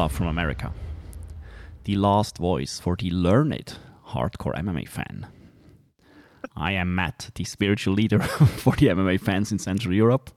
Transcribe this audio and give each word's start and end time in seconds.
Love 0.00 0.12
from 0.12 0.28
America. 0.28 0.72
The 1.84 1.94
last 1.94 2.38
voice 2.38 2.80
for 2.80 2.96
the 2.96 3.10
learned 3.10 3.76
hardcore 4.06 4.54
MMA 4.54 4.88
fan. 4.88 5.26
I 6.56 6.72
am 6.72 6.94
Matt, 6.94 7.28
the 7.34 7.44
spiritual 7.44 7.92
leader 7.92 8.18
for 8.62 8.74
the 8.76 8.86
MMA 8.86 9.20
fans 9.20 9.52
in 9.52 9.58
Central 9.58 9.92
Europe. 9.92 10.30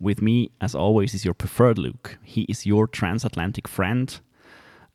With 0.00 0.22
me, 0.22 0.52
as 0.62 0.74
always, 0.74 1.12
is 1.12 1.26
your 1.26 1.34
preferred 1.34 1.76
Luke. 1.76 2.16
He 2.22 2.44
is 2.44 2.64
your 2.64 2.86
transatlantic 2.86 3.68
friend 3.68 4.18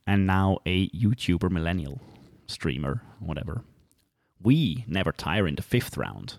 and 0.04 0.26
now 0.26 0.58
a 0.66 0.88
YouTuber 0.88 1.48
millennial 1.48 2.00
streamer, 2.48 3.02
whatever. 3.20 3.62
We 4.42 4.84
never 4.88 5.12
tire 5.12 5.46
in 5.46 5.54
the 5.54 5.62
fifth 5.62 5.96
round. 5.96 6.38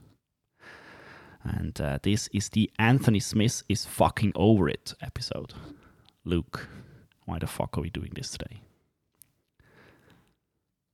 And 1.45 1.79
uh, 1.79 1.99
this 2.03 2.27
is 2.33 2.49
the 2.49 2.69
Anthony 2.77 3.21
Smith 3.21 3.63
is 3.69 3.85
fucking 3.85 4.33
over 4.35 4.67
it 4.67 4.95
episode. 5.01 5.53
Luke, 6.25 6.67
why 7.27 7.37
the 7.37 7.45
fuck 7.45 7.77
are 7.77 7.81
we 7.81 7.89
doing 7.89 8.11
this 8.15 8.31
today? 8.31 8.61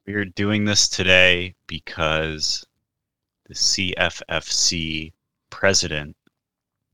We're 0.07 0.25
doing 0.25 0.65
this 0.65 0.89
today 0.89 1.53
because 1.67 2.65
the 3.47 3.53
CFFC 3.53 5.13
president 5.51 6.17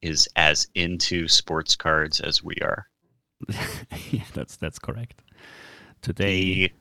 is 0.02 0.28
as 0.36 0.68
into 0.76 1.30
sports 1.30 1.76
cards 1.78 2.20
as 2.20 2.44
we 2.44 2.56
are. 2.62 2.88
yeah, 4.12 4.26
that's 4.34 4.58
that's 4.58 4.78
correct. 4.78 5.22
Today 6.02 6.42
He, 6.42 6.74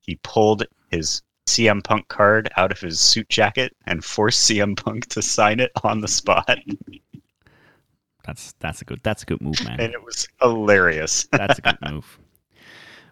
he 0.00 0.20
pulled 0.22 0.66
his 0.90 1.22
CM 1.46 1.82
Punk 1.82 2.08
card 2.08 2.50
out 2.58 2.72
of 2.72 2.80
his 2.80 3.00
suit 3.00 3.28
jacket 3.30 3.74
and 3.86 4.04
forced 4.04 4.48
CM 4.48 4.76
Punk 4.76 5.06
to 5.08 5.22
sign 5.22 5.60
it 5.60 5.72
on 5.82 6.00
the 6.00 6.08
spot. 6.08 6.58
that's 8.30 8.52
that's 8.60 8.80
a 8.80 8.84
good 8.84 9.00
that's 9.02 9.22
a 9.24 9.26
good 9.26 9.40
move, 9.40 9.58
man. 9.64 9.80
And 9.80 9.92
it 9.92 10.04
was 10.04 10.28
hilarious. 10.40 11.26
That's 11.32 11.58
a 11.58 11.62
good 11.62 11.78
move. 11.90 12.18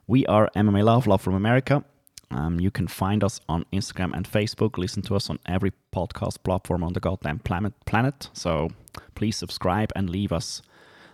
We 0.06 0.24
are 0.26 0.48
MMA 0.54 0.84
Love, 0.84 1.06
Love 1.08 1.20
from 1.20 1.34
America. 1.34 1.84
Um, 2.30 2.60
you 2.60 2.70
can 2.70 2.86
find 2.86 3.24
us 3.24 3.40
on 3.48 3.64
Instagram 3.72 4.12
and 4.14 4.30
Facebook. 4.30 4.78
Listen 4.78 5.02
to 5.02 5.16
us 5.16 5.28
on 5.28 5.38
every 5.46 5.72
podcast 5.92 6.42
platform 6.44 6.84
on 6.84 6.92
the 6.92 7.00
goddamn 7.00 7.40
planet. 7.40 7.72
Planet. 7.84 8.28
So 8.32 8.68
please 9.16 9.36
subscribe 9.36 9.90
and 9.96 10.08
leave 10.08 10.32
us 10.32 10.62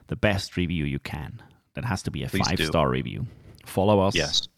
the 0.08 0.16
best 0.16 0.56
review 0.58 0.84
you 0.84 0.98
can. 0.98 1.40
That 1.74 1.84
has 1.86 2.02
to 2.02 2.10
be 2.10 2.22
a 2.24 2.28
Please 2.28 2.46
do. 2.48 2.56
five 2.56 2.66
star 2.66 2.88
review. 2.90 3.26
Follow 3.64 4.00
us 4.00 4.14
Yes. 4.14 4.48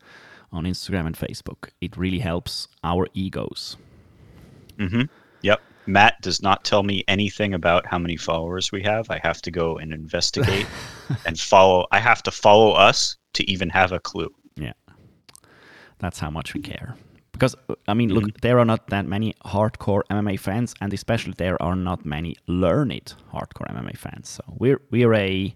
on 0.50 0.64
Instagram 0.64 1.06
and 1.06 1.16
Facebook. 1.16 1.70
It 1.81 1.97
really 1.97 2.19
helps 2.19 2.66
our 2.83 3.06
egos. 3.14 3.77
Mm-hmm. 4.78 5.03
Yep. 5.42 5.60
Matt 5.86 6.20
does 6.20 6.42
not 6.42 6.64
tell 6.64 6.82
me 6.82 7.04
anything 7.08 7.54
about 7.54 7.86
how 7.86 7.98
many 7.98 8.16
followers 8.16 8.72
we 8.72 8.82
have. 8.82 9.10
I 9.10 9.20
have 9.22 9.40
to 9.42 9.50
go 9.50 9.78
and 9.78 9.92
investigate 9.92 10.66
and 11.26 11.38
follow. 11.38 11.86
I 11.92 11.98
have 11.98 12.22
to 12.24 12.30
follow 12.30 12.72
us 12.72 13.16
to 13.34 13.50
even 13.50 13.68
have 13.70 13.92
a 13.92 14.00
clue. 14.00 14.34
Yeah. 14.56 14.72
That's 15.98 16.18
how 16.18 16.30
much 16.30 16.54
we 16.54 16.60
care. 16.60 16.96
Because, 17.32 17.54
I 17.86 17.94
mean, 17.94 18.08
look, 18.10 18.24
mm-hmm. 18.24 18.38
there 18.40 18.58
are 18.58 18.64
not 18.64 18.88
that 18.88 19.06
many 19.06 19.34
hardcore 19.44 20.02
MMA 20.10 20.40
fans, 20.40 20.74
and 20.80 20.92
especially 20.92 21.34
there 21.36 21.62
are 21.62 21.76
not 21.76 22.04
many 22.06 22.36
learned 22.46 23.14
hardcore 23.32 23.70
MMA 23.70 23.96
fans. 23.96 24.30
So 24.30 24.42
we're, 24.48 24.80
we're 24.90 25.12
a, 25.14 25.54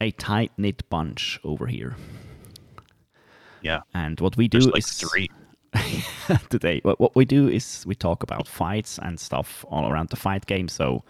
a 0.00 0.10
tight 0.12 0.52
knit 0.58 0.88
bunch 0.90 1.38
over 1.44 1.66
here. 1.66 1.94
Yeah. 3.62 3.80
And 3.94 4.18
what 4.20 4.36
we 4.36 4.48
do 4.48 4.58
like 4.58 4.78
is. 4.78 4.92
three. 4.92 5.30
today. 6.50 6.80
What, 6.82 7.00
what 7.00 7.14
we 7.16 7.24
do 7.24 7.48
is 7.48 7.84
we 7.86 7.94
talk 7.94 8.22
about 8.22 8.46
fights 8.48 8.98
and 9.02 9.18
stuff 9.18 9.64
all 9.68 9.90
around 9.90 10.08
the 10.10 10.16
fight 10.16 10.46
game. 10.46 10.68
So 10.68 11.04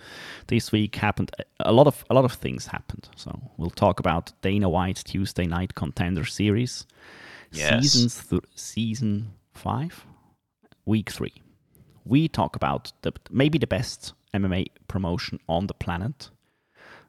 this 0.49 0.73
week 0.73 0.97
happened 0.97 1.31
a 1.61 1.73
lot 1.73 1.87
of 1.87 2.05
a 2.11 2.15
lot 2.15 2.25
of 2.25 2.33
things 2.33 2.67
happened. 2.67 3.09
So 3.17 3.41
we'll 3.57 3.71
talk 3.71 4.01
about 4.01 4.33
Dana 4.43 4.69
White's 4.69 5.03
Tuesday 5.03 5.47
Night 5.47 5.75
Contender 5.75 6.25
Series, 6.25 6.87
Yes. 7.53 7.83
seasons 7.83 8.27
th- 8.27 8.43
season 8.55 9.33
five, 9.55 10.05
week 10.87 11.11
three. 11.11 11.43
We 12.05 12.29
talk 12.29 12.57
about 12.57 12.93
the 13.03 13.13
maybe 13.31 13.59
the 13.59 13.67
best 13.67 14.13
MMA 14.35 14.67
promotion 14.89 15.39
on 15.49 15.67
the 15.67 15.75
planet. 15.75 16.31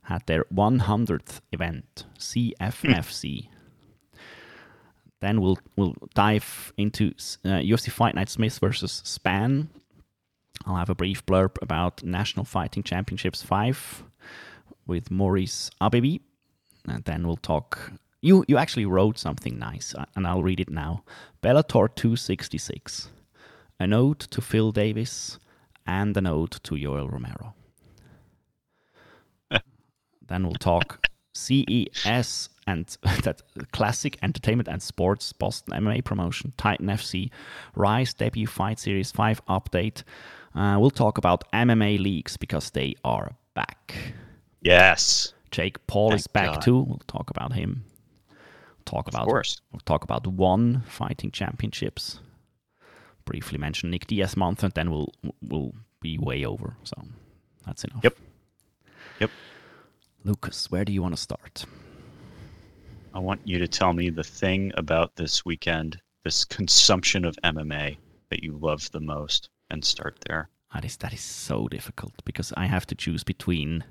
Had 0.04 0.26
their 0.26 0.44
100th 0.46 1.42
event, 1.52 2.06
hmm. 2.06 2.18
CFFC. 2.20 3.50
Then 5.22 5.42
we'll 5.42 5.60
we'll 5.76 5.96
dive 6.14 6.74
into 6.78 7.08
uh, 7.44 7.60
UFC 7.60 7.92
Fight 7.92 8.16
Night 8.16 8.30
Smith 8.30 8.60
versus 8.60 9.02
Spann. 9.06 9.68
I'll 10.66 10.78
have 10.78 10.90
a 10.90 10.96
brief 10.96 11.26
blurb 11.26 11.58
about 11.62 12.04
National 12.04 12.46
Fighting 12.46 12.84
Championships 12.84 13.42
5 13.42 14.04
with 14.86 15.10
Maurice 15.10 15.72
Abevi. 15.82 16.22
And 16.88 17.04
then 17.06 17.26
we'll 17.26 17.38
talk. 17.38 17.92
You 18.22 18.44
you 18.48 18.58
actually 18.58 18.86
wrote 18.86 19.18
something 19.18 19.58
nice, 19.58 19.96
uh, 19.96 20.06
and 20.16 20.28
I'll 20.28 20.44
read 20.44 20.60
it 20.60 20.70
now. 20.70 21.04
Bellator 21.42 21.94
266, 21.96 23.10
an 23.80 23.94
ode 23.94 24.20
to 24.20 24.42
Phil 24.42 24.72
Davis, 24.72 25.40
and 25.86 26.16
an 26.18 26.28
ode 26.28 26.52
to 26.64 26.76
Yoel 26.76 27.12
Romero. 27.12 27.54
then 30.28 30.44
we'll 30.44 30.56
talk 30.56 31.06
CES 31.34 32.50
and 32.70 32.98
that 33.24 33.42
classic 33.72 34.18
entertainment 34.22 34.68
and 34.68 34.82
sports 34.82 35.34
Boston 35.34 35.74
MMA 35.74 36.04
promotion, 36.04 36.54
Titan 36.58 36.88
FC, 36.88 37.30
Rise 37.76 38.14
debut 38.14 38.48
fight 38.48 38.80
series 38.80 39.12
5 39.12 39.46
update. 39.48 40.04
Uh, 40.56 40.78
we'll 40.80 40.90
talk 40.92 41.18
about 41.18 41.50
MMA 41.52 42.00
leagues 42.00 42.38
because 42.38 42.70
they 42.72 42.96
are 43.04 43.32
back. 43.54 43.96
Yes. 44.62 45.34
Jake 45.52 45.86
Paul 45.88 46.14
is 46.14 46.28
back 46.28 46.54
God. 46.54 46.62
too. 46.62 46.80
We'll 46.82 47.02
talk 47.08 47.30
about 47.30 47.54
him. 47.54 47.84
Talk 48.86 49.08
Of 49.08 49.16
about 49.16 49.28
course. 49.28 49.62
We'll 49.72 49.82
talk 49.86 50.04
about 50.04 50.26
one 50.28 50.82
fighting 50.88 51.32
championships. 51.32 52.20
Briefly 53.26 53.58
mention 53.58 53.92
Nick 53.92 54.08
Diaz 54.08 54.36
month, 54.36 54.64
and 54.64 54.74
then 54.74 54.90
we'll 54.90 55.14
we'll 55.42 55.74
be 56.02 56.18
way 56.18 56.46
over. 56.46 56.76
So 56.84 56.96
that's 57.66 57.84
enough. 57.84 58.04
Yep. 58.04 58.18
Yep. 59.20 59.32
Lucas, 60.24 60.72
where 60.72 60.84
do 60.86 60.92
you 60.92 61.04
want 61.04 61.16
to 61.16 61.22
start? 61.22 61.66
I 63.14 63.20
want 63.20 63.42
you 63.44 63.58
to 63.60 63.68
tell 63.68 63.94
me 63.94 64.10
the 64.10 64.24
thing 64.24 64.72
about 64.76 65.16
this 65.16 65.44
weekend, 65.44 66.00
this 66.24 66.46
consumption 66.46 67.26
of 67.26 67.36
MMA 67.44 67.98
that 68.30 68.44
you 68.44 68.58
love 68.58 68.92
the 68.92 69.00
most, 69.00 69.50
and 69.72 69.84
start 69.84 70.24
there. 70.28 70.50
That 70.74 70.86
is 70.86 70.98
that 70.98 71.14
is 71.14 71.22
so 71.22 71.68
difficult 71.68 72.14
because 72.24 72.54
I 72.56 72.68
have 72.68 72.86
to 72.88 72.96
choose 72.96 73.24
between 73.24 73.84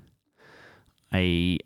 a 1.13 1.57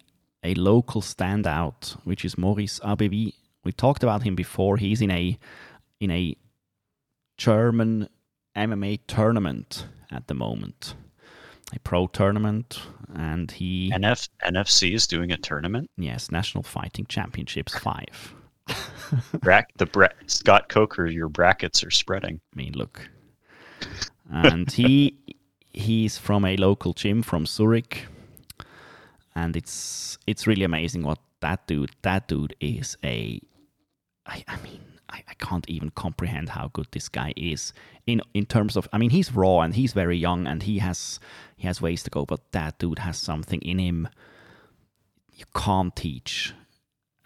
a 0.44 0.56
local 0.56 1.02
standout, 1.02 1.92
which 2.03 2.25
is 2.25 2.38
Maurice 2.38 2.80
Abevi. 2.80 3.34
We 3.63 3.72
talked 3.72 4.03
about 4.03 4.24
him 4.24 4.36
before. 4.36 4.78
He's 4.78 5.02
in 5.02 5.12
a 5.12 5.38
in 6.00 6.09
a 6.09 6.36
German 7.38 8.09
MMA 8.56 9.02
tournament 9.08 9.86
at 10.12 10.28
the 10.28 10.34
moment, 10.34 10.96
a 11.75 11.79
pro 11.79 12.07
tournament, 12.07 12.81
and 13.16 13.50
he 13.51 13.91
NF 13.94 14.29
NFC 14.45 14.94
is 14.94 15.07
doing 15.07 15.31
a 15.31 15.38
tournament. 15.38 15.89
yes, 15.97 16.31
National 16.31 16.63
Fighting 16.63 17.06
Championships 17.07 17.78
five. 17.78 18.35
Brack 19.41 19.69
the 19.78 19.85
bra- 19.85 20.07
Scott 20.28 20.69
Coker, 20.69 21.06
your 21.06 21.29
brackets 21.29 21.83
are 21.83 21.91
spreading. 21.91 22.39
I 22.53 22.56
mean, 22.56 22.73
look. 22.73 23.09
And 24.31 24.72
he 24.72 25.17
he's 25.73 26.17
from 26.17 26.45
a 26.45 26.56
local 26.56 26.94
gym 26.94 27.22
from 27.22 27.45
Zurich, 27.45 28.06
and 29.36 29.56
it's 29.56 30.18
it's 30.25 30.48
really 30.48 30.63
amazing 30.63 31.03
what 31.03 31.19
that 31.42 31.68
dude 31.68 31.92
that 32.03 32.27
dude 32.27 32.56
is 32.59 32.98
a. 33.03 33.39
I, 34.25 34.44
I 34.48 34.56
mean, 34.62 34.80
I, 35.13 35.24
I 35.30 35.33
can't 35.36 35.69
even 35.69 35.92
comprehend 35.92 36.50
how 36.50 36.69
good 36.74 36.88
this 36.92 37.07
guy 37.07 37.33
is 37.38 37.71
in 38.07 38.21
in 38.33 38.45
terms 38.45 38.75
of. 38.75 38.89
I 38.92 38.98
mean, 38.98 39.12
he's 39.12 39.31
raw 39.33 39.62
and 39.62 39.75
he's 39.75 39.94
very 39.94 40.18
young 40.18 40.48
and 40.48 40.63
he 40.63 40.80
has 40.80 41.19
he 41.56 41.68
has 41.68 41.81
ways 41.81 42.04
to 42.04 42.10
go, 42.10 42.25
but 42.25 42.51
that 42.51 42.80
dude 42.80 43.00
has 43.00 43.18
something 43.18 43.62
in 43.62 43.80
him 43.80 44.10
you 45.36 45.45
can't 45.56 45.95
teach. 45.95 46.54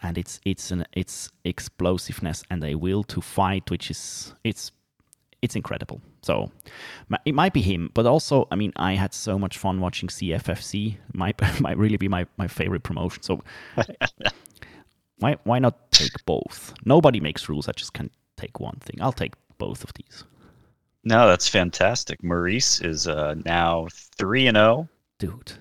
And 0.02 0.16
it's 0.16 0.40
it's 0.44 0.70
an 0.70 0.84
it's 0.92 1.30
explosiveness 1.44 2.44
and 2.50 2.62
a 2.62 2.76
will 2.76 3.02
to 3.04 3.20
fight 3.20 3.70
which 3.70 3.90
is 3.90 4.34
it's 4.44 4.70
it's 5.42 5.56
incredible. 5.56 6.00
So 6.22 6.52
it 7.24 7.34
might 7.34 7.52
be 7.52 7.62
him 7.62 7.90
but 7.94 8.06
also 8.06 8.46
i 8.50 8.56
mean 8.56 8.72
i 8.76 8.94
had 8.94 9.14
so 9.14 9.38
much 9.38 9.56
fun 9.56 9.80
watching 9.80 10.08
cffc 10.08 10.96
might 11.14 11.40
might 11.60 11.78
really 11.78 11.96
be 11.96 12.08
my, 12.08 12.26
my 12.36 12.46
favorite 12.48 12.82
promotion. 12.82 13.22
So 13.22 13.42
why 15.18 15.36
why 15.44 15.58
not 15.58 15.90
take 15.92 16.24
both? 16.26 16.72
Nobody 16.84 17.20
makes 17.20 17.48
rules 17.48 17.68
i 17.68 17.72
just 17.72 17.92
can 17.92 18.10
take 18.36 18.60
one 18.60 18.78
thing. 18.80 19.00
I'll 19.02 19.12
take 19.12 19.34
both 19.58 19.82
of 19.84 19.92
these. 19.94 20.24
No, 21.04 21.26
that's 21.28 21.48
fantastic. 21.48 22.22
Maurice 22.22 22.80
is 22.80 23.06
uh, 23.08 23.34
now 23.44 23.88
three 24.18 24.46
and 24.46 24.56
zero 24.56 24.88
dude. 25.18 25.52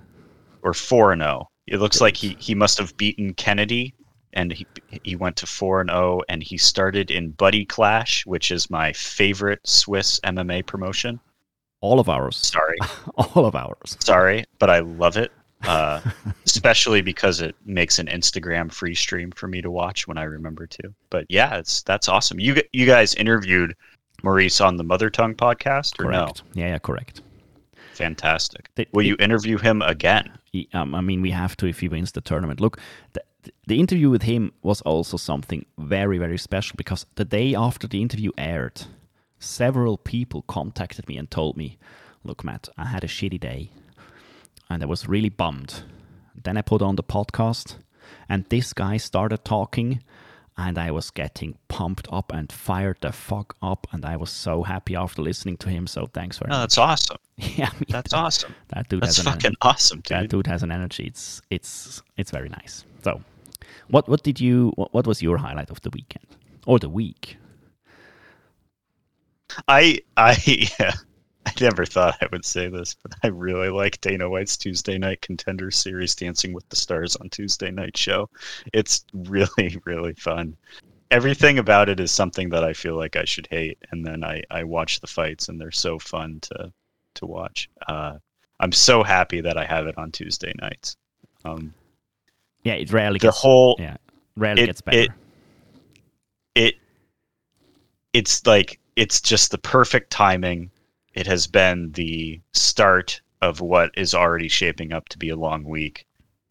Or 0.64 0.74
four 0.74 1.12
and 1.12 1.22
zero. 1.22 1.50
It 1.68 1.80
looks 1.80 2.02
like 2.02 2.16
he 2.18 2.36
he 2.40 2.56
must 2.56 2.78
have 2.78 2.96
beaten 2.98 3.34
Kennedy, 3.34 3.94
and 4.34 4.52
he 4.52 4.66
he 5.04 5.16
went 5.16 5.36
to 5.38 5.46
four 5.48 5.82
and 5.82 5.90
zero, 5.90 6.22
and 6.30 6.44
he 6.44 6.58
started 6.58 7.12
in 7.12 7.32
Buddy 7.32 7.66
Clash, 7.66 8.26
which 8.26 8.52
is 8.52 8.70
my 8.70 8.94
favorite 8.94 9.66
Swiss 9.66 10.20
MMA 10.22 10.66
promotion. 10.66 11.20
all 11.82 12.00
of 12.00 12.10
ours. 12.10 12.38
Sorry, 12.38 12.78
all 13.16 13.46
of 13.46 13.56
ours. 13.56 13.98
Sorry, 14.00 14.46
but 14.60 14.70
I 14.70 14.80
love 14.80 15.18
it. 15.18 15.32
Uh, 15.64 16.02
especially 16.46 17.02
because 17.02 17.42
it 17.42 17.56
makes 17.66 18.00
an 18.00 18.08
Instagram 18.08 18.72
free 18.72 18.96
stream 18.96 19.32
for 19.32 19.48
me 19.48 19.62
to 19.62 19.72
watch 19.72 20.08
when 20.08 20.18
I 20.18 20.24
remember 20.24 20.68
to. 20.68 20.94
But 21.10 21.26
yeah, 21.30 21.56
it's 21.58 21.82
that's 21.84 22.08
awesome. 22.08 22.40
You 22.40 22.62
you 22.74 22.86
guys 22.86 23.16
interviewed 23.16 23.76
Maurice 24.24 24.62
on 24.62 24.78
the 24.78 24.84
Mother 24.84 25.10
Tongue 25.10 25.36
podcast, 25.36 26.00
or 26.00 26.06
correct. 26.06 26.44
no? 26.56 26.62
Yeah, 26.62 26.68
yeah, 26.70 26.78
correct. 26.80 27.22
Fantastic. 27.94 28.70
The- 28.76 28.88
Will 28.94 29.02
the- 29.02 29.08
you 29.10 29.16
interview 29.20 29.58
him 29.58 29.82
again? 29.82 30.38
He- 30.52 30.70
um, 30.74 30.94
I 30.96 31.02
mean, 31.02 31.22
we 31.22 31.32
have 31.32 31.56
to 31.58 31.68
if 31.68 31.80
he 31.80 31.88
wins 31.88 32.12
the 32.12 32.22
tournament. 32.22 32.60
Look, 32.60 32.80
the, 33.14 33.22
the 33.68 33.80
interview 33.80 34.10
with 34.10 34.24
him 34.24 34.52
was 34.62 34.82
also 34.82 35.18
something 35.18 35.66
very, 35.78 36.18
very 36.18 36.38
special 36.38 36.76
because 36.78 37.06
the 37.16 37.26
day 37.26 37.56
after 37.56 37.88
the 37.88 38.02
interview 38.02 38.32
aired, 38.38 38.84
several 39.40 39.98
people 39.98 40.42
contacted 40.44 41.08
me 41.08 41.18
and 41.18 41.30
told 41.30 41.58
me, 41.58 41.78
"Look, 42.24 42.44
Matt, 42.44 42.70
I 42.78 42.86
had 42.86 43.04
a 43.04 43.08
shitty 43.08 43.40
day, 43.40 43.72
and 44.70 44.84
I 44.84 44.86
was 44.86 45.08
really 45.08 45.30
bummed." 45.30 45.84
Then 46.44 46.58
I 46.58 46.62
put 46.62 46.82
on 46.82 46.96
the 46.96 47.04
podcast, 47.04 47.78
and 48.30 48.46
this 48.50 48.74
guy 48.74 48.98
started 48.98 49.44
talking. 49.46 50.02
And 50.60 50.80
I 50.80 50.90
was 50.90 51.12
getting 51.12 51.56
pumped 51.68 52.08
up 52.12 52.32
and 52.34 52.52
fired 52.52 52.98
the 53.02 53.12
fuck 53.12 53.56
up, 53.62 53.86
and 53.92 54.04
I 54.04 54.18
was 54.18 54.32
so 54.32 54.64
happy 54.64 54.96
after 54.96 55.22
listening 55.22 55.58
to 55.58 55.70
him. 55.70 55.86
So 55.86 56.08
thanks 56.08 56.40
very 56.40 56.50
No, 56.50 56.56
much. 56.56 56.62
that's 56.62 56.78
awesome. 56.80 57.18
Yeah, 57.38 57.70
I 57.72 57.74
mean, 57.76 57.86
That's 57.90 58.12
awesome. 58.12 58.56
that 58.70 58.90
dude 58.90 59.04
That's 59.04 59.18
has 59.18 59.26
an 59.28 59.34
fucking 59.34 59.56
awesome, 59.62 60.02
that 60.10 60.22
dude. 60.22 60.30
dude 60.32 60.48
has 60.48 60.64
an 60.64 60.72
energy. 60.72 61.06
It's 61.06 61.44
it's 61.52 62.02
it's 62.18 62.32
very 62.32 62.50
nice. 62.50 62.86
So, 63.04 63.22
what 63.92 64.10
what 64.10 64.24
did 64.24 64.40
you 64.40 64.72
what, 64.78 64.92
what 64.96 65.06
was 65.06 65.22
your 65.22 65.38
highlight 65.38 65.70
of 65.70 65.80
the 65.82 65.92
weekend 65.92 66.26
or 66.66 66.80
the 66.80 66.90
week? 66.90 67.38
I 69.68 70.00
I 70.16 70.38
yeah, 70.80 70.94
I 70.94 70.94
never 71.62 71.86
thought 71.86 72.18
I 72.22 72.28
would 72.32 72.46
say 72.46 72.68
this, 72.70 72.96
but 73.02 73.14
I 73.24 73.28
really 73.28 73.70
like 73.70 74.00
Dana 74.02 74.30
White's 74.30 74.58
Tuesday 74.58 74.98
Night 74.98 75.22
Contender 75.22 75.72
Series 75.72 76.16
Dancing 76.16 76.54
with 76.54 76.68
the 76.70 76.76
Stars 76.76 77.16
on 77.18 77.30
Tuesday 77.30 77.72
Night 77.72 77.96
Show. 77.98 78.30
It's 78.74 79.06
really 79.14 79.78
really 79.86 80.14
fun. 80.14 80.56
Everything 81.10 81.58
about 81.60 81.88
it 81.90 82.00
is 82.00 82.12
something 82.12 82.50
that 82.50 82.64
I 82.66 82.74
feel 82.74 82.96
like 82.98 83.16
I 83.16 83.24
should 83.26 83.48
hate, 83.50 83.78
and 83.92 84.06
then 84.06 84.24
I 84.24 84.44
I 84.52 84.64
watch 84.64 85.00
the 85.00 85.08
fights, 85.08 85.48
and 85.50 85.60
they're 85.60 85.72
so 85.72 85.98
fun 86.00 86.40
to 86.42 86.72
to 87.16 87.26
watch. 87.26 87.70
Uh, 87.88 88.18
I'm 88.60 88.72
so 88.72 89.04
happy 89.04 89.40
that 89.42 89.58
I 89.58 89.66
have 89.66 89.88
it 89.88 89.98
on 89.98 90.12
Tuesday 90.12 90.52
nights. 90.60 90.98
Um, 91.46 91.74
Yeah, 92.64 92.74
it 92.74 92.92
rarely 92.92 93.20
the 93.20 93.28
gets 93.28 93.38
whole 93.40 93.76
yeah 93.80 93.98
rarely 94.36 94.64
it- 94.64 94.66
gets 94.68 94.82
better. 94.82 94.98
it- 95.00 95.12
it 96.56 96.76
it's 98.14 98.46
like 98.46 98.80
it's 98.96 99.22
just 99.22 99.52
the 99.52 99.58
perfect 99.60 100.10
timing. 100.12 100.72
It 101.18 101.26
has 101.26 101.48
been 101.48 101.92
the 101.94 102.40
start 102.54 103.22
of 103.42 103.60
what 103.60 103.90
is 103.98 104.14
already 104.14 104.48
shaping 104.48 104.94
up 104.94 105.10
to 105.10 105.18
be 105.18 105.30
a 105.30 105.36
long 105.36 105.64
week. 105.64 106.06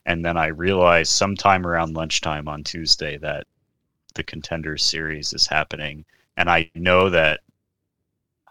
And 0.06 0.24
then 0.24 0.36
I 0.36 0.48
realized 0.48 1.12
sometime 1.12 1.64
around 1.64 1.94
lunchtime 1.94 2.48
on 2.48 2.64
Tuesday 2.64 3.16
that 3.18 3.46
the 4.16 4.24
contenders 4.24 4.82
series 4.82 5.32
is 5.32 5.46
happening. 5.46 6.04
And 6.36 6.50
I 6.50 6.68
know 6.74 7.10
that 7.10 7.42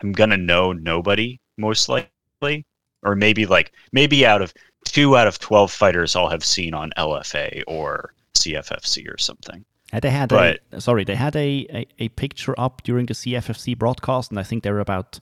I'm 0.01 0.13
gonna 0.13 0.37
know 0.37 0.71
nobody 0.71 1.41
most 1.57 1.89
likely. 1.89 2.65
Or 3.03 3.15
maybe 3.15 3.45
like 3.45 3.73
maybe 3.91 4.25
out 4.25 4.41
of 4.41 4.53
two 4.85 5.17
out 5.17 5.27
of 5.27 5.37
twelve 5.37 5.69
fighters 5.69 6.15
I'll 6.15 6.29
have 6.29 6.45
seen 6.45 6.73
on 6.73 6.93
LFA 6.97 7.61
or 7.67 8.13
CFFC 8.35 9.13
or 9.13 9.17
something. 9.17 9.65
Uh, 9.91 9.99
they 9.99 10.11
had 10.11 10.31
a, 10.31 10.57
sorry, 10.79 11.03
they 11.03 11.15
had 11.15 11.35
a, 11.35 11.67
a, 11.69 11.87
a 11.99 12.09
picture 12.09 12.55
up 12.57 12.83
during 12.83 13.05
the 13.05 13.13
CFFC 13.13 13.77
broadcast, 13.77 14.31
and 14.31 14.39
I 14.39 14.43
think 14.43 14.63
there 14.63 14.73
were 14.73 14.79
about 14.79 15.19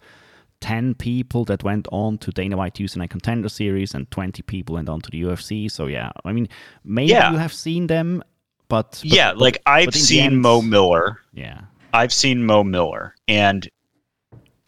ten 0.71 0.95
people 0.95 1.44
that 1.45 1.62
went 1.63 1.86
on 1.92 2.18
to 2.19 2.31
Dana 2.31 2.56
White 2.57 2.74
Tuesday 2.75 3.00
Night 3.01 3.10
Contender 3.12 3.50
Series, 3.50 3.94
and 3.94 4.10
twenty 4.12 4.42
people 4.42 4.75
went 4.75 4.88
on 4.89 5.01
to 5.01 5.10
the 5.12 5.21
UFC. 5.24 5.69
So 5.69 5.88
yeah, 5.88 6.12
I 6.24 6.31
mean, 6.31 6.48
maybe 6.86 7.12
Yeah. 7.12 7.31
you 7.31 7.38
have 7.38 7.51
seen 7.54 7.88
them, 7.88 8.24
but, 8.69 8.92
but 8.92 9.04
yeah, 9.04 9.31
but- 9.33 9.39
like 9.45 9.57
I've 9.65 9.94
seen 9.94 10.24
end- 10.33 10.42
Mo 10.42 10.62
Miller. 10.62 11.19
yeah, 11.33 11.62
I've 11.94 12.13
seen 12.13 12.45
Mo 12.45 12.63
Miller, 12.63 13.13
and 13.27 13.69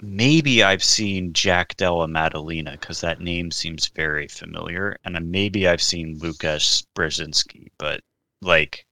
maybe 0.02 0.64
I've 0.64 0.84
seen 0.84 1.32
Jack 1.34 1.78
Della 1.78 2.08
Maddalena 2.08 2.72
because 2.80 3.00
that 3.02 3.22
name 3.22 3.50
seems 3.52 3.88
very 3.88 4.28
familiar, 4.28 4.98
and 5.06 5.18
maybe 5.32 5.68
I've 5.68 5.82
seen 5.82 6.20
Lukas 6.20 6.84
Brzezinski, 6.96 7.68
but 7.78 8.02
like 8.42 8.86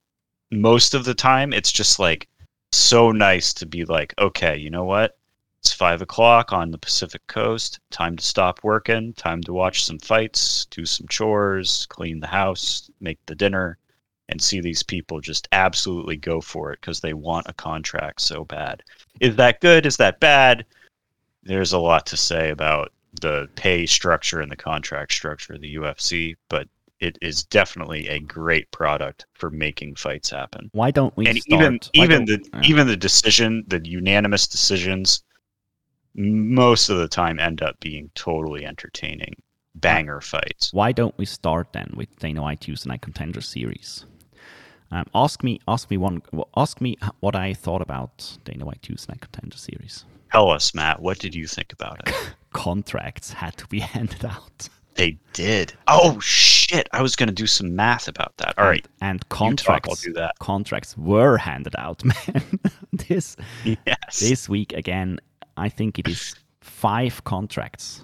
most 0.51 0.93
of 0.93 1.03
the 1.05 1.13
time, 1.13 1.51
it's 1.53 1.71
just 1.71 1.99
like 1.99 2.27
so 2.71 3.11
nice 3.11 3.53
to 3.55 3.65
be 3.65 3.85
like, 3.85 4.13
okay, 4.17 4.55
you 4.57 4.69
know 4.69 4.85
what? 4.85 5.17
It's 5.63 5.71
five 5.71 6.01
o'clock 6.01 6.51
on 6.51 6.71
the 6.71 6.77
Pacific 6.77 7.25
Coast. 7.27 7.79
Time 7.89 8.17
to 8.17 8.25
stop 8.25 8.65
working. 8.65 9.13
Time 9.13 9.41
to 9.43 9.53
watch 9.53 9.85
some 9.85 9.97
fights, 9.97 10.65
do 10.65 10.85
some 10.85 11.07
chores, 11.07 11.85
clean 11.85 12.19
the 12.19 12.27
house, 12.27 12.91
make 12.99 13.25
the 13.27 13.35
dinner, 13.35 13.77
and 14.27 14.41
see 14.41 14.59
these 14.59 14.83
people 14.83 15.21
just 15.21 15.47
absolutely 15.53 16.17
go 16.17 16.41
for 16.41 16.73
it 16.73 16.81
because 16.81 16.99
they 16.99 17.13
want 17.13 17.47
a 17.47 17.53
contract 17.53 18.19
so 18.19 18.43
bad. 18.43 18.83
Is 19.21 19.37
that 19.37 19.61
good? 19.61 19.85
Is 19.85 19.95
that 19.95 20.19
bad? 20.19 20.65
There's 21.43 21.71
a 21.71 21.79
lot 21.79 22.05
to 22.07 22.17
say 22.17 22.49
about 22.49 22.91
the 23.21 23.47
pay 23.55 23.85
structure 23.85 24.41
and 24.41 24.51
the 24.51 24.57
contract 24.57 25.13
structure 25.13 25.53
of 25.53 25.61
the 25.61 25.75
UFC, 25.75 26.35
but 26.49 26.67
it 26.99 27.17
is 27.21 27.45
definitely 27.45 28.09
a 28.09 28.19
great 28.19 28.69
product 28.71 29.27
for 29.33 29.49
making 29.49 29.95
fights 29.95 30.29
happen. 30.29 30.69
why 30.73 30.91
don't 30.91 31.15
we 31.15 31.25
and 31.25 31.37
start? 31.37 31.61
even 31.61 31.79
why 31.95 32.03
even 32.03 32.25
the 32.25 32.45
yeah. 32.53 32.61
even 32.65 32.85
the 32.85 32.97
decision, 32.97 33.63
the 33.67 33.79
unanimous 33.85 34.45
decisions, 34.45 35.23
most 36.15 36.89
of 36.89 36.97
the 36.97 37.07
time 37.07 37.39
end 37.39 37.61
up 37.61 37.79
being 37.79 38.09
totally 38.15 38.65
entertaining 38.65 39.35
banger 39.75 40.21
fights. 40.21 40.71
why 40.71 40.91
don't 40.91 41.17
we 41.17 41.25
start 41.25 41.73
then 41.73 41.91
with 41.95 42.17
Dana 42.19 42.41
White 42.41 42.61
Tuesday 42.61 42.89
Night 42.89 43.01
Contender 43.01 43.41
Series? 43.41 44.05
Um, 44.91 45.05
ask 45.15 45.43
me, 45.43 45.59
ask 45.67 45.89
me 45.89 45.97
one, 45.97 46.21
ask 46.55 46.79
me 46.79 46.95
what 47.21 47.35
I 47.35 47.53
thought 47.55 47.81
about 47.81 48.37
Dana 48.45 48.65
White 48.65 48.81
Tuesday 48.83 49.13
Night 49.13 49.21
Contender 49.21 49.57
Series. 49.57 50.05
Tell 50.31 50.51
us, 50.51 50.75
Matt, 50.75 51.01
what 51.01 51.17
did 51.19 51.33
you 51.33 51.47
think 51.47 51.73
about 51.73 52.07
it? 52.07 52.13
Contracts 52.53 53.33
had 53.33 53.57
to 53.57 53.67
be 53.67 53.79
handed 53.95 54.23
out. 54.25 54.69
They 54.95 55.17
did. 55.33 55.73
Oh 55.87 56.19
shit! 56.19 56.87
I 56.93 57.01
was 57.01 57.15
gonna 57.15 57.31
do 57.31 57.47
some 57.47 57.75
math 57.75 58.07
about 58.07 58.37
that. 58.37 58.53
All 58.59 58.65
right, 58.65 58.87
and, 59.01 59.09
and 59.09 59.15
you 59.15 59.19
talk, 59.19 59.27
contracts. 59.29 59.89
I'll 59.89 59.95
do 59.95 60.13
that. 60.13 60.37
Contracts 60.37 60.95
were 60.95 61.37
handed 61.37 61.75
out, 61.79 62.03
man. 62.05 62.59
this 62.91 63.35
Yes. 63.63 64.19
this 64.19 64.47
week 64.47 64.71
again, 64.73 65.19
I 65.57 65.69
think 65.69 65.99
it 65.99 66.07
is 66.07 66.35
five 66.61 67.23
contracts 67.23 68.03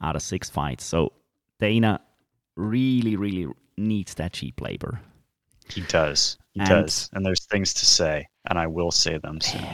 out 0.00 0.16
of 0.16 0.22
six 0.22 0.50
fights. 0.50 0.84
So 0.84 1.12
Dana 1.60 2.00
really, 2.56 3.16
really 3.16 3.46
needs 3.76 4.14
that 4.14 4.32
cheap 4.32 4.60
labor. 4.60 5.00
He 5.68 5.82
does. 5.82 6.38
He 6.54 6.60
And- 6.60 6.68
does. 6.68 7.10
And 7.12 7.24
there's 7.24 7.46
things 7.46 7.72
to 7.74 7.86
say, 7.86 8.26
and 8.50 8.58
I 8.58 8.66
will 8.66 8.90
say 8.90 9.18
them 9.18 9.40
soon. 9.40 9.64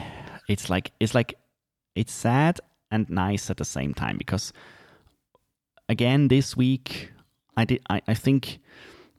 it's 0.49 0.69
like 0.69 0.93
it's 1.01 1.15
like 1.15 1.35
it's 1.95 2.13
sad 2.13 2.61
and 2.91 3.09
nice 3.09 3.49
at 3.51 3.57
the 3.57 3.65
same 3.65 3.95
time 3.95 4.19
because 4.19 4.53
again 5.89 6.29
this 6.29 6.57
week 6.57 7.11
I 7.57 7.65
did 7.65 7.81
I, 7.89 8.01
I 8.09 8.15
think 8.15 8.59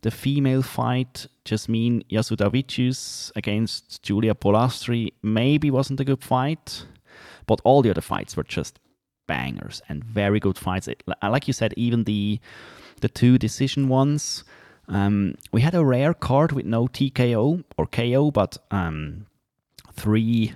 the 0.01 0.11
female 0.11 0.61
fight 0.61 1.25
Jasmine 1.45 2.03
Jasudavicius 2.11 3.31
against 3.35 4.03
Julia 4.03 4.35
Polastri 4.35 5.13
maybe 5.23 5.71
wasn't 5.71 5.99
a 5.99 6.03
good 6.05 6.23
fight, 6.23 6.85
but 7.47 7.61
all 7.63 7.81
the 7.81 7.89
other 7.89 8.01
fights 8.01 8.35
were 8.35 8.43
just 8.43 8.79
bangers 9.27 9.81
and 9.89 10.03
very 10.03 10.39
good 10.39 10.57
fights. 10.57 10.87
It, 10.87 11.03
like 11.23 11.47
you 11.47 11.53
said, 11.53 11.73
even 11.77 12.03
the 12.03 12.39
the 13.01 13.09
two 13.09 13.37
decision 13.37 13.89
ones. 13.89 14.43
Um, 14.87 15.35
we 15.51 15.61
had 15.61 15.73
a 15.73 15.83
rare 15.83 16.13
card 16.13 16.51
with 16.51 16.65
no 16.65 16.87
TKO 16.87 17.63
or 17.75 17.87
KO, 17.87 18.29
but 18.29 18.57
um, 18.69 19.25
three 19.93 20.53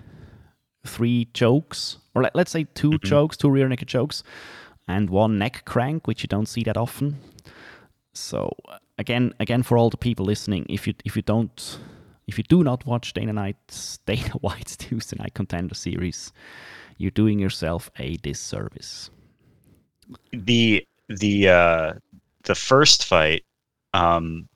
three 0.85 1.25
chokes, 1.33 1.97
or 2.15 2.23
let, 2.23 2.35
let's 2.35 2.51
say 2.51 2.63
2 2.63 2.99
chokes, 2.99 3.37
two 3.37 3.49
rear 3.49 3.67
naked 3.67 3.87
chokes, 3.87 4.23
and 4.87 5.09
one 5.09 5.37
neck 5.37 5.63
crank, 5.65 6.07
which 6.07 6.23
you 6.23 6.27
don't 6.27 6.47
see 6.47 6.63
that 6.63 6.77
often. 6.77 7.17
So 8.13 8.55
again, 8.97 9.33
again 9.39 9.63
for 9.63 9.77
all 9.77 9.89
the 9.89 9.97
people 9.97 10.25
listening, 10.25 10.65
if 10.69 10.87
you 10.87 10.93
if 11.05 11.15
you 11.15 11.21
don't 11.21 11.79
if 12.29 12.37
you 12.37 12.43
do 12.43 12.63
not 12.63 12.85
watch 12.85 13.13
Dana 13.13 13.33
Night's 13.33 13.97
Dana 14.05 14.33
White's 14.39 14.77
Tuesday 14.77 15.17
Night 15.19 15.33
Contender 15.33 15.73
Series, 15.75 16.31
you're 16.97 17.11
doing 17.11 17.39
yourself 17.39 17.89
a 17.97 18.17
disservice. 18.17 19.09
The 20.31 20.85
the 21.09 21.49
uh, 21.49 21.93
the 22.43 22.55
first 22.55 23.05
fight, 23.05 23.43
um, 23.93 24.47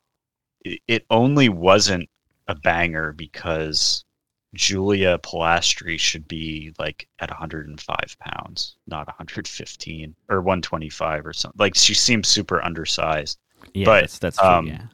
it, 0.63 0.79
it 0.87 1.05
only 1.09 1.49
wasn't 1.49 2.07
a 2.47 2.53
banger 2.53 3.11
because 3.11 4.05
Julia 4.53 5.17
Polastri 5.17 5.99
should 5.99 6.27
be 6.27 6.73
like 6.77 7.07
at 7.19 7.29
105 7.29 8.17
pounds, 8.19 8.75
not 8.85 9.07
115 9.07 10.15
or 10.29 10.41
125 10.41 11.25
or 11.25 11.33
something. 11.33 11.57
Like 11.57 11.75
she 11.75 11.95
seems 11.95 12.27
super 12.27 12.63
undersized. 12.63 13.39
Yeah, 13.73 13.85
But, 13.85 14.01
that's 14.01 14.19
that's 14.19 14.37
true. 14.37 14.47
um, 14.47 14.67
yeah, 14.67 14.85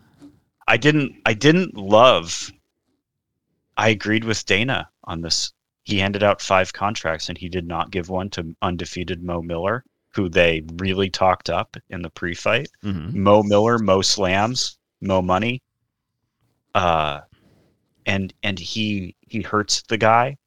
I 0.68 0.78
didn't 0.78 1.16
I 1.26 1.34
didn't 1.34 1.76
love 1.76 2.52
I 3.80 3.90
agreed 3.90 4.26
with 4.26 4.46
Dana 4.46 4.90
on 5.06 5.22
this. 5.22 5.54
He 5.84 6.00
handed 6.00 6.22
out 6.22 6.42
five 6.42 6.74
contracts 6.74 7.30
and 7.30 7.38
he 7.38 7.48
did 7.50 7.66
not 7.66 7.92
give 7.92 8.10
one 8.10 8.30
to 8.32 8.56
undefeated 8.62 9.24
Mo 9.24 9.42
Miller, 9.42 9.84
who 10.14 10.28
they 10.30 10.64
really 10.76 11.10
talked 11.10 11.50
up 11.50 11.78
in 11.90 12.02
the 12.02 12.10
pre-fight. 12.10 12.68
Mhm. 12.84 13.14
Mo 13.14 13.42
Miller, 13.42 13.80
Mo 13.80 14.02
Slams, 14.02 14.78
Mo 15.02 15.22
Money. 15.22 15.62
Uh, 16.76 17.22
and 18.06 18.34
and 18.44 18.60
he 18.60 19.16
he 19.22 19.42
hurts 19.42 19.82
the 19.84 19.98
guy, 19.98 20.38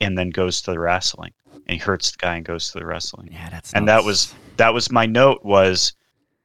and 0.00 0.16
then 0.16 0.30
goes 0.30 0.62
to 0.62 0.70
the 0.72 0.78
wrestling, 0.80 1.32
and 1.66 1.70
he 1.70 1.76
hurts 1.78 2.10
the 2.12 2.18
guy 2.18 2.36
and 2.36 2.44
goes 2.44 2.70
to 2.72 2.78
the 2.78 2.86
wrestling. 2.86 3.28
Yeah, 3.32 3.50
that's 3.50 3.72
And 3.74 3.86
not- 3.86 3.92
that 3.98 4.04
was 4.04 4.34
that 4.56 4.74
was 4.74 4.90
my 4.90 5.06
note 5.06 5.44
was, 5.44 5.92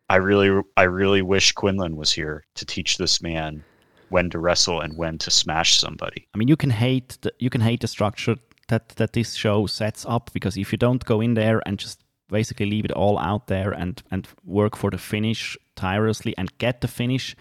I 0.09 0.17
really 0.17 0.61
I 0.75 0.83
really 0.83 1.21
wish 1.21 1.51
Quinlan 1.53 1.95
was 1.95 2.11
here 2.11 2.45
to 2.55 2.65
teach 2.65 2.97
this 2.97 3.21
man 3.21 3.63
when 4.09 4.29
to 4.29 4.39
wrestle 4.39 4.81
and 4.81 4.97
when 4.97 5.17
to 5.19 5.31
smash 5.31 5.79
somebody. 5.79 6.27
I 6.33 6.37
mean, 6.37 6.47
you 6.47 6.55
can 6.55 6.69
hate 6.69 7.17
the, 7.21 7.33
you 7.39 7.49
can 7.49 7.61
hate 7.61 7.81
the 7.81 7.87
structure 7.87 8.37
that 8.67 8.89
that 8.89 9.13
this 9.13 9.33
show 9.33 9.65
sets 9.65 10.05
up 10.07 10.31
because 10.33 10.57
if 10.57 10.71
you 10.71 10.77
don't 10.77 11.03
go 11.05 11.21
in 11.21 11.33
there 11.33 11.61
and 11.65 11.79
just 11.79 12.03
basically 12.29 12.65
leave 12.65 12.85
it 12.85 12.91
all 12.91 13.17
out 13.17 13.47
there 13.47 13.71
and 13.71 14.01
and 14.11 14.27
work 14.43 14.75
for 14.75 14.91
the 14.91 14.97
finish 14.97 15.57
tirelessly 15.75 16.33
and 16.37 16.57
get 16.57 16.81
the 16.81 16.87
finish, 16.87 17.35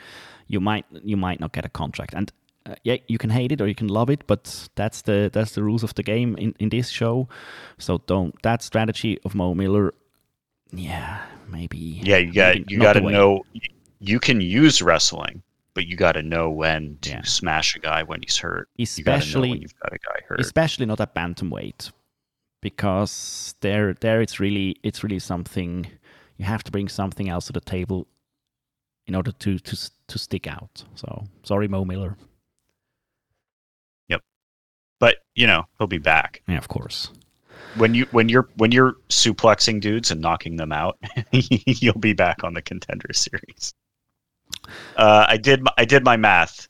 you 0.46 0.61
might 0.61 0.85
you 1.02 1.16
might 1.16 1.40
not 1.40 1.52
get 1.52 1.64
a 1.64 1.68
contract. 1.68 2.14
And 2.14 2.32
uh, 2.66 2.75
yeah, 2.85 2.96
you 3.06 3.18
can 3.18 3.30
hate 3.30 3.52
it 3.52 3.61
or 3.61 3.66
you 3.66 3.75
can 3.75 3.88
love 3.88 4.11
it, 4.11 4.26
but 4.26 4.68
that's 4.75 5.02
the 5.02 5.30
that's 5.32 5.52
the 5.52 5.62
rules 5.62 5.82
of 5.82 5.94
the 5.94 6.02
game 6.02 6.37
in 6.37 6.54
in 6.58 6.68
this 6.68 6.88
show. 6.88 7.28
So 7.78 7.99
don't 8.06 8.35
that 8.42 8.62
strategy 8.62 9.18
of 9.25 9.35
Mo 9.35 9.54
Miller. 9.54 9.92
Yeah, 10.73 11.23
maybe. 11.49 11.78
Yeah, 12.02 12.18
you 12.18 12.32
got 12.32 12.70
you 12.70 12.78
got 12.80 12.94
to 12.94 13.00
know 13.00 13.44
you 13.99 14.20
can 14.20 14.40
use 14.40 14.82
wrestling, 14.82 15.42
but 15.76 15.87
you 15.87 15.95
got 15.95 16.12
to 16.12 16.23
know 16.23 16.49
when 16.50 16.97
to 17.02 17.11
Yeah. 17.11 17.23
smash 17.23 17.76
a 17.76 17.78
guy 17.78 18.02
when 18.02 18.23
he's 18.23 18.38
hurt. 18.38 18.68
You 18.76 18.87
got 18.87 18.97
to 18.97 19.02
know 19.04 19.12
especially 19.18 19.50
when 19.50 19.61
you've 19.62 19.78
got 19.78 19.92
a 19.92 19.99
guy 19.99 20.18
hurt. 20.26 20.40
especially 20.40 20.87
not 20.87 21.00
at 21.00 21.14
bantamweight 21.14 21.92
because 22.62 23.54
there 23.61 23.92
there 23.95 24.21
it's 24.23 24.40
really 24.40 24.76
it's 24.83 25.04
really 25.04 25.18
something 25.18 25.87
you 26.38 26.45
have 26.47 26.64
to 26.64 26.73
bring 26.73 26.88
something 26.88 27.28
else 27.28 27.47
to 27.47 27.52
the 27.52 27.61
table 27.61 28.06
in 29.06 29.14
order 29.14 29.30
to 29.33 29.59
to 29.59 29.76
to 30.09 30.18
stick 30.18 30.47
out 30.47 30.83
so 30.95 31.25
sorry 31.45 31.68
mo 31.68 31.85
miller 31.85 32.16
Yep, 34.09 34.23
But 34.99 35.16
you 35.35 35.47
know 35.47 35.64
he'll 35.78 35.87
be 35.87 35.99
back 35.99 36.42
yeah 36.49 36.56
of 36.59 36.68
course 36.68 37.11
when 37.76 37.92
you 37.95 38.06
when 38.12 38.30
you're 38.30 38.49
when 38.56 38.73
you're 38.73 38.95
suplexing 39.11 39.80
dudes 39.83 40.11
and 40.11 40.21
knocking 40.23 40.56
them 40.56 40.73
out. 40.73 40.97
you'll 41.33 41.99
be 42.11 42.14
back 42.14 42.42
on 42.42 42.54
the 42.54 42.62
contender 42.62 43.12
series. 43.12 43.75
Uh, 44.96 45.26
I 45.28 45.37
did 45.37 45.62
my, 45.62 45.70
I 45.78 45.85
did 45.85 46.04
my 46.04 46.16
math. 46.16 46.68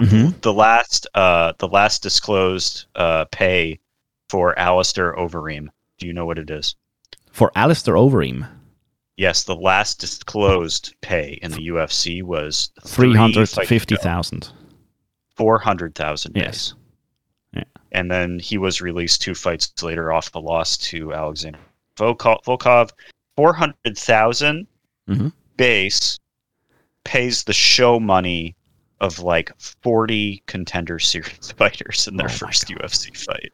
mm-hmm. 0.00 0.38
The 0.40 0.52
last 0.52 1.06
uh, 1.14 1.52
the 1.58 1.68
last 1.68 2.02
disclosed 2.02 2.86
uh, 2.94 3.24
pay 3.32 3.78
for 4.28 4.58
Alistair 4.58 5.14
Overeem. 5.14 5.68
Do 5.98 6.06
you 6.06 6.12
know 6.12 6.26
what 6.26 6.38
it 6.38 6.50
is? 6.50 6.76
for 7.32 7.52
Alistair 7.54 7.94
Overeem 7.94 8.48
Yes, 9.16 9.44
the 9.44 9.54
last 9.56 10.00
disclosed 10.00 10.94
pay 11.02 11.38
in 11.42 11.50
the 11.50 11.68
UFC 11.68 12.22
was 12.22 12.70
three 12.84 13.12
350,000 13.12 14.50
four 15.36 15.58
hundred 15.58 15.94
thousand 15.94 16.36
Yes. 16.36 16.74
Yeah. 17.52 17.64
And 17.92 18.10
then 18.10 18.38
he 18.38 18.58
was 18.58 18.80
released 18.80 19.22
two 19.22 19.34
fights 19.34 19.72
later 19.82 20.12
off 20.12 20.30
the 20.32 20.40
loss 20.40 20.76
to 20.88 21.12
Alexander 21.14 21.58
Volkov. 21.96 22.42
Volkov 22.44 22.90
four 23.36 23.52
hundred 23.52 23.76
Mhm. 23.84 25.32
base 25.56 26.18
pays 27.04 27.44
the 27.44 27.52
show 27.52 27.98
money 28.00 28.54
of 29.00 29.18
like 29.20 29.52
forty 29.82 30.42
contender 30.46 30.98
series 31.10 31.52
fighters 31.56 32.08
in 32.08 32.16
their 32.16 32.28
Oh 32.28 32.32
first 32.32 32.68
God. 32.68 32.78
UFC 32.78 33.16
fight. 33.16 33.52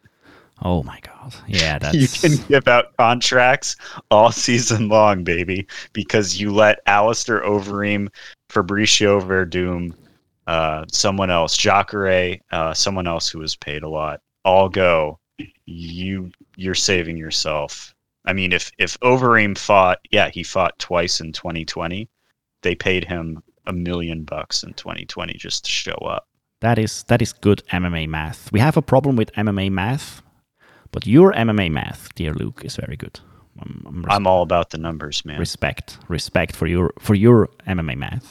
oh 0.62 0.82
my 0.84 0.98
god 1.02 1.34
yeah 1.48 1.78
that's 1.80 2.22
You 2.24 2.36
can 2.38 2.46
give 2.46 2.68
out 2.68 2.96
contracts 2.96 3.76
all 4.10 4.30
season 4.32 4.88
long, 4.88 5.24
baby, 5.24 5.66
because 5.92 6.40
you 6.40 6.52
let 6.54 6.78
Alistair 6.86 7.40
Overeem, 7.42 8.08
Fabricio 8.50 9.20
Werdum, 9.20 9.94
uh, 10.46 10.84
someone 10.92 11.30
else, 11.30 11.56
Jacare, 11.56 12.38
uh, 12.52 12.72
someone 12.74 13.06
else 13.06 13.28
who 13.28 13.38
was 13.38 13.56
paid 13.56 13.82
a 13.82 13.88
lot, 13.88 14.20
all 14.44 14.68
go. 14.68 15.18
You 15.66 16.30
you're 16.56 16.74
saving 16.74 17.16
yourself. 17.16 17.94
I 18.26 18.32
mean, 18.32 18.52
if 18.52 18.70
if 18.78 18.98
Overeem 19.00 19.56
fought, 19.58 19.98
yeah, 20.10 20.28
he 20.30 20.42
fought 20.42 20.78
twice 20.78 21.20
in 21.20 21.32
2020. 21.32 22.08
They 22.64 22.74
paid 22.74 23.04
him 23.04 23.42
a 23.66 23.72
million 23.72 24.24
bucks 24.24 24.62
in 24.64 24.72
2020 24.74 25.34
just 25.34 25.64
to 25.64 25.70
show 25.70 25.98
up. 26.14 26.26
that 26.60 26.78
is 26.78 27.04
that 27.10 27.20
is 27.22 27.32
good 27.46 27.62
MMA 27.72 28.04
math 28.08 28.40
we 28.52 28.60
have 28.60 28.76
a 28.76 28.82
problem 28.82 29.14
with 29.16 29.30
MMA 29.44 29.70
math 29.70 30.22
but 30.92 31.06
your 31.06 31.32
MMA 31.32 31.68
math 31.70 32.02
dear 32.14 32.32
Luke 32.40 32.60
is 32.64 32.76
very 32.84 32.96
good 33.04 33.16
I'm, 33.60 33.72
I'm 33.88 34.02
res- 34.02 34.14
I'm 34.14 34.26
all 34.26 34.42
about 34.42 34.68
the 34.70 34.78
numbers, 34.78 35.24
man. 35.24 35.38
respect 35.38 35.98
respect 36.08 36.52
for 36.56 36.66
your 36.66 36.92
for 37.06 37.14
your 37.14 37.48
MMA 37.66 37.96
math 37.96 38.28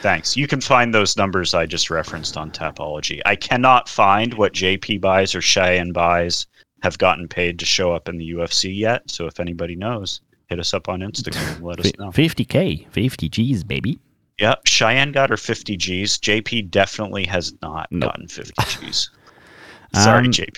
Thanks. 0.00 0.36
You 0.36 0.46
can 0.46 0.60
find 0.60 0.94
those 0.94 1.16
numbers 1.16 1.54
I 1.54 1.66
just 1.66 1.90
referenced 1.90 2.36
on 2.36 2.52
Tapology. 2.52 3.20
I 3.26 3.34
cannot 3.34 3.88
find 3.88 4.32
what 4.34 4.52
JP 4.52 5.00
buys 5.00 5.34
or 5.34 5.40
Cheyenne 5.42 5.92
buys 5.92 6.46
have 6.82 6.98
gotten 6.98 7.26
paid 7.26 7.58
to 7.58 7.66
show 7.66 7.92
up 7.92 8.08
in 8.08 8.16
the 8.16 8.30
UFC 8.30 8.72
yet. 8.76 9.02
So 9.10 9.26
if 9.26 9.40
anybody 9.40 9.74
knows, 9.74 10.20
hit 10.48 10.58
us 10.58 10.72
up 10.74 10.88
on 10.88 11.00
Instagram 11.00 11.56
and 11.56 11.64
let 11.64 11.80
us 11.80 11.92
know. 11.98 12.10
50k 12.10 12.88
50 12.90 13.28
g's 13.28 13.64
baby 13.64 13.98
Yeah, 14.38 14.54
Cheyenne 14.64 15.12
got 15.12 15.30
her 15.30 15.36
50 15.36 15.76
Gs. 15.76 16.18
JP 16.18 16.70
definitely 16.70 17.26
has 17.26 17.52
not 17.62 17.88
Nope. 17.90 18.10
gotten 18.12 18.28
50 18.28 18.52
Gs. 18.86 19.10
Sorry, 19.94 20.26
Um, 20.26 20.32
JP. 20.32 20.56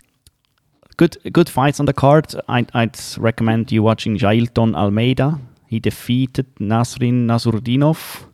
good 0.96 1.16
good 1.32 1.48
fights 1.48 1.80
on 1.80 1.86
the 1.86 1.92
card 1.92 2.26
I'd, 2.48 2.70
I'd 2.74 2.98
recommend 3.18 3.72
you 3.72 3.82
watching 3.82 4.18
Jailton 4.18 4.74
Almeida 4.74 5.38
he 5.66 5.78
defeated 5.80 6.46
Nasrin 6.56 7.26
Nasrudinov 7.26 8.24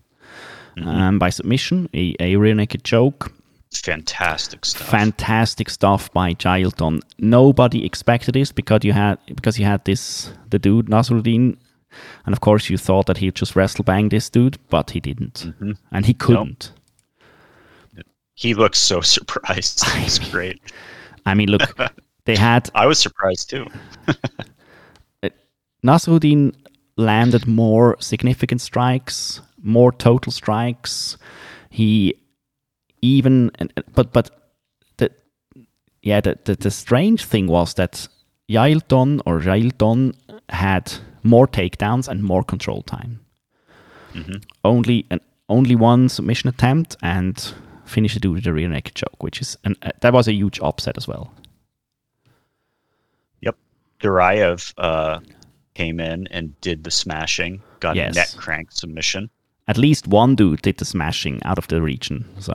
Mm-hmm. 0.76 0.88
um, 0.88 1.18
by 1.18 1.30
submission 1.30 1.88
a, 1.94 2.14
a 2.20 2.36
rear 2.36 2.54
naked 2.54 2.84
choke 2.84 3.32
Fantastic 3.84 4.64
stuff. 4.64 4.88
fantastic 4.88 5.70
stuff 5.70 6.12
by 6.12 6.34
Jailton. 6.34 7.00
Nobody 7.18 7.84
expected 7.84 8.34
this 8.34 8.52
because 8.52 8.84
you 8.84 8.92
had 8.92 9.18
because 9.26 9.58
you 9.58 9.64
had 9.66 9.84
this 9.84 10.32
the 10.50 10.58
dude 10.58 10.86
Nasruddin, 10.86 11.56
and 12.24 12.32
of 12.32 12.40
course 12.40 12.70
you 12.70 12.78
thought 12.78 13.06
that 13.06 13.18
he'd 13.18 13.34
just 13.34 13.54
wrestle 13.56 13.84
bang 13.84 14.08
this 14.08 14.30
dude, 14.30 14.58
but 14.70 14.90
he 14.90 15.00
didn't, 15.00 15.52
Mhm. 15.60 15.76
and 15.92 16.06
he 16.06 16.14
couldn't. 16.14 16.72
He 18.34 18.54
looks 18.54 18.78
so 18.78 19.00
surprised. 19.16 19.84
He's 19.96 20.18
great. 20.18 20.60
I 21.24 21.34
mean, 21.34 21.48
look, 21.50 21.62
they 22.24 22.36
had 22.36 22.70
I 22.74 22.86
was 22.86 22.98
surprised 22.98 23.50
too. 23.50 23.66
Nasruddin 25.84 26.52
landed 26.96 27.46
more 27.46 27.96
significant 28.00 28.60
strikes, 28.60 29.40
more 29.62 29.92
total 29.92 30.32
strikes. 30.32 31.16
He 31.70 32.14
even, 33.06 33.50
and- 33.58 33.72
but 33.94 34.12
but 34.12 34.30
the 34.96 35.10
yeah 36.02 36.20
the 36.20 36.38
the, 36.44 36.56
the 36.56 36.70
strange 36.70 37.24
thing 37.24 37.46
was 37.46 37.74
that 37.74 38.08
Jailton 38.48 39.20
or 39.26 39.40
Jailton 39.40 40.14
had 40.48 40.92
more 41.22 41.46
takedowns 41.48 42.08
and 42.08 42.22
more 42.22 42.44
control 42.44 42.82
time. 42.82 43.20
Mhm. 44.14 44.42
Only 44.64 45.04
an 45.10 45.20
only 45.48 45.76
one 45.76 46.08
submission 46.08 46.48
attempt 46.48 46.96
and 47.02 47.54
finished 47.84 48.16
it 48.24 48.28
with 48.28 48.46
a 48.46 48.52
rear 48.52 48.68
naked 48.68 48.94
choke, 48.94 49.22
which 49.22 49.40
is 49.40 49.56
and 49.64 49.76
uh, 49.82 49.90
that 50.00 50.12
was 50.12 50.28
a 50.28 50.32
huge 50.32 50.58
upset 50.62 50.96
as 50.96 51.08
well. 51.08 51.32
Yep. 53.42 53.56
Durayev 54.00 54.74
uh, 54.78 55.20
came 55.74 56.00
in 56.00 56.26
and 56.28 56.58
did 56.60 56.84
the 56.84 56.90
smashing, 56.90 57.62
got 57.80 57.96
Yes. 57.96 58.12
a 58.12 58.18
neck 58.18 58.28
crank 58.36 58.72
submission. 58.72 59.30
At 59.68 59.76
least 59.78 60.06
one 60.06 60.34
dude 60.36 60.62
did 60.62 60.76
the 60.78 60.84
smashing 60.84 61.40
out 61.44 61.58
of 61.58 61.66
the 61.68 61.82
region, 61.82 62.24
so. 62.38 62.54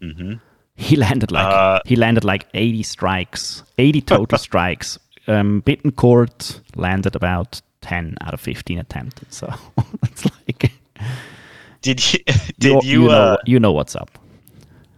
Hmm 0.00 0.34
He 0.76 0.96
landed 0.96 1.30
like 1.30 1.46
Uh, 1.46 1.80
he 1.84 1.96
landed 1.96 2.24
like 2.24 2.46
80 2.54 2.82
strikes, 2.82 3.62
80 3.78 4.00
total 4.02 4.38
strikes. 4.48 4.98
Um, 5.26 5.62
Bittencourt 5.62 6.60
landed 6.76 7.14
about 7.16 7.60
10 7.82 8.16
out 8.20 8.34
of 8.34 8.40
15 8.40 8.78
attempted. 8.78 9.32
So 9.32 9.52
it's 10.02 10.24
like 10.24 10.72
Did 11.82 12.12
you? 12.12 12.20
Did 12.58 12.84
you? 12.84 13.02
you 13.02 13.08
know 13.08 13.14
uh, 13.14 13.36
you 13.44 13.60
know 13.60 13.72
what's 13.72 13.94
up. 13.96 14.18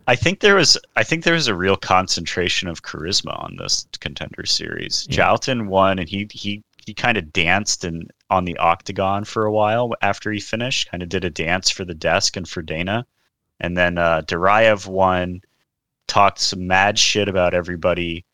I 0.07 0.16
think 0.16 0.40
there 0.40 0.57
was. 0.57 0.76
I 0.97 1.04
think 1.04 1.25
there 1.25 1.35
was 1.35 1.47
a 1.47 1.54
real 1.54 1.76
concentration 1.76 2.69
of 2.69 2.83
charisma 2.83 3.38
on 3.45 3.57
this 3.57 3.87
contender 4.00 4.45
series. 4.45 5.07
Yeah. 5.09 5.37
Won, 5.47 5.99
and 6.00 6.09
he 6.09 6.26
he 6.33 6.62
he 6.85 6.95
kind 6.95 7.16
of 7.16 7.33
danced 7.33 7.85
and 7.85 8.11
on 8.28 8.45
the 8.45 8.57
octagon 8.59 9.25
for 9.25 9.45
a 9.45 9.52
while 9.52 9.95
after 10.02 10.33
he 10.33 10.40
finished. 10.40 10.90
Kind 10.90 11.02
of 11.02 11.09
did 11.09 11.25
a 11.25 11.30
dance 11.30 11.71
for 11.71 11.85
the 11.85 11.95
desk 11.95 12.37
and 12.37 12.49
for 12.49 12.62
Dana, 12.62 13.07
and 13.61 13.76
then 13.76 13.99
uh, 13.99 14.23
Durayev 14.23 14.87
won. 14.87 15.43
Talked 16.07 16.40
some 16.40 16.67
mad 16.67 16.99
shit 16.99 17.29
about 17.29 17.55
everybody. 17.55 18.25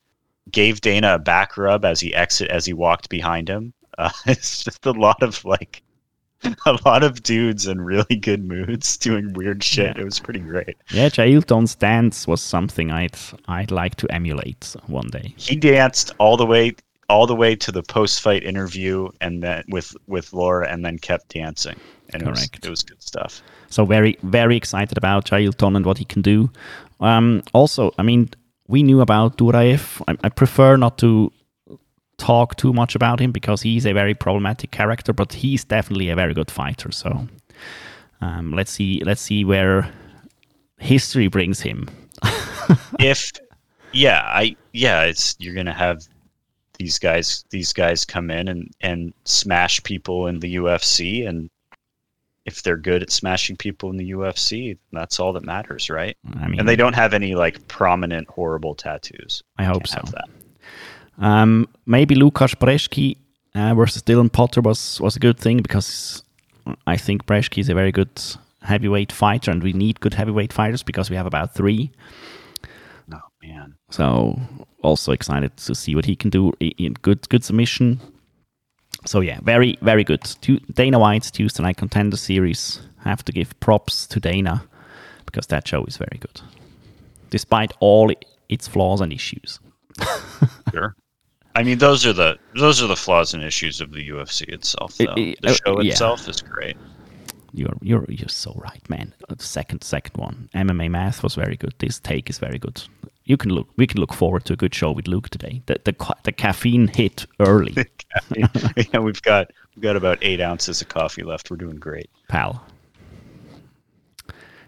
Gave 0.51 0.81
Dana 0.81 1.15
a 1.15 1.19
back 1.19 1.59
rub 1.59 1.85
as 1.85 2.01
he 2.01 2.15
exit 2.15 2.49
as 2.49 2.65
he 2.65 2.73
walked 2.73 3.09
behind 3.09 3.49
him. 3.49 3.73
Uh, 3.99 4.11
it's 4.27 4.63
just 4.63 4.85
a 4.85 4.91
lot 4.93 5.23
of 5.23 5.43
like. 5.47 5.83
A 6.67 6.79
lot 6.85 7.03
of 7.03 7.23
dudes 7.23 7.67
in 7.67 7.81
really 7.81 8.15
good 8.17 8.45
moods 8.45 8.97
doing 9.09 9.33
weird 9.33 9.65
shit. 9.65 9.97
Yeah. 9.97 10.03
It 10.03 10.05
was 10.05 10.21
pretty 10.21 10.41
great. 10.41 10.77
Yeah, 10.91 11.09
Jailton's 11.09 11.75
dance 11.75 12.29
was 12.29 12.43
something 12.43 12.91
I'd 12.91 13.17
I'd 13.49 13.71
like 13.71 13.95
to 13.97 14.13
emulate 14.13 14.77
one 14.87 15.09
day. 15.09 15.35
he 15.39 15.57
danced 15.57 16.13
all 16.19 16.37
the 16.37 16.45
way 16.45 16.77
all 17.09 17.27
the 17.27 17.35
way 17.35 17.57
to 17.57 17.73
the 17.73 17.83
post-fight 17.83 18.43
interview, 18.45 19.09
and 19.23 19.43
then 19.43 19.65
with 19.69 19.97
with 20.07 20.33
Laura, 20.35 20.69
and 20.71 20.85
then 20.85 20.99
kept 20.99 21.29
dancing. 21.29 21.77
And 22.13 22.23
it 22.23 22.29
was, 22.29 22.41
Correct. 22.41 22.65
it 22.65 22.71
was 22.71 22.83
good 22.83 23.03
stuff. 23.03 23.43
So 23.69 23.85
very, 23.85 24.19
very 24.23 24.57
excited 24.57 24.97
about 24.97 25.25
Jailton 25.27 25.77
and 25.77 25.85
what 25.85 25.99
he 25.99 26.05
can 26.05 26.23
do. 26.23 26.51
Um, 27.01 27.43
also, 27.53 27.93
I 27.99 28.03
mean, 28.03 28.31
we 28.69 28.83
knew 28.83 29.01
about 29.01 29.39
Duraev. 29.39 30.03
I, 30.09 30.17
I 30.25 30.29
prefer 30.29 30.77
not 30.77 30.99
to 30.99 31.33
talk 32.19 32.57
too 32.57 32.73
much 32.73 32.95
about 32.95 33.21
him 33.21 33.33
because 33.33 33.63
he's 33.63 33.87
a 33.87 33.93
very 33.93 34.15
problematic 34.15 34.71
character, 34.71 35.13
but 35.13 35.33
he's 35.33 35.65
definitely 35.65 36.09
a 36.09 36.15
very 36.15 36.33
good 36.33 36.51
fighter. 36.51 36.91
So 36.91 37.29
um, 38.21 38.53
let's 38.53 38.71
see, 38.71 39.03
let's 39.05 39.21
see 39.21 39.45
where 39.45 39.93
history 40.79 41.29
brings 41.29 41.61
him. 41.61 41.89
if 42.99 43.33
yeah 43.93 44.23
i 44.27 44.55
yeah 44.73 45.03
it's 45.03 45.37
you're 45.39 45.55
gonna 45.55 45.73
have 45.73 46.03
these 46.79 46.99
guys 46.99 47.45
these 47.51 47.73
guys 47.73 48.05
come 48.05 48.31
in 48.31 48.49
and 48.49 48.71
and 48.81 49.13
smash 49.25 49.83
people 49.83 50.27
in 50.27 50.41
the 50.41 50.57
ufc 50.57 51.27
and 51.29 51.51
if 52.47 52.63
they're 52.63 52.77
good 52.77 53.03
at 53.03 53.11
smashing 53.11 53.57
people 53.57 53.91
in 53.91 53.97
the 53.97 54.11
ufc 54.13 54.77
that's 54.93 55.21
all 55.21 55.33
that 55.33 55.45
matters 55.45 55.91
right 55.91 56.17
I 56.41 56.49
mean, 56.49 56.61
and 56.61 56.69
they 56.69 56.77
don't 56.77 56.95
have 56.95 57.13
any 57.13 57.35
like 57.35 57.67
prominent 57.69 58.29
horrible 58.29 58.75
tattoos 58.75 59.43
I 59.59 59.65
hope 59.65 59.87
so. 59.87 60.03
Um, 61.19 61.69
maybe 61.87 62.15
Lukas 62.15 62.55
Brzeski 62.55 63.17
uh, 63.55 63.75
versus 63.75 64.03
Dylan 64.03 64.31
Potter 64.31 64.61
was, 64.61 65.01
was 65.01 65.17
a 65.17 65.21
good 65.21 65.39
thing 65.39 65.59
because 65.59 66.23
I 66.87 66.97
think 66.97 67.27
Brzeski 67.27 67.59
is 67.59 67.69
a 67.69 67.75
very 67.75 67.93
good 67.93 68.11
heavyweight 68.63 69.13
fighter, 69.13 69.51
and 69.51 69.63
we 69.63 69.73
need 69.73 70.01
good 70.01 70.15
heavyweight 70.15 70.53
fighters 70.53 70.83
because 70.83 71.09
we 71.09 71.17
have 71.17 71.27
about 71.27 71.55
three. 71.55 71.91
oh 73.13 73.19
man 73.43 73.75
So 73.91 74.39
also 74.83 75.13
excited 75.13 75.57
to 75.57 75.75
see 75.75 75.95
what 75.95 76.05
he 76.05 76.17
can 76.17 76.31
do 76.31 76.53
in 76.61 76.95
good 76.95 77.29
good 77.29 77.45
submission. 77.45 78.01
So 79.07 79.21
yeah, 79.21 79.39
very 79.43 79.79
very 79.83 80.05
good. 80.05 80.23
Tu- 80.41 80.61
Dana 80.75 80.99
White's 80.99 81.31
Tuesday 81.31 81.63
Night 81.63 81.77
Contender 81.79 82.17
Series. 82.17 82.81
I 83.05 83.09
Have 83.09 83.25
to 83.25 83.33
give 83.33 83.59
props 83.61 84.07
to 84.09 84.21
Dana 84.21 84.65
because 85.27 85.47
that 85.47 85.67
show 85.69 85.85
is 85.85 85.97
very 85.97 86.19
good, 86.19 86.41
despite 87.31 87.73
all 87.81 88.13
its 88.49 88.69
flaws 88.69 89.01
and 89.01 89.13
issues. 89.13 89.61
sure 90.73 90.95
i 91.55 91.63
mean 91.63 91.79
those 91.79 92.05
are 92.05 92.13
the 92.13 92.37
those 92.55 92.83
are 92.83 92.87
the 92.87 92.97
flaws 92.97 93.33
and 93.33 93.43
issues 93.43 93.81
of 93.81 93.91
the 93.93 94.11
ufc 94.11 94.43
itself 94.49 94.95
though. 94.99 95.15
it- 95.17 95.39
the 95.41 95.49
uh, 95.49 95.55
show 95.55 95.81
yeah. 95.81 95.93
itself 95.93 96.29
is 96.29 96.43
great 96.43 96.77
You're 97.55 97.79
you're 97.81 98.05
you're 98.11 98.29
so 98.29 98.53
right, 98.63 98.85
man. 98.91 99.15
The 99.29 99.43
second 99.43 99.83
second 99.83 100.21
one, 100.21 100.51
MMA 100.55 100.91
math 100.91 101.23
was 101.23 101.35
very 101.37 101.57
good. 101.57 101.73
This 101.79 101.99
take 101.99 102.29
is 102.29 102.39
very 102.39 102.59
good. 102.59 102.83
You 103.27 103.37
can 103.37 103.51
look. 103.51 103.69
We 103.77 103.87
can 103.89 104.01
look 104.01 104.15
forward 104.15 104.45
to 104.47 104.53
a 104.53 104.57
good 104.57 104.75
show 104.75 104.93
with 104.93 105.09
Luke 105.09 105.29
today. 105.29 105.61
The 105.67 105.81
the 105.85 106.17
the 106.23 106.33
caffeine 106.33 106.87
hit 106.87 107.27
early, 107.41 107.75
yeah 108.37 108.99
we've 108.99 109.21
got 109.23 109.51
we've 109.75 109.83
got 109.83 109.97
about 109.97 110.19
eight 110.23 110.41
ounces 110.41 110.81
of 110.81 110.89
coffee 110.89 111.25
left 111.25 111.51
we're 111.51 111.57
doing 111.57 111.77
great 111.77 112.09
pal. 112.29 112.65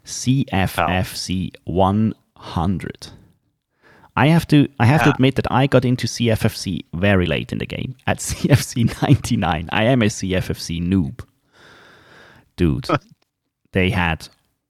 CFFC 0.05 1.55
100. 1.65 3.09
I 4.17 4.27
have 4.29 4.49
to 4.49 4.69
I 4.81 4.87
have 4.87 5.05
to 5.05 5.11
ah. 5.11 5.12
admit 5.12 5.37
that 5.37 5.53
I 5.53 5.69
got 5.69 5.85
into 5.85 6.09
CFFC 6.09 6.85
very 6.95 7.27
late 7.27 7.53
in 7.53 7.59
the 7.59 7.67
game. 7.67 7.95
At 8.07 8.19
CFC 8.19 9.00
99, 9.03 9.69
I 9.71 9.85
am 9.85 10.03
a 10.03 10.07
CFFC 10.07 10.83
noob. 10.83 11.25
Dude, 12.57 12.88
they 13.73 13.91
had 13.91 14.29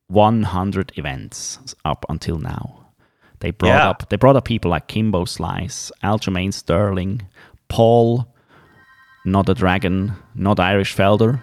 100 0.09 0.93
events 0.97 1.75
up 1.85 2.05
until 2.11 2.39
now. 2.39 2.78
They 3.41 3.51
brought 3.53 3.69
Yeah. 3.71 3.89
up 3.91 4.09
they 4.09 4.17
brought 4.17 4.37
up 4.37 4.45
people 4.45 4.71
like 4.71 4.87
Kimbo 4.89 5.25
Slice, 5.25 5.93
Aljamain 6.03 6.53
Sterling, 6.53 7.23
Paul, 7.69 8.27
not 9.25 9.49
a 9.49 9.55
dragon, 9.55 10.13
not 10.35 10.59
Irish 10.61 10.95
Felder. 10.97 11.41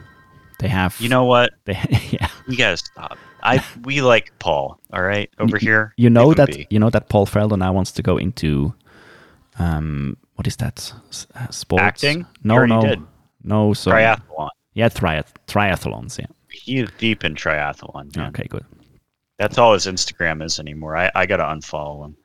They 0.60 0.67
have 0.69 0.95
you 0.99 1.10
know 1.10 1.25
what 1.25 1.51
they 1.65 1.77
yeah. 2.12 2.29
You 2.47 2.58
gotta 2.58 2.77
stop. 2.77 3.17
I 3.43 3.63
we 3.84 4.01
like 4.01 4.31
Paul. 4.39 4.79
All 4.91 5.03
right, 5.03 5.29
over 5.39 5.58
here. 5.58 5.93
You 5.97 6.10
know 6.10 6.34
that 6.34 6.47
be. 6.49 6.67
you 6.69 6.79
know 6.79 6.89
that 6.89 7.10
Paul 7.10 7.25
Felder 7.27 7.58
now 7.58 7.71
wants 7.73 7.91
to 7.93 8.01
go 8.01 8.17
into 8.17 8.73
um 9.60 10.17
what 10.36 10.47
is 10.47 10.58
that 10.58 10.91
uh, 11.36 11.47
sports 11.49 11.84
Acting? 11.84 12.25
No, 12.43 12.65
no, 12.65 12.81
did. 12.81 13.01
no. 13.43 13.73
So 13.73 13.91
triathlon. 13.91 14.49
yeah, 14.73 14.89
triath- 14.89 15.34
triathlons. 15.47 16.17
Yeah. 16.19 16.25
He 16.51 16.79
is 16.79 16.89
deep 16.97 17.23
in 17.23 17.36
triathlon. 17.36 18.15
man. 18.17 18.27
Okay, 18.29 18.47
good. 18.49 18.65
That's 19.38 19.58
all 19.58 19.74
his 19.74 19.86
Instagram 19.86 20.43
is 20.43 20.60
anymore. 20.60 20.95
I, 20.95 21.12
I 21.13 21.26
gotta 21.26 21.43
unfollow 21.43 22.06
him. 22.06 22.17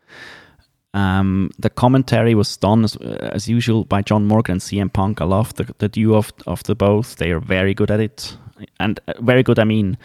Um, 0.93 1.51
the 1.59 1.71
commentary 1.71 2.35
was 2.35 2.57
done 2.57 2.85
as, 2.85 2.97
uh, 2.97 3.31
as 3.33 3.49
usual 3.49 3.85
by 3.85 4.03
John 4.03 4.27
Morgan 4.27 4.55
and 4.55 4.61
CM 4.61 4.93
Punk. 4.93 5.21
I 5.21 5.25
love 5.25 5.55
the, 5.55 5.73
the 5.79 5.89
duo 5.89 6.17
of, 6.17 6.33
of 6.47 6.63
the 6.65 6.75
both. 6.75 7.17
They 7.17 7.31
are 7.31 7.41
very 7.41 7.75
good 7.75 7.91
at 7.91 8.01
it. 8.01 8.37
And 8.81 8.99
uh, 9.07 9.15
very 9.21 9.45
good, 9.45 9.59
I 9.61 9.65
mean, 9.65 9.97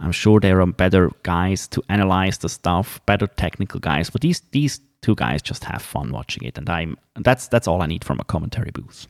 I'm 0.00 0.12
sure 0.12 0.40
there 0.40 0.60
are 0.60 0.66
better 0.66 1.10
guys 1.22 1.68
to 1.68 1.82
analyze 1.88 2.38
the 2.38 2.48
stuff, 2.48 3.00
better 3.06 3.26
technical 3.26 3.80
guys. 3.80 4.10
But 4.10 4.22
these 4.22 4.40
these 4.50 4.80
two 5.02 5.14
guys 5.14 5.42
just 5.42 5.64
have 5.64 5.82
fun 5.82 6.10
watching 6.10 6.44
it, 6.44 6.58
and 6.58 6.68
I'm 6.68 6.98
that's 7.20 7.48
that's 7.48 7.68
all 7.68 7.82
I 7.82 7.86
need 7.86 8.04
from 8.04 8.18
a 8.20 8.24
commentary 8.24 8.70
booth. 8.70 9.06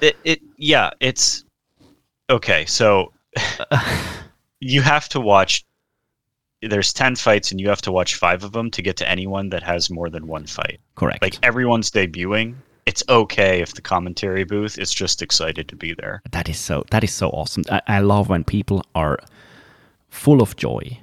It, 0.00 0.16
it 0.24 0.40
yeah, 0.56 0.90
it's 1.00 1.44
okay. 2.30 2.66
So 2.66 3.12
you 4.60 4.82
have 4.82 5.08
to 5.10 5.20
watch. 5.20 5.64
There's 6.68 6.92
ten 6.92 7.16
fights, 7.16 7.50
and 7.50 7.60
you 7.60 7.68
have 7.68 7.82
to 7.82 7.92
watch 7.92 8.14
five 8.16 8.44
of 8.44 8.52
them 8.52 8.70
to 8.72 8.82
get 8.82 8.96
to 8.98 9.08
anyone 9.08 9.50
that 9.50 9.62
has 9.62 9.90
more 9.90 10.10
than 10.10 10.26
one 10.26 10.46
fight. 10.46 10.80
Correct. 10.94 11.22
Like 11.22 11.38
everyone's 11.42 11.90
debuting. 11.90 12.54
It's 12.86 13.02
okay 13.08 13.60
if 13.60 13.74
the 13.74 13.82
commentary 13.82 14.44
booth 14.44 14.78
is 14.78 14.94
just 14.94 15.20
excited 15.20 15.68
to 15.68 15.76
be 15.76 15.92
there. 15.94 16.22
that 16.30 16.48
is 16.48 16.58
so 16.58 16.84
that 16.90 17.02
is 17.02 17.12
so 17.12 17.30
awesome. 17.30 17.64
I, 17.70 17.82
I 17.88 17.98
love 18.00 18.28
when 18.28 18.44
people 18.44 18.84
are 18.94 19.18
full 20.08 20.40
of 20.40 20.56
joy. 20.56 21.00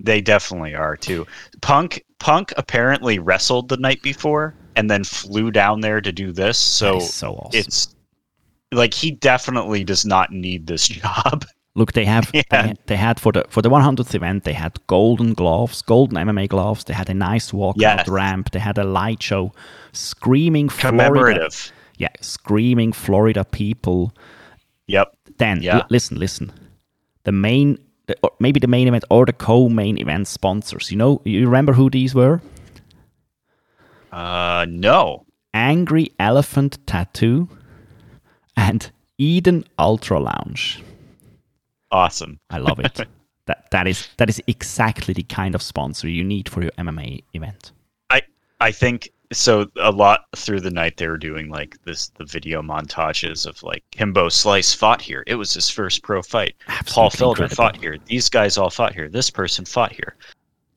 They 0.00 0.20
definitely 0.20 0.74
are 0.76 0.96
too. 0.96 1.26
Punk 1.60 2.04
Punk 2.20 2.52
apparently 2.56 3.18
wrestled 3.18 3.68
the 3.68 3.76
night 3.76 4.02
before 4.02 4.54
and 4.76 4.88
then 4.88 5.02
flew 5.02 5.50
down 5.50 5.80
there 5.80 6.00
to 6.00 6.12
do 6.12 6.30
this. 6.32 6.56
So 6.56 7.00
so 7.00 7.34
awesome. 7.34 7.58
it's 7.58 7.94
like 8.72 8.94
he 8.94 9.10
definitely 9.10 9.82
does 9.82 10.04
not 10.04 10.30
need 10.30 10.66
this 10.66 10.86
job. 11.02 11.44
Look, 11.78 11.92
they 11.92 12.04
have 12.06 12.30
Yeah. 12.34 12.42
they, 12.50 12.56
had- 12.68 12.78
they 12.86 12.96
had 12.96 13.20
for 13.20 13.32
the 13.32 13.44
for 13.48 13.62
the 13.62 13.70
100th 13.70 14.14
event 14.14 14.44
they 14.44 14.54
had 14.54 14.72
golden 14.86 15.34
gloves, 15.34 15.82
golden 15.82 16.16
MMA 16.26 16.48
gloves. 16.48 16.84
They 16.84 16.94
had 16.94 17.08
a 17.10 17.14
nice 17.14 17.52
walkout 17.52 17.80
Yes. 17.80 18.08
ramp. 18.08 18.50
They 18.50 18.58
had 18.60 18.78
a 18.78 18.84
light 18.84 19.22
show, 19.22 19.52
screaming 19.92 20.68
Florida. 20.70 21.48
Yeah, 21.98 22.08
screaming 22.20 22.92
Florida 22.94 23.44
people. 23.44 24.12
Yep. 24.86 25.06
Then 25.38 25.62
Yeah. 25.62 25.76
l- 25.78 25.86
listen, 25.90 26.18
listen. 26.18 26.50
The 27.24 27.32
main, 27.32 27.78
the, 28.06 28.14
or 28.22 28.30
maybe 28.40 28.60
the 28.60 28.68
main 28.68 28.88
event 28.88 29.04
or 29.10 29.26
the 29.26 29.32
co-main 29.32 29.98
event 29.98 30.26
sponsors. 30.28 30.90
You 30.90 30.96
know, 30.98 31.20
you 31.24 31.44
remember 31.46 31.72
who 31.74 31.90
these 31.90 32.14
were? 32.14 32.40
Uh 34.12 34.66
no. 34.68 35.24
Angry 35.54 36.08
Elephant 36.18 36.78
Tattoo 36.86 37.48
and 38.56 38.90
Eden 39.18 39.64
Ultra 39.78 40.18
Lounge. 40.20 40.82
Awesome. 41.90 42.38
I 42.50 42.58
love 42.58 42.80
it. 42.80 43.00
that 43.46 43.70
that 43.70 43.86
is 43.86 44.08
that 44.18 44.28
is 44.28 44.40
exactly 44.46 45.14
the 45.14 45.22
kind 45.24 45.54
of 45.54 45.62
sponsor 45.62 46.08
you 46.08 46.22
need 46.24 46.48
for 46.48 46.62
your 46.62 46.72
MMA 46.72 47.24
event. 47.32 47.72
I 48.10 48.22
I 48.60 48.70
think 48.72 49.10
so 49.32 49.66
a 49.76 49.90
lot 49.90 50.24
through 50.36 50.60
the 50.60 50.70
night 50.70 50.96
they 50.96 51.08
were 51.08 51.18
doing 51.18 51.50
like 51.50 51.76
this 51.84 52.08
the 52.10 52.24
video 52.24 52.62
montages 52.62 53.46
of 53.46 53.62
like 53.62 53.82
Kimbo 53.90 54.28
Slice 54.28 54.72
fought 54.72 55.02
here. 55.02 55.24
It 55.26 55.34
was 55.34 55.52
his 55.52 55.68
first 55.68 56.02
pro 56.02 56.22
fight. 56.22 56.54
Paul 56.86 57.06
Absolutely 57.06 57.08
Felder 57.08 57.30
incredible. 57.30 57.56
fought 57.56 57.76
here. 57.76 57.96
These 58.06 58.28
guys 58.28 58.56
all 58.56 58.70
fought 58.70 58.94
here. 58.94 59.08
This 59.08 59.30
person 59.30 59.64
fought 59.64 59.92
here. 59.92 60.16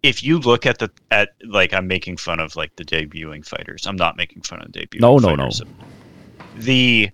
If 0.03 0.23
you 0.23 0.39
look 0.39 0.65
at 0.65 0.79
the 0.79 0.89
at 1.11 1.29
like 1.45 1.73
I'm 1.73 1.87
making 1.87 2.17
fun 2.17 2.39
of 2.39 2.55
like 2.55 2.75
the 2.75 2.83
debuting 2.85 3.45
fighters. 3.45 3.85
I'm 3.85 3.95
not 3.97 4.17
making 4.17 4.41
fun 4.41 4.61
of 4.61 4.71
the 4.71 4.79
debuting 4.79 5.01
No, 5.01 5.17
no, 5.17 5.35
no. 5.35 5.49
The 6.57 7.09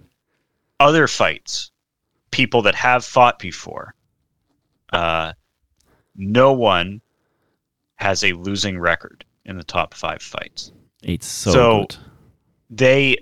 other 0.79 1.07
fights, 1.07 1.71
people 2.37 2.61
that 2.61 2.75
have 2.75 3.03
fought 3.03 3.39
before, 3.39 3.95
uh, 4.93 5.33
no 6.15 6.53
one 6.53 7.01
has 7.95 8.23
a 8.23 8.31
losing 8.33 8.77
record 8.77 9.25
in 9.45 9.57
the 9.57 9.63
top 9.63 9.93
five 9.93 10.21
fights 10.21 10.71
It's 11.01 11.25
so, 11.27 11.51
So- 11.51 11.79
good. 11.81 11.97
they 12.69 13.17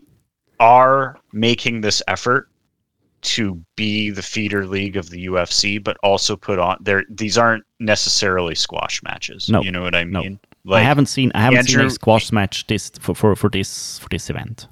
are 0.59 1.17
making 1.31 1.81
this 1.81 2.01
effort 2.07 2.49
to 3.21 3.63
be 3.75 4.09
the 4.11 4.21
feeder 4.21 4.67
league 4.67 4.97
of 4.97 5.09
the 5.09 5.25
UFC, 5.25 5.77
but 5.81 5.97
also 6.03 6.35
put 6.35 6.59
on 6.59 6.77
there. 6.81 7.03
These 7.09 7.37
aren't 7.37 7.63
necessarily 7.79 8.53
squash 8.53 9.01
matches. 9.03 9.49
No, 9.49 9.61
you 9.63 9.71
know 9.71 9.81
what 9.81 9.95
I 9.95 10.03
mean. 10.03 10.11
no. 10.11 10.21
mean? 10.21 10.39
I 10.69 10.81
haven't 10.81 11.07
seen 11.07 11.31
I 11.35 11.41
haven't 11.41 11.67
seen 11.67 11.79
a 11.79 11.89
squash 11.89 12.31
match 12.31 12.67
this 12.67 12.91
for, 12.99 13.15
for, 13.15 13.35
for 13.35 13.49
this 13.49 13.99
for 13.99 14.09
this 14.09 14.29
event. 14.29 14.67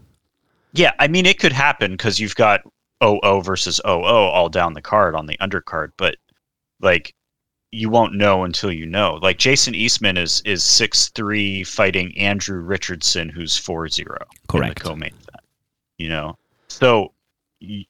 Yeah, 0.74 0.92
I 1.00 1.08
mean 1.08 1.26
it 1.26 1.40
could 1.40 1.52
happen 1.54 1.92
because 1.92 2.20
you've 2.20 2.36
got 2.36 2.62
OO 3.04 3.42
versus 3.44 3.82
OO 3.86 3.90
all 3.92 4.50
down 4.50 4.74
the 4.74 4.82
card 4.82 5.16
on 5.16 5.26
the 5.26 5.38
undercard, 5.38 5.90
but 5.98 6.16
like 6.82 7.14
you 7.72 7.90
won't 7.90 8.14
know 8.14 8.44
until 8.44 8.72
you 8.72 8.86
know. 8.86 9.20
Like 9.22 9.38
Jason 9.40 9.74
Eastman 9.76 10.16
is 10.18 10.42
is 10.46 10.64
six 10.64 11.10
three 11.10 11.64
fighting 11.64 12.18
Andrew 12.18 12.60
Richardson, 12.62 13.30
who's 13.30 13.58
four 13.58 13.88
zero. 13.90 14.20
Correct. 14.48 14.80
Co-main 14.80 15.10
event. 15.10 15.44
You 15.98 16.10
know, 16.10 16.38
so 16.70 17.14
y- 17.62 17.86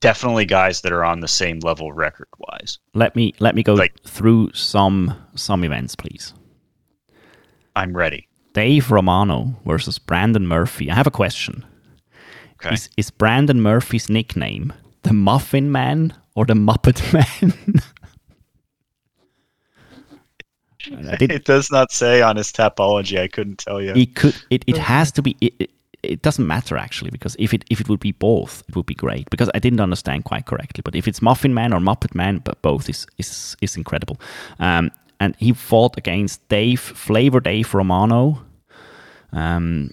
definitely 0.00 0.44
guys 0.44 0.80
that 0.82 0.92
are 0.92 1.04
on 1.04 1.20
the 1.20 1.28
same 1.28 1.58
level 1.60 1.92
record 1.92 2.28
wise. 2.38 2.78
Let 2.94 3.16
me 3.16 3.34
let 3.40 3.54
me 3.54 3.62
go 3.62 3.74
Like- 3.74 4.00
through 4.02 4.52
some 4.54 5.14
some 5.34 5.64
events, 5.64 5.94
please. 5.94 6.34
I'm 7.76 7.96
ready. 7.96 8.28
Dave 8.54 8.90
Romano 8.90 9.54
versus 9.64 9.98
Brandon 9.98 10.46
Murphy. 10.46 10.90
I 10.90 10.94
have 10.94 11.06
a 11.06 11.12
question. 11.12 11.64
Okay. 12.60 12.74
Is, 12.74 12.88
is 12.96 13.10
Brandon 13.10 13.60
Murphy's 13.60 14.08
nickname 14.08 14.72
the 15.02 15.12
Muffin 15.12 15.70
Man 15.70 16.12
or 16.34 16.44
the 16.44 16.54
Muppet 16.54 17.12
Man? 17.42 17.52
Did- 21.18 21.30
it 21.38 21.44
does 21.44 21.70
not 21.70 21.92
say 21.92 22.20
on 22.22 22.36
his 22.36 22.52
Tapology. 22.52 23.20
I 23.20 23.28
couldn't 23.28 23.58
tell 23.58 23.80
you. 23.80 23.92
it 23.94 24.14
could 24.16 24.34
it, 24.50 24.64
it 24.66 24.76
has 24.76 25.12
to 25.12 25.22
be 25.22 25.36
it, 25.40 25.54
it, 25.58 25.70
it 26.02 26.22
doesn't 26.22 26.46
matter 26.46 26.76
actually 26.76 27.10
because 27.10 27.36
if 27.38 27.52
it 27.52 27.64
if 27.70 27.80
it 27.80 27.88
would 27.88 28.00
be 28.00 28.12
both 28.12 28.62
it 28.68 28.76
would 28.76 28.86
be 28.86 28.94
great 28.94 29.28
because 29.30 29.50
I 29.54 29.58
didn't 29.58 29.80
understand 29.80 30.24
quite 30.24 30.46
correctly 30.46 30.82
but 30.84 30.94
if 30.94 31.06
it's 31.08 31.20
Muffin 31.20 31.54
Man 31.54 31.72
or 31.72 31.80
Muppet 31.80 32.14
Man 32.14 32.38
but 32.38 32.60
both 32.62 32.88
is 32.88 33.06
is 33.18 33.56
is 33.60 33.76
incredible 33.76 34.20
um, 34.58 34.90
and 35.20 35.34
he 35.36 35.52
fought 35.52 35.96
against 35.96 36.48
Dave 36.48 36.80
Flavor 36.80 37.40
Dave 37.40 37.74
Romano 37.74 38.42
um, 39.32 39.90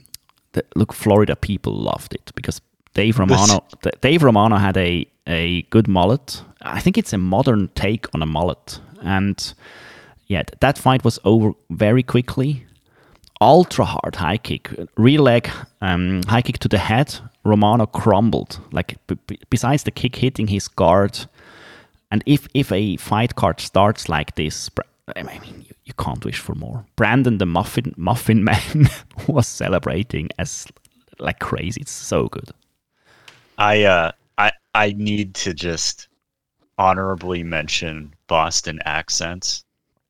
the, 0.56 0.64
look 0.76 0.94
Florida 0.94 1.36
people 1.36 1.74
loved 1.74 2.14
it 2.14 2.32
because 2.36 2.62
Dave 2.94 3.20
Romano 3.20 3.64
Dave 4.02 4.24
Romano 4.24 4.58
had 4.58 4.78
a 4.78 5.06
a 5.28 5.62
good 5.64 5.88
mullet 5.88 6.44
I 6.62 6.80
think 6.82 6.98
it's 6.98 7.14
a 7.14 7.18
modern 7.18 7.70
take 7.76 8.08
on 8.14 8.22
a 8.22 8.26
mullet 8.26 8.80
and 9.02 9.54
yeah 10.28 10.44
that 10.62 10.78
fight 10.78 11.04
was 11.04 11.20
over 11.24 11.54
very 11.70 12.04
quickly 12.04 12.66
ultra 13.42 13.86
hard 13.86 14.16
high 14.16 14.38
kick, 14.38 14.72
rear 14.98 15.20
leg 15.20 15.50
um, 15.82 16.22
high 16.28 16.42
kick 16.42 16.60
to 16.60 16.68
the 16.68 16.78
head. 16.78 17.16
Romano 17.44 17.86
crumbled. 17.86 18.60
Like 18.72 18.98
b- 19.08 19.18
b- 19.28 19.40
besides 19.50 19.84
the 19.84 19.92
kick 19.92 20.16
hitting 20.16 20.48
his 20.48 20.68
guard, 20.68 21.28
and 22.12 22.24
if 22.26 22.48
if 22.54 22.72
a 22.72 22.98
fight 22.98 23.36
card 23.36 23.60
starts 23.60 24.10
like 24.10 24.36
this, 24.36 24.70
I 25.16 25.24
mean 25.24 25.66
you, 25.86 25.94
can't 25.94 26.24
wish 26.26 26.40
for 26.40 26.56
more. 26.56 26.86
Brandon 26.96 27.38
the 27.38 27.46
Muffin 27.46 27.94
Muffin 27.98 28.44
Man 28.44 28.90
was 29.28 29.48
celebrating 29.48 30.30
as 30.40 30.68
like 31.20 31.40
crazy. 31.40 31.82
It's 31.82 31.92
so 31.92 32.28
good. 32.28 32.50
I 33.58 33.84
uh 33.84 34.12
I 34.38 34.52
I 34.74 34.94
need 34.98 35.34
to 35.36 35.54
just 35.54 36.08
honorably 36.78 37.44
mention 37.44 38.14
Boston 38.28 38.80
accents. 38.86 39.64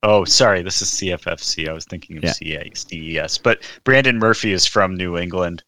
Oh, 0.03 0.23
sorry, 0.25 0.61
this 0.61 0.81
is 0.81 0.89
CFFC. 0.89 1.67
I 1.67 1.73
was 1.73 1.85
thinking 1.85 2.17
of 2.17 2.23
Yeah. 2.23 2.31
CA, 2.33 2.71
CES. 2.73 3.37
But 3.39 3.63
Brandon 3.83 4.17
Murphy 4.19 4.51
is 4.53 4.65
from 4.67 4.95
New 4.95 5.17
England, 5.17 5.63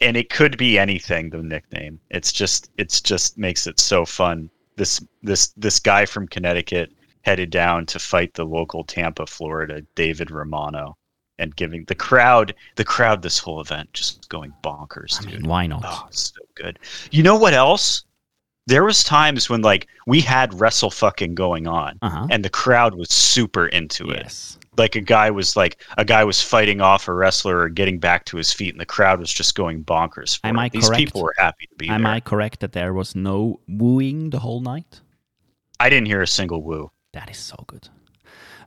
and 0.00 0.16
it 0.16 0.30
could 0.30 0.56
be 0.56 0.78
anything. 0.78 1.30
The 1.30 1.42
nickname. 1.42 2.00
It's 2.10 2.32
just 2.32 2.70
it's 2.78 3.00
just 3.00 3.38
makes 3.38 3.66
it 3.66 3.78
so 3.80 4.04
fun. 4.04 4.50
This 4.76 5.00
this 5.22 5.48
this 5.56 5.78
guy 5.78 6.04
from 6.06 6.26
Connecticut 6.28 6.90
headed 7.26 7.50
down 7.50 7.84
to 7.86 7.98
fight 7.98 8.32
the 8.34 8.44
local 8.44 8.84
Tampa, 8.84 9.26
Florida, 9.26 9.82
David 9.96 10.30
Romano, 10.30 10.96
and 11.38 11.54
giving 11.56 11.84
the 11.86 11.94
crowd 11.94 12.54
the 12.76 12.84
crowd 12.84 13.20
this 13.22 13.38
whole 13.38 13.60
event 13.60 13.92
just 13.92 14.28
going 14.28 14.54
bonkers, 14.62 15.18
I 15.20 15.24
dude. 15.30 15.40
mean, 15.42 15.50
why 15.50 15.66
not? 15.66 15.82
Oh, 15.84 16.06
so 16.10 16.40
good. 16.54 16.78
You 17.10 17.22
know 17.24 17.36
what 17.36 17.52
else? 17.52 18.04
There 18.68 18.84
was 18.84 19.02
times 19.04 19.48
when 19.50 19.62
like 19.62 19.86
we 20.06 20.20
had 20.20 20.58
wrestle 20.60 20.90
fucking 20.90 21.34
going 21.34 21.66
on 21.66 21.98
Uh 22.02 22.10
huh. 22.10 22.26
and 22.30 22.44
the 22.44 22.50
crowd 22.50 22.94
was 22.94 23.10
super 23.12 23.66
into 23.68 24.08
it. 24.10 24.22
Yes. 24.24 24.58
Like 24.76 24.94
a 24.96 25.00
guy 25.00 25.30
was 25.30 25.56
like 25.56 25.82
a 25.98 26.04
guy 26.04 26.22
was 26.24 26.40
fighting 26.42 26.80
off 26.80 27.08
a 27.08 27.12
wrestler 27.14 27.58
or 27.58 27.68
getting 27.68 27.98
back 27.98 28.24
to 28.26 28.36
his 28.36 28.52
feet 28.52 28.72
and 28.74 28.80
the 28.80 28.86
crowd 28.86 29.18
was 29.20 29.32
just 29.32 29.54
going 29.56 29.84
bonkers 29.84 30.38
for 30.40 30.46
Am 30.48 30.56
it. 30.58 30.62
I 30.62 30.68
These 30.68 30.88
correct? 30.88 30.98
people 30.98 31.22
were 31.22 31.34
happy 31.38 31.66
to 31.66 31.74
be 31.76 31.88
Am 31.88 32.02
there. 32.02 32.12
I 32.12 32.20
correct 32.20 32.60
that 32.60 32.72
there 32.72 32.92
was 32.94 33.14
no 33.16 33.60
wooing 33.68 34.30
the 34.30 34.38
whole 34.40 34.60
night? 34.60 35.00
I 35.80 35.88
didn't 35.90 36.06
hear 36.06 36.22
a 36.22 36.26
single 36.26 36.62
woo. 36.62 36.90
That 37.16 37.30
is 37.30 37.38
so 37.38 37.64
good. 37.66 37.88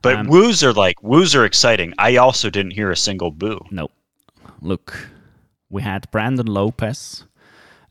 But 0.02 0.16
Um, 0.16 0.26
woos 0.26 0.64
are 0.64 0.72
like 0.72 1.00
woos 1.04 1.36
are 1.36 1.44
exciting. 1.44 1.94
I 1.98 2.16
also 2.16 2.50
didn't 2.50 2.72
hear 2.72 2.90
a 2.90 2.96
single 2.96 3.30
boo. 3.30 3.60
No. 3.70 3.90
Look, 4.60 5.08
we 5.68 5.82
had 5.82 6.10
Brandon 6.10 6.46
Lopez 6.46 7.26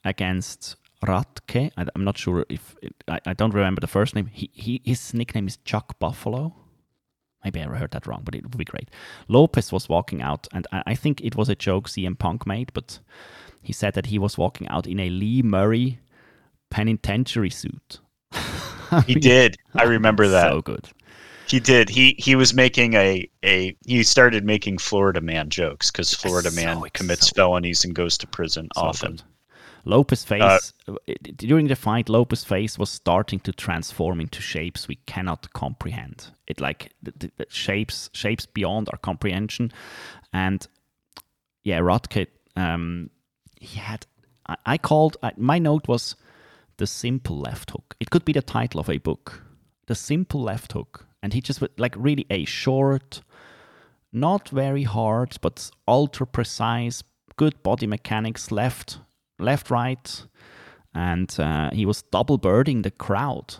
against 0.03 0.75
Ratke. 1.01 1.71
I, 1.77 1.85
am 1.95 2.03
not 2.03 2.17
sure 2.17 2.45
if 2.49 2.75
I, 3.07 3.19
I 3.25 3.33
don't 3.33 3.53
remember 3.53 3.79
the 3.79 3.87
first 3.87 4.15
name. 4.15 4.25
He, 4.33 4.49
he 4.53 4.81
his 4.83 5.13
nickname 5.13 5.47
is 5.47 5.57
Chuck 5.63 5.97
Buffalo. 5.97 6.53
Maybe 7.45 7.61
I 7.61 7.67
heard 7.67 7.91
that 7.91 8.05
wrong, 8.05 8.23
but 8.25 8.35
it 8.35 8.43
would 8.43 8.57
be 8.57 8.65
great. 8.65 8.89
Lopez 9.29 9.71
was 9.71 9.87
walking 9.87 10.21
out, 10.21 10.45
and 10.51 10.67
I, 10.73 10.83
I 10.87 10.95
think 10.95 11.21
it 11.21 11.37
was 11.37 11.47
a 11.47 11.55
joke 11.55 11.87
CM 11.87 12.19
Punk 12.19 12.45
made, 12.45 12.73
but 12.73 12.99
he 13.61 13.71
said 13.71 13.93
that 13.93 14.07
he 14.07 14.19
was 14.19 14.37
walking 14.37 14.67
out 14.67 14.87
in 14.87 14.99
a 14.99 15.09
Lee 15.09 15.41
Murray 15.41 15.99
penitentiary 16.69 17.49
suit. 17.49 18.01
He 19.07 19.15
did. 19.15 19.57
I 19.75 19.83
remember 19.83 20.27
that. 20.27 20.49
So 20.51 20.61
good. 20.61 20.89
He 21.47 21.59
did. 21.59 21.89
He 21.89 22.15
he 22.19 22.35
was 22.35 22.53
making 22.53 22.93
a 22.93 23.27
a 23.43 23.75
he 23.85 24.03
started 24.03 24.43
making 24.45 24.77
Florida 24.77 25.19
man 25.21 25.49
jokes 25.49 25.89
because 25.91 26.13
Florida 26.13 26.51
so 26.51 26.61
man 26.61 26.81
commits 26.93 27.29
so- 27.29 27.33
felonies 27.35 27.83
and 27.83 27.95
goes 27.95 28.17
to 28.19 28.27
prison 28.27 28.67
So 28.75 28.81
often. 28.81 29.11
good. 29.15 29.23
Lopez 29.85 30.23
face 30.25 30.73
Uh, 30.87 30.95
during 31.37 31.67
the 31.67 31.75
fight. 31.75 32.09
Lopez 32.09 32.43
face 32.43 32.77
was 32.77 32.89
starting 32.91 33.39
to 33.39 33.51
transform 33.53 34.19
into 34.19 34.41
shapes 34.41 34.87
we 34.87 34.97
cannot 35.07 35.51
comprehend. 35.53 36.27
It 36.47 36.59
like 36.61 36.91
the, 37.01 37.13
the, 37.17 37.31
the 37.37 37.45
shapes 37.49 38.09
shapes 38.13 38.45
beyond 38.45 38.89
our 38.91 38.97
comprehension, 38.99 39.71
and 40.33 40.67
yeah, 41.63 41.79
Rotke. 41.79 42.27
Um, 42.55 43.09
he 43.59 43.79
had. 43.79 44.05
I, 44.45 44.55
I 44.73 44.77
called. 44.77 45.17
I, 45.23 45.31
my 45.37 45.59
note 45.59 45.87
was 45.87 46.15
the 46.79 46.87
simple 46.87 47.39
left 47.39 47.71
hook. 47.71 47.95
It 47.99 48.09
could 48.09 48.25
be 48.25 48.33
the 48.33 48.41
title 48.41 48.79
of 48.79 48.89
a 48.89 48.97
book. 48.97 49.43
The 49.87 49.95
simple 49.95 50.41
left 50.41 50.73
hook, 50.73 51.05
and 51.23 51.33
he 51.33 51.41
just 51.41 51.61
like 51.77 51.95
really 51.97 52.25
a 52.29 52.45
short, 52.45 53.21
not 54.11 54.49
very 54.49 54.83
hard, 54.83 55.37
but 55.41 55.69
ultra 55.87 56.25
precise, 56.27 57.03
good 57.37 57.61
body 57.63 57.87
mechanics, 57.87 58.51
left, 58.51 58.99
left, 59.39 59.69
right, 59.71 60.23
and 60.93 61.35
uh, 61.39 61.69
he 61.71 61.85
was 61.85 62.01
double 62.11 62.37
birding 62.37 62.81
the 62.83 62.91
crowd. 62.91 63.55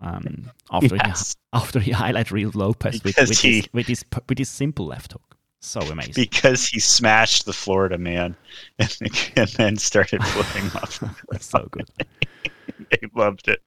Um, 0.00 0.50
after 0.70 0.96
Yes. 0.96 1.34
he 1.34 1.40
after 1.58 1.80
he 1.80 1.92
highlight 1.92 2.30
Real 2.30 2.50
Lopez 2.54 3.02
with, 3.04 3.16
with, 3.16 3.38
he- 3.40 3.56
his, 3.60 3.68
with 3.72 3.86
his 3.86 4.04
with 4.28 4.38
his 4.38 4.48
simple 4.50 4.86
left 4.86 5.12
hook, 5.12 5.33
so 5.66 5.80
amazing. 5.80 6.14
Because 6.14 6.66
he 6.66 6.80
smashed 6.80 7.46
the 7.46 7.52
Florida 7.52 7.98
man 7.98 8.36
and, 8.78 8.96
and 9.36 9.48
then 9.50 9.76
started 9.76 10.22
flipping 10.24 10.70
off. 10.80 11.02
That's 11.30 11.46
so 11.46 11.68
good. 11.70 11.88
they 12.90 13.08
loved 13.14 13.48
it. 13.48 13.62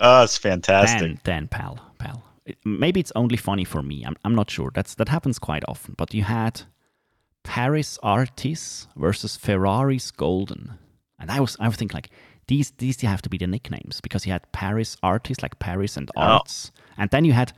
Oh, 0.00 0.22
it's 0.22 0.38
fantastic. 0.38 1.00
Dan, 1.00 1.20
Dan, 1.24 1.48
pal, 1.48 1.78
pal. 1.98 2.22
Maybe 2.64 3.00
it's 3.00 3.12
only 3.16 3.36
funny 3.36 3.64
for 3.64 3.82
me. 3.82 4.04
I'm, 4.04 4.16
I'm 4.24 4.34
not 4.34 4.50
sure. 4.50 4.70
That's 4.74 4.94
that 4.96 5.08
happens 5.08 5.38
quite 5.38 5.64
often. 5.68 5.94
But 5.96 6.14
you 6.14 6.22
had 6.24 6.62
Paris 7.44 7.98
Artis 8.02 8.86
versus 8.96 9.36
Ferraris 9.36 10.10
Golden, 10.10 10.78
and 11.18 11.30
I 11.30 11.40
was 11.40 11.56
I 11.60 11.68
was 11.68 11.76
thinking 11.76 11.96
like 11.96 12.10
these 12.48 12.70
these 12.78 13.00
have 13.02 13.22
to 13.22 13.28
be 13.28 13.38
the 13.38 13.46
nicknames 13.46 14.00
because 14.00 14.26
you 14.26 14.32
had 14.32 14.50
Paris 14.52 14.96
Artis 15.02 15.42
like 15.42 15.58
Paris 15.58 15.96
and 15.96 16.10
Oh. 16.16 16.20
Arts, 16.20 16.72
and 16.96 17.10
then 17.10 17.24
you 17.24 17.32
had 17.32 17.52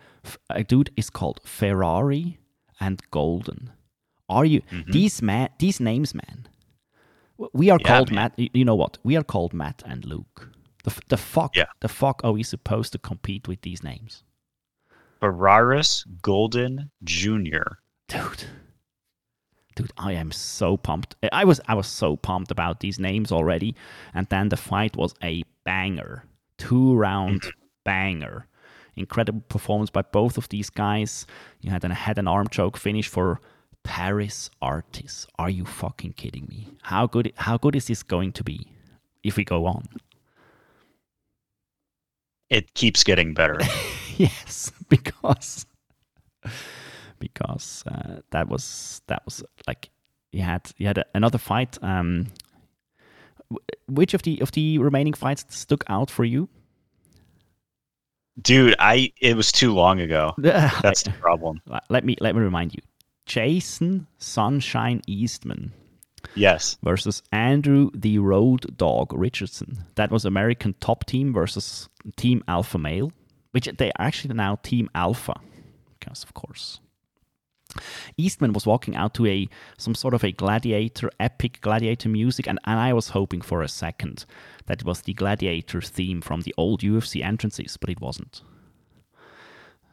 a 0.50 0.64
dude 0.64 0.90
is 0.96 1.10
called 1.10 1.40
Ferrari 1.44 2.38
and 2.86 3.02
Golden. 3.10 3.70
Are 4.28 4.44
you 4.44 4.60
these 4.96 5.22
man 5.22 5.48
these 5.58 5.80
names, 5.90 6.14
man? 6.14 6.38
We 7.52 7.70
are 7.70 7.78
Mm-hmm. 7.78 7.86
Yeah, 7.86 7.92
called 7.96 8.10
man. 8.12 8.32
Matt. 8.38 8.56
You 8.58 8.64
know 8.64 8.74
what? 8.82 8.98
We 9.04 9.16
are 9.18 9.24
called 9.34 9.52
Matt 9.52 9.82
and 9.86 10.04
Luke. 10.04 10.38
The, 10.84 10.90
f- 10.90 11.08
the 11.08 11.16
fuck 11.16 11.52
Yeah. 11.56 11.70
the 11.80 11.88
fuck 11.88 12.20
are 12.24 12.32
we 12.32 12.42
supposed 12.42 12.92
to 12.92 12.98
compete 12.98 13.48
with 13.48 13.60
these 13.62 13.82
names? 13.82 14.22
Ferraris 15.20 16.04
Golden 16.22 16.90
Jr. 17.02 17.78
dude 18.08 18.44
dude 19.76 19.92
i 19.96 20.12
am 20.12 20.30
so 20.30 20.76
pumped 20.76 21.16
i 21.32 21.44
was 21.44 21.60
i 21.66 21.74
was 21.74 21.86
so 21.86 22.16
pumped 22.16 22.50
about 22.50 22.78
these 22.80 22.98
names 23.00 23.32
already 23.32 23.74
and 24.12 24.26
then 24.28 24.48
the 24.50 24.56
fight 24.70 24.94
was 24.96 25.14
a 25.22 25.42
banger 25.64 26.24
two 26.58 26.94
round 26.94 27.42
banger 27.84 28.46
incredible 28.96 29.42
performance 29.48 29.90
by 29.90 30.02
both 30.02 30.38
of 30.38 30.48
these 30.48 30.70
guys. 30.70 31.26
You 31.60 31.70
had 31.70 31.84
a 31.84 31.94
head 31.94 32.18
and 32.18 32.28
arm 32.28 32.48
choke 32.48 32.76
finish 32.76 33.08
for 33.08 33.40
paris 33.82 34.48
artis 34.62 35.26
are 35.38 35.50
you 35.50 35.64
fucking 35.64 36.14
kidding 36.14 36.46
me? 36.48 36.68
How 36.82 37.06
good 37.06 37.32
how 37.36 37.58
good 37.58 37.76
is 37.76 37.86
this 37.86 38.02
going 38.02 38.32
to 38.32 38.44
be 38.44 38.66
if 39.22 39.36
we 39.36 39.44
go 39.44 39.66
on? 39.66 39.86
It 42.50 42.74
keeps 42.74 43.04
getting 43.04 43.34
better. 43.34 43.60
yes 44.16 44.72
because 44.88 45.66
because 47.18 47.84
uh, 47.86 48.20
that 48.30 48.48
was 48.48 49.02
that 49.06 49.22
was 49.24 49.42
like 49.66 49.90
you 50.32 50.42
had 50.42 50.70
you 50.76 50.86
had 50.86 50.98
a, 50.98 51.04
another 51.14 51.38
fight 51.38 51.78
um 51.82 52.26
which 53.86 54.14
of 54.14 54.22
the 54.22 54.40
of 54.40 54.52
the 54.52 54.78
remaining 54.78 55.12
fights 55.14 55.44
stuck 55.48 55.84
out 55.88 56.10
for 56.10 56.24
you 56.24 56.48
Dude, 58.40 58.74
I 58.78 59.12
it 59.20 59.36
was 59.36 59.52
too 59.52 59.72
long 59.74 60.00
ago. 60.00 60.34
That's 60.38 61.02
the 61.04 61.10
problem. 61.12 61.60
let 61.88 62.04
me 62.04 62.16
let 62.20 62.34
me 62.34 62.40
remind 62.42 62.74
you 62.74 62.80
jason 63.26 64.06
sunshine 64.18 65.00
eastman 65.06 65.72
Yes. 66.34 66.76
versus 66.82 67.22
Andrew 67.32 67.90
the 67.94 68.18
Road 68.18 68.76
Dog 68.76 69.12
Richardson. 69.14 69.84
That 69.94 70.10
was 70.10 70.24
American 70.24 70.74
Top 70.80 71.04
Team 71.06 71.32
versus 71.32 71.88
Team 72.16 72.42
Alpha 72.48 72.76
Male, 72.78 73.12
which 73.52 73.66
they 73.78 73.88
are 73.92 74.06
actually 74.06 74.34
now 74.34 74.56
Team 74.62 74.88
Alpha, 74.94 75.34
because 75.98 76.22
of 76.24 76.34
course. 76.34 76.80
Eastman 78.16 78.52
was 78.52 78.66
walking 78.66 78.96
out 78.96 79.14
to 79.14 79.26
a 79.26 79.48
some 79.78 79.94
sort 79.94 80.14
of 80.14 80.24
a 80.24 80.32
gladiator, 80.32 81.10
epic 81.18 81.60
gladiator 81.60 82.08
music, 82.08 82.46
and, 82.46 82.58
and 82.64 82.78
I 82.78 82.92
was 82.92 83.10
hoping 83.10 83.40
for 83.40 83.62
a 83.62 83.68
second 83.68 84.24
that 84.66 84.80
it 84.80 84.86
was 84.86 85.02
the 85.02 85.14
gladiator 85.14 85.80
theme 85.80 86.20
from 86.20 86.42
the 86.42 86.54
old 86.56 86.80
UFC 86.80 87.24
entrances, 87.24 87.76
but 87.76 87.90
it 87.90 88.00
wasn't. 88.00 88.42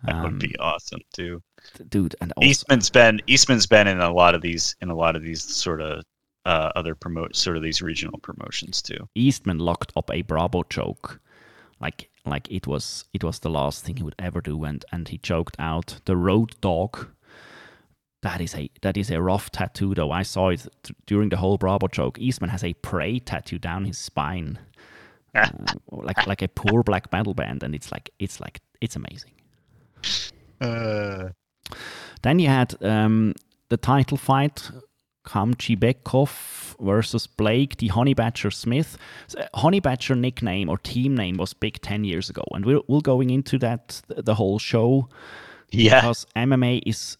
That 0.03 0.23
would 0.23 0.39
be 0.39 0.55
awesome 0.57 1.01
too. 1.13 1.43
Dude, 1.89 2.15
and 2.21 2.33
also, 2.35 2.47
Eastman's 2.47 2.89
been 2.89 3.21
Eastman's 3.27 3.67
been 3.67 3.87
in 3.87 3.99
a 4.01 4.11
lot 4.11 4.33
of 4.33 4.41
these 4.41 4.75
in 4.81 4.89
a 4.89 4.95
lot 4.95 5.15
of 5.15 5.21
these 5.21 5.43
sort 5.43 5.81
of 5.81 6.03
uh, 6.45 6.71
other 6.75 6.95
promote 6.95 7.35
sort 7.35 7.57
of 7.57 7.63
these 7.63 7.81
regional 7.81 8.19
promotions 8.19 8.81
too. 8.81 9.07
Eastman 9.15 9.59
locked 9.59 9.91
up 9.95 10.09
a 10.11 10.23
Bravo 10.23 10.63
choke, 10.63 11.21
like 11.79 12.09
like 12.25 12.51
it 12.51 12.65
was 12.65 13.05
it 13.13 13.23
was 13.23 13.39
the 13.39 13.49
last 13.49 13.85
thing 13.85 13.97
he 13.97 14.03
would 14.03 14.15
ever 14.17 14.41
do, 14.41 14.63
and 14.63 14.83
and 14.91 15.07
he 15.07 15.17
choked 15.17 15.55
out 15.59 15.99
the 16.05 16.17
Road 16.17 16.55
Dog. 16.61 17.07
That 18.21 18.39
is 18.41 18.53
a 18.55 18.69
that 18.81 18.97
is 18.97 19.09
a 19.09 19.21
rough 19.21 19.51
tattoo, 19.51 19.95
though. 19.95 20.11
I 20.11 20.21
saw 20.23 20.49
it 20.49 20.67
th- 20.83 20.95
during 21.07 21.29
the 21.29 21.37
whole 21.37 21.57
Bravo 21.57 21.87
choke. 21.87 22.19
Eastman 22.19 22.51
has 22.51 22.63
a 22.63 22.73
prey 22.75 23.17
tattoo 23.19 23.57
down 23.57 23.85
his 23.85 23.97
spine, 23.97 24.59
uh, 25.33 25.49
like 25.91 26.27
like 26.27 26.41
a 26.43 26.47
poor 26.47 26.83
black 26.83 27.11
metal 27.11 27.33
band, 27.33 27.63
and 27.63 27.73
it's 27.73 27.91
like 27.91 28.11
it's 28.19 28.39
like 28.39 28.61
it's 28.79 28.95
amazing. 28.95 29.31
Uh, 30.59 31.29
Then 32.21 32.39
you 32.39 32.47
had 32.47 32.75
um, 32.83 33.33
the 33.69 33.77
title 33.77 34.17
fight, 34.17 34.69
Kamchi 35.25 35.75
Bekov 35.77 36.75
versus 36.79 37.27
Blake, 37.27 37.77
the 37.77 37.87
Honey 37.87 38.13
Badger 38.13 38.51
Smith. 38.51 38.97
So, 39.27 39.43
Honey 39.55 39.79
Badger 39.79 40.15
nickname 40.15 40.69
or 40.69 40.77
team 40.77 41.15
name 41.15 41.37
was 41.37 41.53
big 41.53 41.81
10 41.81 42.03
years 42.03 42.29
ago. 42.29 42.43
And 42.51 42.65
we're, 42.65 42.81
we'll 42.87 43.01
going 43.01 43.29
into 43.29 43.57
that 43.59 44.01
th- 44.07 44.25
the 44.25 44.35
whole 44.35 44.59
show 44.59 45.09
yeah. 45.71 46.01
because 46.01 46.25
MMA 46.35 46.81
is 46.85 47.17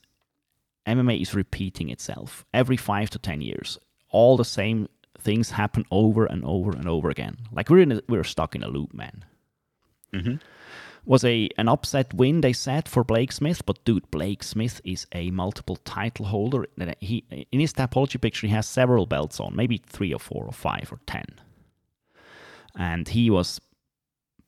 MMA 0.87 1.21
is 1.21 1.33
repeating 1.35 1.89
itself 1.89 2.45
every 2.53 2.77
5 2.77 3.09
to 3.11 3.19
10 3.19 3.41
years. 3.41 3.77
All 4.09 4.37
the 4.37 4.45
same 4.45 4.87
things 5.19 5.51
happen 5.51 5.85
over 5.91 6.25
and 6.25 6.43
over 6.43 6.71
and 6.71 6.87
over 6.87 7.09
again. 7.09 7.37
Like 7.51 7.69
we're 7.69 7.79
in 7.83 7.91
a, 7.91 8.01
we're 8.09 8.23
stuck 8.23 8.55
in 8.55 8.63
a 8.63 8.67
loop, 8.67 8.93
man 8.93 9.23
Mhm. 10.13 10.41
was 11.05 11.23
a 11.23 11.47
an 11.57 11.67
upset 11.69 12.13
win 12.13 12.41
they 12.41 12.53
said 12.53 12.87
for 12.89 13.03
Blake 13.03 13.31
Smith, 13.31 13.65
but 13.65 13.83
dude, 13.85 14.09
Blake 14.11 14.43
Smith 14.43 14.81
is 14.83 15.07
a 15.13 15.31
multiple 15.31 15.77
title 15.77 16.25
holder. 16.25 16.65
He 16.99 17.23
in 17.51 17.59
his 17.59 17.73
Tapology 17.73 18.19
picture 18.19 18.47
he 18.47 18.53
has 18.53 18.67
several 18.67 19.05
belts 19.05 19.39
on, 19.39 19.55
maybe 19.55 19.77
three 19.77 20.13
or 20.13 20.19
four 20.19 20.43
or 20.45 20.51
five 20.53 20.91
or 20.91 20.99
ten, 21.05 21.25
and 22.75 23.07
he 23.07 23.29
was, 23.29 23.61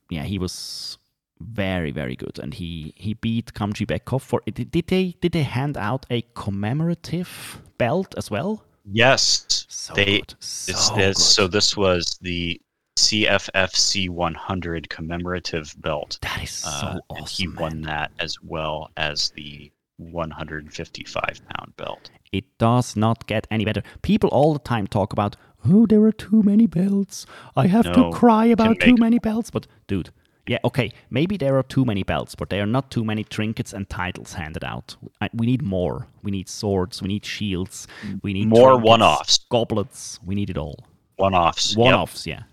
yeah, 0.10 0.24
he 0.24 0.38
was 0.40 0.98
very 1.40 1.92
very 1.92 2.16
good, 2.16 2.40
and 2.40 2.54
he 2.54 2.94
he 2.96 3.14
beat 3.16 3.54
Kamji 3.54 3.86
Bekov 3.86 4.22
for. 4.22 4.42
Did, 4.46 4.72
did 4.72 4.88
they 4.88 5.16
did 5.22 5.32
they 5.34 5.44
hand 5.44 5.78
out 5.78 6.06
a 6.10 6.22
commemorative 6.36 7.62
belt 7.78 8.14
as 8.18 8.30
well? 8.32 8.64
Yes. 8.86 9.66
So 9.70 9.94
They- 9.94 10.20
good, 10.20 10.36
so 10.40 10.96
good. 10.96 11.18
so 11.18 11.48
this 11.48 11.76
was 11.78 12.18
the 12.22 12.60
CFFC 12.98 14.08
100 14.10 14.90
commemorative 14.90 15.74
belt. 15.80 16.20
that 16.22 16.44
is 16.44 16.52
so 16.52 16.70
Uh, 16.70 17.00
awesome. 17.10 17.26
he 17.28 17.48
man. 17.48 17.56
won 17.62 17.82
that 17.84 18.12
as 18.20 18.38
well 18.44 18.92
as 18.98 19.32
the 19.32 19.72
155 19.98 21.42
pound 21.50 21.76
belt. 21.78 22.10
It 22.32 22.46
does 22.58 22.96
not 22.96 23.28
get 23.28 23.48
any 23.52 23.66
better. 23.66 23.84
People 24.02 24.30
all 24.30 24.54
the 24.54 24.60
time 24.60 24.88
talk 24.88 25.14
about, 25.14 25.36
oh, 25.68 25.86
there 25.86 26.04
are 26.04 26.12
too 26.12 26.42
many 26.44 26.68
belts. 26.68 27.26
I 27.56 27.68
have 27.68 27.86
No, 27.86 27.94
to 27.94 28.12
cry 28.12 28.46
about 28.46 28.80
too 28.80 28.96
many 28.98 29.20
belts. 29.20 29.50
But, 29.52 29.68
dude, 29.88 30.10
yeah, 30.48 30.58
okay, 30.66 30.92
maybe 31.10 31.38
there 31.38 31.58
are 31.58 31.64
too 31.64 31.86
many 31.86 32.04
belts, 32.04 32.36
but 32.36 32.50
there 32.50 32.64
are 32.64 32.68
not 32.68 32.92
too 32.92 33.04
many 33.06 33.24
trinkets 33.24 33.72
and 33.74 33.90
titles 33.90 34.34
handed 34.34 34.64
out. 34.64 34.96
I, 35.22 35.30
we 35.34 35.46
need 35.46 35.62
more. 35.62 36.08
We 36.22 36.32
need 36.32 36.50
swords. 36.50 37.02
We 37.02 37.08
need 37.08 37.26
shields. 37.26 37.88
We 38.24 38.34
need 38.34 38.48
More 38.48 38.78
one-offs. 38.78 39.40
goblets. 39.50 40.20
We 40.26 40.36
need 40.36 40.50
it 40.50 40.58
all. 40.58 40.86
One 41.16 41.34
offs. 41.34 41.78
One 41.78 41.94
offs, 41.94 42.28
yeah. 42.28 42.44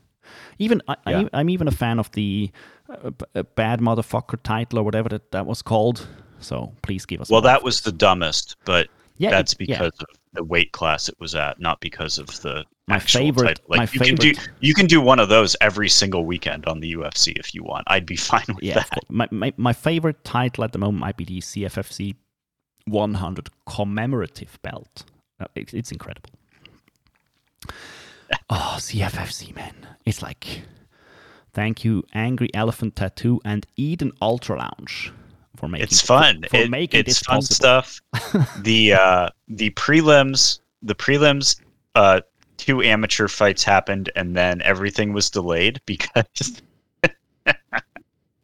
Even 0.59 0.83
I, 0.87 0.97
Yeah. 1.07 1.21
I, 1.33 1.41
I'm 1.41 1.51
even 1.51 1.67
a 1.67 1.73
fan 1.73 1.99
of 1.99 2.11
the 2.13 2.51
uh, 2.89 3.11
b- 3.11 3.25
uh, 3.35 3.43
bad 3.55 3.81
motherfucker 3.81 4.41
title 4.43 4.79
or 4.79 4.83
whatever 4.83 5.09
that, 5.09 5.33
that 5.33 5.47
was 5.47 5.63
called. 5.63 6.07
So 6.39 6.73
please 6.83 7.07
give 7.07 7.21
us. 7.21 7.29
Well, 7.31 7.41
that 7.43 7.63
was 7.65 7.81
the 7.81 7.93
dumbest, 7.93 8.57
but 8.65 8.89
yeah. 9.17 9.31
that's 9.31 9.55
it- 9.55 9.69
yeah. 9.69 9.79
because 9.79 9.99
of 10.01 10.07
the 10.33 10.45
weight 10.45 10.73
class 10.73 11.09
it 11.09 11.17
was 11.19 11.35
at, 11.35 11.59
not 11.61 11.81
because 11.81 12.19
of 12.19 12.27
the 12.43 12.65
My 12.87 12.99
favorite- 12.99 13.47
title. 13.59 13.65
Like 13.69 13.79
my 13.79 13.89
you 13.93 14.01
can 14.01 14.15
do 14.17 14.35
favorite- 14.35 14.49
you 14.61 14.75
can 14.75 14.87
do 14.87 15.01
one 15.01 15.19
of 15.19 15.29
those 15.29 15.57
every 15.61 15.89
single 15.89 16.25
weekend 16.25 16.67
on 16.67 16.81
the 16.81 16.93
UFC 16.95 17.33
if 17.39 17.55
you 17.55 17.63
want. 17.65 17.85
I'd 17.89 18.07
be 18.07 18.17
fine 18.33 18.45
with 18.49 18.63
Yeah, 18.63 18.75
that. 18.75 18.99
My, 19.09 19.27
my 19.31 19.53
my 19.57 19.73
favorite 19.73 20.23
title 20.25 20.65
at 20.65 20.73
the 20.73 20.79
moment 20.79 21.01
might 21.01 21.17
be 21.17 21.25
the 21.25 21.41
CFFC 21.41 22.15
100 22.87 23.49
commemorative 23.67 24.59
belt. 24.63 25.05
Uh, 25.41 25.47
it- 25.55 25.75
it's 25.75 25.91
incredible. 25.93 26.31
Oh, 28.49 28.77
CFFC 28.79 29.55
man, 29.57 29.75
it's 30.07 30.23
like 30.23 30.63
thank 31.53 31.85
you, 31.85 32.05
Angry 32.15 32.49
Elephant 32.55 32.95
Tattoo 32.95 33.41
and 33.45 33.67
Eden 33.77 34.13
Ultra 34.23 34.59
Lounge 34.59 35.13
for 35.61 35.69
making 35.69 35.85
It's 35.85 36.01
fun. 36.01 36.45
for, 36.51 36.57
It- 36.57 36.71
making 36.71 37.01
it's 37.01 37.21
fun 37.21 37.37
possible. 37.37 37.55
stuff. 37.55 38.01
the 38.63 38.95
uh, 38.95 39.29
the 39.49 39.71
prelims, 39.71 40.61
the 40.83 40.95
prelims, 40.95 41.61
uh, 41.95 42.21
two 42.57 42.83
amateur 42.83 43.29
fights 43.29 43.63
happened, 43.63 44.11
and 44.17 44.35
then 44.37 44.61
everything 44.63 45.13
was 45.13 45.31
delayed 45.31 45.81
because 45.87 46.63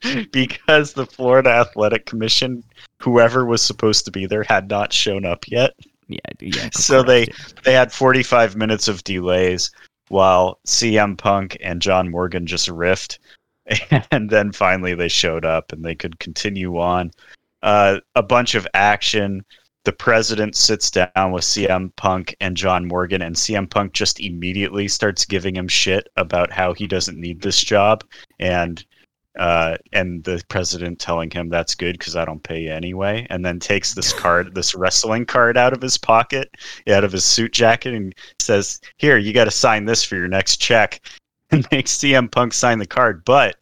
because 0.31 0.93
the 0.93 1.07
Florida 1.07 1.51
Athletic 1.51 2.07
Commission, 2.07 2.63
whoever 3.03 3.45
was 3.47 3.63
supposed 3.63 4.05
to 4.05 4.11
be 4.11 4.27
there, 4.27 4.45
had 4.45 4.69
not 4.69 4.93
shown 4.93 5.25
up 5.25 5.49
yet. 5.49 5.73
Yeah, 6.09 6.19
yeah. 6.41 6.69
So 6.73 6.99
yeah. 7.11 7.25
They 7.65 7.73
had 7.73 7.91
45 7.93 8.55
minutes 8.57 8.87
of 8.89 9.03
delays 9.05 9.71
while 10.09 10.61
CM 10.67 11.19
Punk 11.19 11.57
and 11.61 11.83
John 11.83 12.11
Morgan 12.11 12.47
just 12.47 12.69
riffed. 12.69 13.19
And 14.11 14.31
then 14.31 14.53
finally 14.53 14.95
they 14.95 15.09
showed 15.09 15.45
up 15.45 15.73
and 15.73 15.85
they 15.85 15.95
could 15.95 16.19
continue 16.19 16.79
on. 16.79 17.11
Uh, 17.63 17.99
a 18.15 18.23
bunch 18.23 18.55
of 18.55 18.67
action. 18.75 19.45
The 19.85 19.93
president 19.93 20.57
sits 20.57 20.91
down 20.91 21.33
with 21.33 21.45
CM 21.45 21.95
Punk 21.97 22.37
and 22.41 22.57
John 22.57 22.87
Morgan, 22.87 23.23
and 23.23 23.37
CM 23.37 23.71
Punk 23.71 23.93
just 23.93 24.21
immediately 24.21 24.89
starts 24.89 25.25
giving 25.25 25.57
him 25.57 25.69
shit 25.69 26.09
about 26.17 26.53
how 26.53 26.75
he 26.75 26.87
doesn't 26.87 27.21
need 27.21 27.41
this 27.41 27.61
job. 27.61 28.05
And 28.41 28.85
uh, 29.39 29.77
and 29.93 30.25
the 30.25 30.43
president 30.49 30.99
telling 30.99 31.31
him 31.31 31.49
that's 31.49 31.75
good 31.75 31.99
because 31.99 32.17
I 32.17 32.25
don't 32.25 32.43
pay 32.43 32.63
you 32.63 32.73
anyway, 32.73 33.27
and 33.31 33.45
then 33.45 33.61
takes 33.61 33.95
this 33.95 34.13
card, 34.19 34.55
this 34.55 34.75
wrestling 34.75 35.27
card 35.27 35.57
out 35.57 35.73
of 35.73 35.83
his 35.83 35.99
pocket, 35.99 36.51
out 36.89 37.05
of 37.05 37.13
his 37.13 37.25
suit 37.25 37.53
jacket, 37.53 37.95
and 37.95 38.15
says, 38.41 38.81
"Here, 38.97 39.19
you 39.19 39.33
got 39.33 39.45
to 39.45 39.51
sign 39.51 39.85
this 39.85 40.03
for 40.03 40.17
your 40.17 40.29
next 40.29 40.57
check," 40.57 41.01
and 41.51 41.67
make 41.71 41.87
CM 41.87 42.31
Punk 42.31 42.53
sign 42.53 42.79
the 42.79 42.87
card. 42.87 43.25
But 43.25 43.57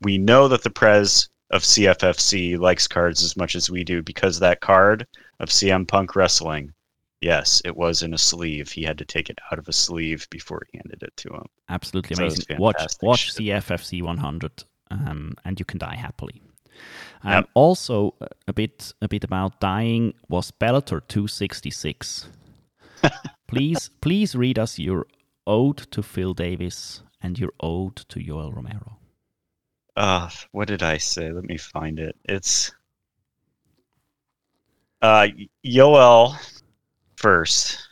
we 0.00 0.18
know 0.18 0.48
that 0.48 0.62
the 0.62 0.70
prez 0.70 1.28
of 1.50 1.62
CFFC 1.62 2.58
likes 2.58 2.86
cards 2.86 3.22
as 3.24 3.36
much 3.36 3.54
as 3.54 3.70
we 3.70 3.84
do 3.84 4.02
because 4.02 4.38
that 4.38 4.60
card 4.60 5.06
of 5.40 5.48
CM 5.48 5.86
Punk 5.86 6.16
wrestling. 6.16 6.72
Yes, 7.20 7.60
it 7.64 7.76
was 7.76 8.02
in 8.02 8.14
a 8.14 8.18
sleeve. 8.18 8.70
He 8.70 8.82
had 8.82 8.96
to 8.98 9.04
take 9.04 9.28
it 9.28 9.38
out 9.52 9.58
of 9.58 9.68
a 9.68 9.72
sleeve 9.72 10.26
before 10.30 10.62
he 10.70 10.78
handed 10.78 11.02
it 11.02 11.14
to 11.18 11.28
him. 11.28 11.44
absolutely 11.68 12.16
So 12.16 12.22
amazing. 12.24 12.58
Watch 12.58 12.82
watch 13.02 13.32
shit. 13.32 13.46
CFFC 13.46 14.02
100, 14.02 14.64
um, 14.90 15.34
and 15.44 15.58
you 15.58 15.66
can 15.66 15.78
die 15.78 15.96
happily. 15.96 16.40
Um, 17.22 17.32
Yep. 17.32 17.48
Also, 17.54 18.14
a 18.48 18.52
bit 18.54 18.94
a 19.02 19.08
bit 19.08 19.24
about 19.24 19.60
dying 19.60 20.14
was 20.28 20.50
Bellator 20.50 21.02
266. 21.08 22.28
please 23.46 23.90
please 24.00 24.34
read 24.34 24.58
us 24.58 24.78
your 24.78 25.06
ode 25.50 25.78
to 25.90 26.02
Phil 26.02 26.32
Davis 26.32 27.02
and 27.20 27.38
your 27.38 27.50
ode 27.60 27.96
to 28.08 28.20
Yoel 28.20 28.54
Romero. 28.54 28.96
Uh, 29.96 30.30
what 30.52 30.68
did 30.68 30.82
I 30.82 30.96
say? 30.98 31.32
Let 31.32 31.44
me 31.44 31.58
find 31.58 31.98
it. 31.98 32.14
It's 32.24 32.72
uh 35.02 35.26
Yoel 35.64 36.36
first. 37.16 37.88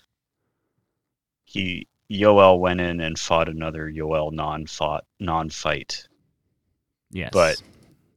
He 1.44 1.86
Yoel 2.10 2.58
went 2.60 2.80
in 2.80 3.00
and 3.00 3.18
fought 3.18 3.48
another 3.48 3.90
Yoel 3.90 4.32
non-fought 4.32 5.04
non-fight. 5.20 6.06
Yes, 7.10 7.30
But- 7.32 7.62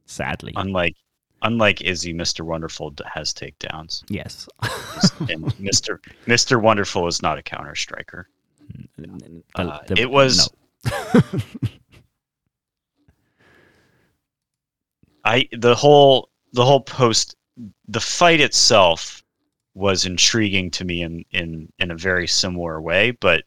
sadly, 0.06 0.52
Unlike 0.56 0.96
unlike 1.42 1.80
Izzy, 1.82 2.14
Mr. 2.14 2.42
Wonderful 2.42 2.94
has 3.12 3.34
takedowns. 3.34 4.04
yes. 4.08 4.48
and 5.28 5.44
Mr. 5.58 5.98
Mr. 6.26 6.62
Wonderful 6.62 7.08
is 7.08 7.20
not 7.22 7.38
a 7.38 7.42
counter 7.42 7.74
striker. 7.74 8.28
Uh, 9.54 9.78
the- 9.86 10.00
it 10.00 10.10
was 10.10 10.50
no. 10.90 11.20
I 15.24 15.48
the 15.52 15.74
whole 15.74 16.30
the 16.52 16.64
whole 16.64 16.80
post 16.80 17.36
the 17.88 18.00
fight 18.00 18.40
itself 18.40 19.22
was 19.74 20.04
intriguing 20.04 20.70
to 20.72 20.84
me 20.84 21.02
in 21.02 21.24
in 21.30 21.72
in 21.78 21.90
a 21.90 21.96
very 21.96 22.26
similar 22.26 22.80
way, 22.80 23.12
but 23.12 23.44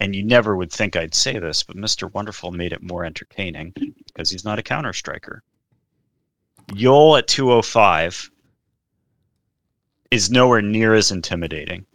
and 0.00 0.14
you 0.14 0.22
never 0.22 0.56
would 0.56 0.72
think 0.72 0.96
I'd 0.96 1.14
say 1.14 1.38
this, 1.38 1.62
but 1.62 1.76
Mr. 1.76 2.12
Wonderful 2.12 2.50
made 2.52 2.72
it 2.72 2.82
more 2.82 3.04
entertaining 3.04 3.72
because 4.06 4.30
he's 4.30 4.44
not 4.44 4.58
a 4.58 4.62
counter 4.62 4.92
striker. 4.92 5.42
Yoel 6.68 7.18
at 7.18 7.28
205 7.28 8.30
is 10.10 10.30
nowhere 10.30 10.62
near 10.62 10.94
as 10.94 11.10
intimidating. 11.10 11.86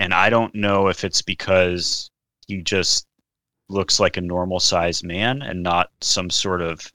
And 0.00 0.14
I 0.14 0.30
don't 0.30 0.54
know 0.54 0.88
if 0.88 1.04
it's 1.04 1.20
because 1.20 2.10
he 2.46 2.62
just 2.62 3.06
looks 3.68 4.00
like 4.00 4.16
a 4.16 4.22
normal 4.22 4.58
sized 4.58 5.04
man 5.04 5.42
and 5.42 5.62
not 5.62 5.90
some 6.00 6.30
sort 6.30 6.62
of 6.62 6.90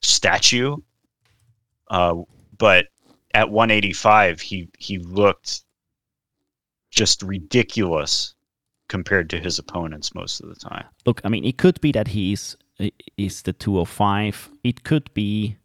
statue. 0.00 0.76
Uh, 1.90 2.14
but 2.56 2.86
at 3.34 3.50
185, 3.50 4.40
he, 4.40 4.68
he 4.78 4.98
looked 4.98 5.62
just 6.90 7.22
ridiculous 7.22 8.34
compared 8.88 9.28
to 9.28 9.38
his 9.38 9.58
opponents 9.58 10.14
most 10.14 10.40
of 10.40 10.48
the 10.48 10.54
time. 10.54 10.86
Look, 11.04 11.20
I 11.24 11.28
mean, 11.28 11.44
it 11.44 11.58
could 11.58 11.78
be 11.82 11.92
that 11.92 12.08
he's 12.08 12.56
is 13.18 13.42
the 13.42 13.52
205. 13.52 14.50
It 14.64 14.84
could 14.84 15.12
be 15.12 15.56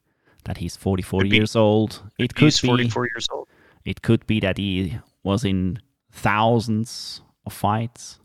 that 0.43 0.57
he's 0.57 0.75
44 0.75 1.21
Could 1.21 1.29
be- 1.29 1.35
years 1.37 1.55
old. 1.55 2.01
It 2.19 2.35
could 2.35 2.53
be 2.61 2.67
44 2.67 3.07
years 3.13 3.27
old. 3.31 3.47
it 3.85 4.01
could 4.01 4.27
be 4.27 4.41
that 4.41 4.57
he 4.57 4.99
was 5.23 5.45
in 5.45 5.79
thousands 6.13 7.21
of 7.45 7.51
fights. 7.53 8.19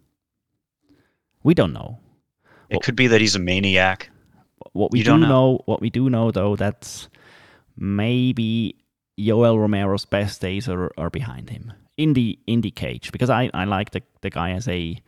We 1.42 1.54
don't 1.54 1.72
know. 1.72 1.98
It 2.68 2.74
Well- 2.74 2.80
could 2.80 2.96
be 2.96 3.06
that 3.08 3.20
he's 3.20 3.34
a 3.34 3.38
maniac. 3.40 4.10
What 4.72 4.92
we 4.92 4.98
You 4.98 5.04
do 5.04 5.10
don't 5.10 5.20
know. 5.22 5.28
know. 5.28 5.62
what 5.66 5.80
we 5.80 5.90
do 5.90 6.08
know 6.10 6.30
though, 6.30 6.54
that 6.56 7.08
maybe 7.76 8.76
Yoel 9.18 9.58
Romero's 9.58 10.04
best 10.04 10.40
days 10.40 10.68
are, 10.68 10.90
are 10.98 11.10
behind 11.10 11.50
him 11.50 11.72
in 11.96 12.12
the 12.12 12.38
in 12.46 12.60
the 12.60 12.70
cage 12.70 13.10
because 13.10 13.30
I, 13.30 13.50
I 13.54 13.64
like 13.64 13.90
the, 13.90 14.02
the 14.20 14.30
guy 14.30 14.50
as 14.52 14.68
a 14.68 15.00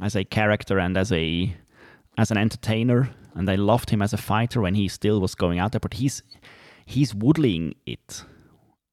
as 0.00 0.14
a 0.14 0.24
character 0.24 0.78
and 0.78 0.96
as 0.96 1.10
a 1.10 1.52
as 2.16 2.30
an 2.30 2.36
entertainer 2.38 3.10
and 3.34 3.48
I 3.50 3.56
loved 3.56 3.90
him 3.90 4.02
as 4.02 4.12
a 4.12 4.16
fighter 4.16 4.60
when 4.60 4.74
he 4.74 4.86
still 4.88 5.20
was 5.20 5.34
going 5.34 5.58
out 5.58 5.72
there 5.72 5.80
but 5.80 5.94
he's 5.94 6.22
he's 6.86 7.12
woodling 7.12 7.74
it 7.86 8.24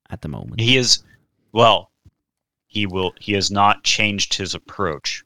at 0.10 0.22
the 0.22 0.28
moment. 0.28 0.60
He 0.62 0.78
is, 0.78 1.04
well, 1.52 1.92
he 2.76 2.86
will. 2.86 3.14
He 3.20 3.34
has 3.34 3.50
not 3.50 3.84
changed 3.84 4.34
his 4.34 4.54
approach 4.54 5.24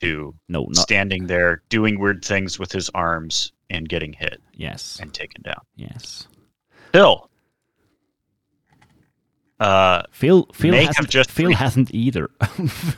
to 0.00 0.34
no, 0.48 0.62
not 0.66 0.76
standing 0.76 1.26
there 1.26 1.62
doing 1.68 1.98
weird 1.98 2.24
things 2.24 2.58
with 2.58 2.70
his 2.70 2.88
arms 2.90 3.52
and 3.68 3.88
getting 3.88 4.12
hit 4.12 4.40
yes. 4.54 4.98
and 5.02 5.12
taken 5.12 5.42
down. 5.42 5.60
Yes. 5.74 6.28
Phil, 6.92 7.28
uh, 9.58 10.02
Phil 10.12 10.48
Phil 10.54 10.74
hasn't 10.74 11.10
just 11.10 11.30
Phil 11.30 11.52
hasn't 11.54 11.92
either. 11.92 12.30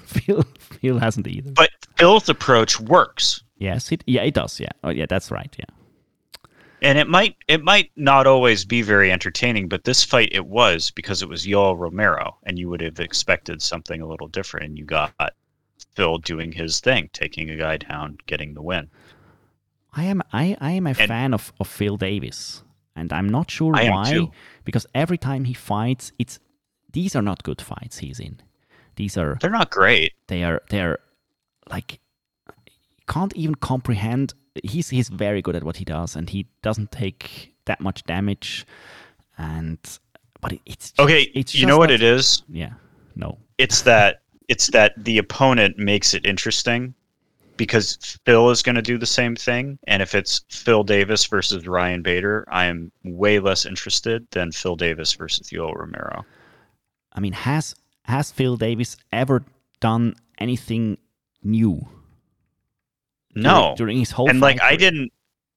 Phil 0.05 0.45
Phil 0.59 0.99
hasn't 0.99 1.27
either. 1.27 1.51
but 1.53 1.71
Phil's 1.97 2.29
approach 2.29 2.79
works, 2.79 3.43
Yes, 3.57 3.91
it 3.91 4.05
yeah, 4.07 4.23
it 4.23 4.35
does, 4.35 4.61
yeah. 4.61 4.71
Oh 4.85 4.91
yeah, 4.91 5.07
that's 5.09 5.31
right, 5.31 5.55
yeah. 5.59 5.65
And 6.83 6.99
it 6.99 7.09
might 7.09 7.37
it 7.49 7.63
might 7.63 7.91
not 7.97 8.27
always 8.27 8.65
be 8.65 8.83
very 8.83 9.11
entertaining, 9.11 9.69
but 9.69 9.85
this 9.85 10.05
fight 10.05 10.29
it 10.33 10.47
was 10.47 10.91
because 10.91 11.23
it 11.23 11.29
was 11.29 11.47
Yoel 11.47 11.79
Romero, 11.79 12.37
and 12.43 12.59
you 12.59 12.69
would 12.69 12.81
have 12.81 13.01
expected 13.01 13.63
something 13.63 14.01
a 14.01 14.07
little 14.07 14.29
different, 14.29 14.67
and 14.67 14.79
you 14.79 14.85
got 14.85 15.15
Phil 15.95 16.19
doing 16.19 16.53
his 16.53 16.81
thing, 16.81 17.09
taking 17.13 17.51
a 17.51 17.57
guy 17.57 17.77
down, 17.77 18.19
getting 18.27 18.55
the 18.55 18.63
win. 18.63 18.91
I 19.95 20.05
am 20.05 20.23
I, 20.33 20.57
I 20.61 20.73
am 20.73 20.87
a 20.87 20.95
fan 20.95 21.35
of, 21.35 21.53
of 21.61 21.69
Phil 21.69 21.97
Davis, 21.97 22.63
and 22.97 23.13
I'm 23.13 23.29
not 23.29 23.51
sure 23.51 23.77
I 23.77 23.89
why. 23.91 24.29
Because 24.65 24.87
every 24.95 25.19
time 25.19 25.45
he 25.45 25.55
fights, 25.55 26.13
it's 26.19 26.39
these 26.93 27.15
are 27.15 27.23
not 27.23 27.43
good 27.43 27.61
fights 27.61 27.99
he's 27.99 28.19
in. 28.19 28.41
These 28.97 29.17
are 29.17 29.39
They're 29.41 29.51
not 29.51 29.71
great. 29.71 30.13
they 30.27 30.45
are 30.45 30.63
they 30.71 30.81
are 30.81 30.99
like 31.71 32.01
you 32.49 33.05
can't 33.07 33.35
even 33.37 33.55
comprehend. 33.55 34.35
He's 34.63 34.89
he's 34.91 35.09
very 35.09 35.43
good 35.43 35.57
at 35.57 35.65
what 35.65 35.77
he 35.77 35.85
does, 35.85 36.17
and 36.17 36.29
he 36.29 36.47
doesn't 36.63 36.93
take 36.93 37.55
that 37.65 37.81
much 37.81 38.05
damage. 38.05 38.67
And 39.39 39.79
but 40.41 40.53
it, 40.53 40.61
it's 40.67 40.91
just, 40.91 41.01
Okay, 41.01 41.23
It's 41.35 41.55
you 41.55 41.67
know 41.67 41.79
what 41.79 41.89
that, 41.89 41.95
it 41.95 42.03
is? 42.03 42.43
Yeah, 42.49 42.73
no, 43.17 43.39
It's 43.59 43.83
that 43.83 44.23
it's 44.49 44.69
that 44.69 44.93
the 44.97 45.19
opponent 45.19 45.79
makes 45.79 46.15
it 46.15 46.27
interesting 46.27 46.95
because 47.57 48.19
Phil 48.25 48.51
is 48.51 48.63
going 48.63 48.75
to 48.75 48.83
do 48.83 48.99
the 48.99 49.07
same 49.07 49.37
thing, 49.37 49.79
and 49.87 50.03
if 50.03 50.15
it's 50.15 50.45
Phil 50.49 50.85
Davis 50.85 51.25
versus 51.27 51.67
Ryan 51.67 52.03
Bader, 52.03 52.45
I 52.49 52.67
am 52.67 52.91
way 53.05 53.39
less 53.39 53.65
interested 53.65 54.27
than 54.31 54.53
Phil 54.53 54.77
Davis 54.77 55.13
versus 55.15 55.51
Yoel 55.51 55.77
Romero. 55.77 56.25
I 57.13 57.21
mean, 57.21 57.33
has 57.33 57.75
has 58.05 58.31
Phil 58.31 58.57
Davis 58.57 58.97
ever 59.13 59.45
done 59.81 60.15
anything 60.39 60.99
new? 61.43 61.87
No, 63.35 63.53
during, 63.53 63.77
during 63.77 63.99
his 63.99 64.11
whole 64.11 64.29
and 64.29 64.41
like 64.41 64.59
fight 64.59 64.73
I 64.73 64.77
didn't, 64.77 65.13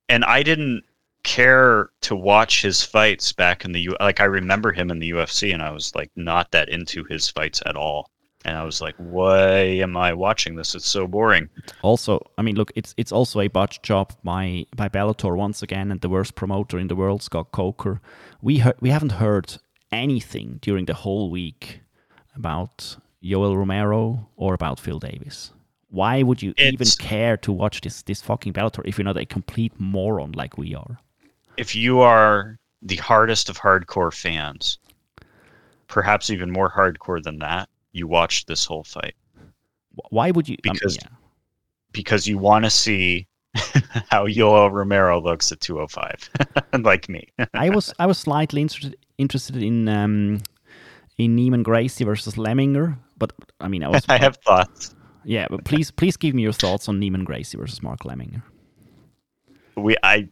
and 0.09 0.23
I 0.23 0.43
didn't 0.43 0.83
care 1.23 1.89
to 2.01 2.15
watch 2.15 2.61
his 2.61 2.83
fights 2.83 3.33
back 3.33 3.65
in 3.65 3.71
the 3.71 3.81
U. 3.81 3.95
Like 3.99 4.21
I 4.21 4.25
remember 4.25 4.71
him 4.71 4.91
in 4.91 4.99
the 4.99 5.09
UFC, 5.11 5.53
and 5.53 5.61
I 5.61 5.71
was 5.71 5.93
like 5.95 6.11
not 6.15 6.51
that 6.51 6.69
into 6.69 7.03
his 7.05 7.29
fights 7.29 7.61
at 7.65 7.75
all. 7.75 8.09
And 8.45 8.55
I 8.55 8.63
was 8.63 8.79
like, 8.79 8.93
why 8.97 9.57
am 9.81 9.97
I 9.97 10.13
watching 10.13 10.55
this? 10.55 10.75
It's 10.75 10.88
so 10.88 11.07
boring. 11.07 11.49
Also, 11.81 12.19
I 12.38 12.43
mean, 12.43 12.55
look, 12.55 12.71
it's 12.75 12.93
it's 12.95 13.11
also 13.11 13.39
a 13.41 13.47
botch 13.47 13.81
job 13.81 14.13
by 14.23 14.65
by 14.75 14.88
Bellator 14.88 15.35
once 15.35 15.63
again, 15.63 15.91
and 15.91 15.99
the 15.99 16.09
worst 16.09 16.35
promoter 16.35 16.77
in 16.77 16.88
the 16.88 16.95
world, 16.95 17.23
Scott 17.23 17.51
Coker. 17.51 18.01
We 18.41 18.59
heard, 18.59 18.75
we 18.79 18.91
haven't 18.91 19.13
heard 19.13 19.57
anything 19.91 20.59
during 20.61 20.85
the 20.85 20.93
whole 20.93 21.31
week 21.31 21.81
about 22.35 22.97
Yoel 23.23 23.57
Romero 23.57 24.29
or 24.35 24.53
about 24.53 24.79
Phil 24.79 24.99
Davis. 24.99 25.51
Why 25.95 26.23
would 26.23 26.41
you 26.41 26.53
even 26.58 26.88
care 26.99 27.38
to 27.45 27.51
watch 27.51 27.81
this 27.81 28.01
this 28.03 28.21
fucking 28.21 28.53
Bellator 28.53 28.81
if 28.86 28.97
you're 28.97 29.05
not 29.12 29.17
a 29.17 29.25
complete 29.25 29.73
moron 29.79 30.31
like 30.34 30.58
we 30.58 30.75
are? 30.75 30.97
if 31.58 31.73
you 31.73 32.01
are 32.01 32.58
the 32.81 32.97
hardest 32.97 33.47
of 33.49 33.58
hardcore 33.58 34.13
fans, 34.13 34.77
perhaps 35.88 36.29
even 36.29 36.51
more 36.51 36.69
hardcore 36.69 37.21
than 37.23 37.39
that, 37.39 37.69
you 37.93 38.08
watched 38.08 38.47
this 38.47 38.65
whole 38.65 38.84
fight 38.84 39.15
Why 40.10 40.31
would 40.31 40.49
you? 40.49 40.58
um, 40.67 40.73
Because- 40.73 40.97
yeah. 41.01 41.08
because 41.93 42.27
you 42.27 42.38
want 42.38 42.65
to 42.65 42.69
see 42.69 43.27
how 44.12 44.27
Yoel 44.27 44.69
Romero 44.71 45.21
looks 45.21 45.51
at 45.53 45.62
205, 45.62 46.29
like 46.84 47.08
me. 47.08 47.29
I 47.53 47.69
was 47.69 47.93
I 47.99 48.05
was 48.05 48.17
slightly 48.17 48.62
interested 48.62 48.97
interested 49.17 49.63
in 49.63 49.88
um, 49.88 50.41
in 51.17 51.38
Neiman 51.38 51.63
Gracie 51.63 52.03
versus 52.03 52.36
Lemminger, 52.36 52.97
but 53.17 53.31
I 53.62 53.67
mean 53.69 53.84
I 53.84 53.88
was 53.88 54.03
I 54.10 54.17
have 54.17 54.38
thoughts. 54.45 54.94
Yeah. 55.25 55.47
But 55.49 55.65
please 55.65 55.91
please 55.91 56.15
give 56.17 56.33
me 56.35 56.43
your 56.43 56.53
thoughts 56.53 56.88
on 56.88 56.99
Neiman 57.01 57.25
Gracie 57.25 57.57
versus 57.57 57.81
Mark 57.83 58.01
Lemminger. 58.01 58.41
We 59.75 59.97
I 60.03 60.29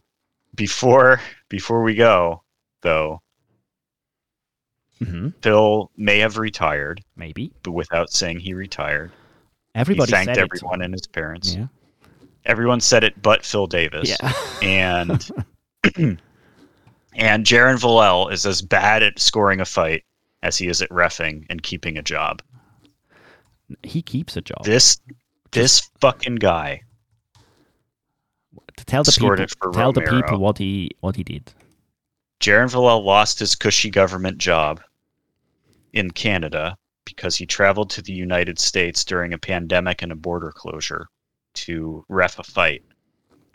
before 0.54 1.20
before 1.48 1.82
we 1.82 1.94
go 1.94 2.42
though, 2.82 3.20
hmm 5.02 5.28
Phil 5.42 5.90
may 5.96 6.18
have 6.20 6.38
retired, 6.38 7.02
Maybe 7.16 7.52
but 7.62 7.72
without 7.72 8.10
saying 8.10 8.40
he 8.40 8.54
retired. 8.54 9.10
everybody 9.74 10.10
he 10.10 10.12
thanked 10.12 10.34
said 10.36 10.38
everyone 10.38 10.80
and 10.82 10.94
his 10.94 11.06
parents. 11.06 11.54
Yeah, 11.54 11.66
Everyone 12.46 12.80
said 12.80 13.04
it 13.04 13.20
but 13.20 13.44
Phil 13.44 13.66
Davis. 13.66 14.08
yeah. 14.08 14.32
and 14.62 15.28
and 17.16 17.44
Jerin 17.46 17.76
Valel 17.78 18.32
is 18.32 18.46
as 18.46 18.62
bad 18.62 19.02
at 19.02 19.18
scoring 19.18 19.60
a 19.60 19.64
fight 19.64 20.04
as 20.42 20.56
he 20.56 20.68
is 20.68 20.80
at 20.82 20.88
refing 20.90 21.44
and 21.50 21.62
keeping 21.62 21.96
a 21.98 22.02
job. 22.02 22.42
He 23.82 24.02
keeps 24.02 24.36
a 24.36 24.40
job. 24.40 24.64
This 24.64 25.00
this 25.52 25.88
fucking 26.00 26.36
guy 26.36 26.82
to 28.76 28.84
tell 28.84 29.04
the 29.04 29.12
scored 29.12 29.38
people, 29.38 29.44
it 29.44 29.56
for 29.60 29.72
tell 29.72 29.92
the 29.92 30.02
people 30.02 30.38
what 30.38 30.58
he 30.58 30.90
what 31.00 31.16
he 31.16 31.24
did. 31.24 31.52
Jerin 32.40 32.70
Valel 32.70 33.04
lost 33.04 33.38
his 33.38 33.54
cushy 33.54 33.90
government 33.90 34.38
job 34.38 34.82
in 35.92 36.10
Canada 36.10 36.76
because 37.04 37.36
he 37.36 37.46
traveled 37.46 37.90
to 37.90 38.02
the 38.02 38.12
United 38.12 38.58
States 38.58 39.04
during 39.04 39.32
a 39.32 39.38
pandemic 39.38 40.02
and 40.02 40.12
a 40.12 40.16
border 40.16 40.50
closure 40.50 41.06
to 41.54 42.04
ref 42.08 42.38
a 42.38 42.42
fight 42.42 42.82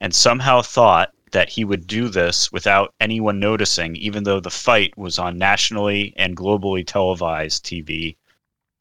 and 0.01 0.13
somehow 0.13 0.61
thought 0.61 1.11
that 1.31 1.49
he 1.49 1.63
would 1.63 1.85
do 1.85 2.07
this 2.07 2.51
without 2.51 2.93
anyone 2.99 3.39
noticing, 3.39 3.95
even 3.95 4.23
though 4.23 4.39
the 4.39 4.49
fight 4.49 4.97
was 4.97 5.19
on 5.19 5.37
nationally 5.37 6.13
and 6.17 6.37
globally 6.37 6.85
televised 6.85 7.65
TV 7.65 8.15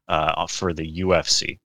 uh, 0.09 0.47
for 0.47 0.73
the 0.73 1.01
UFC. 1.01 1.59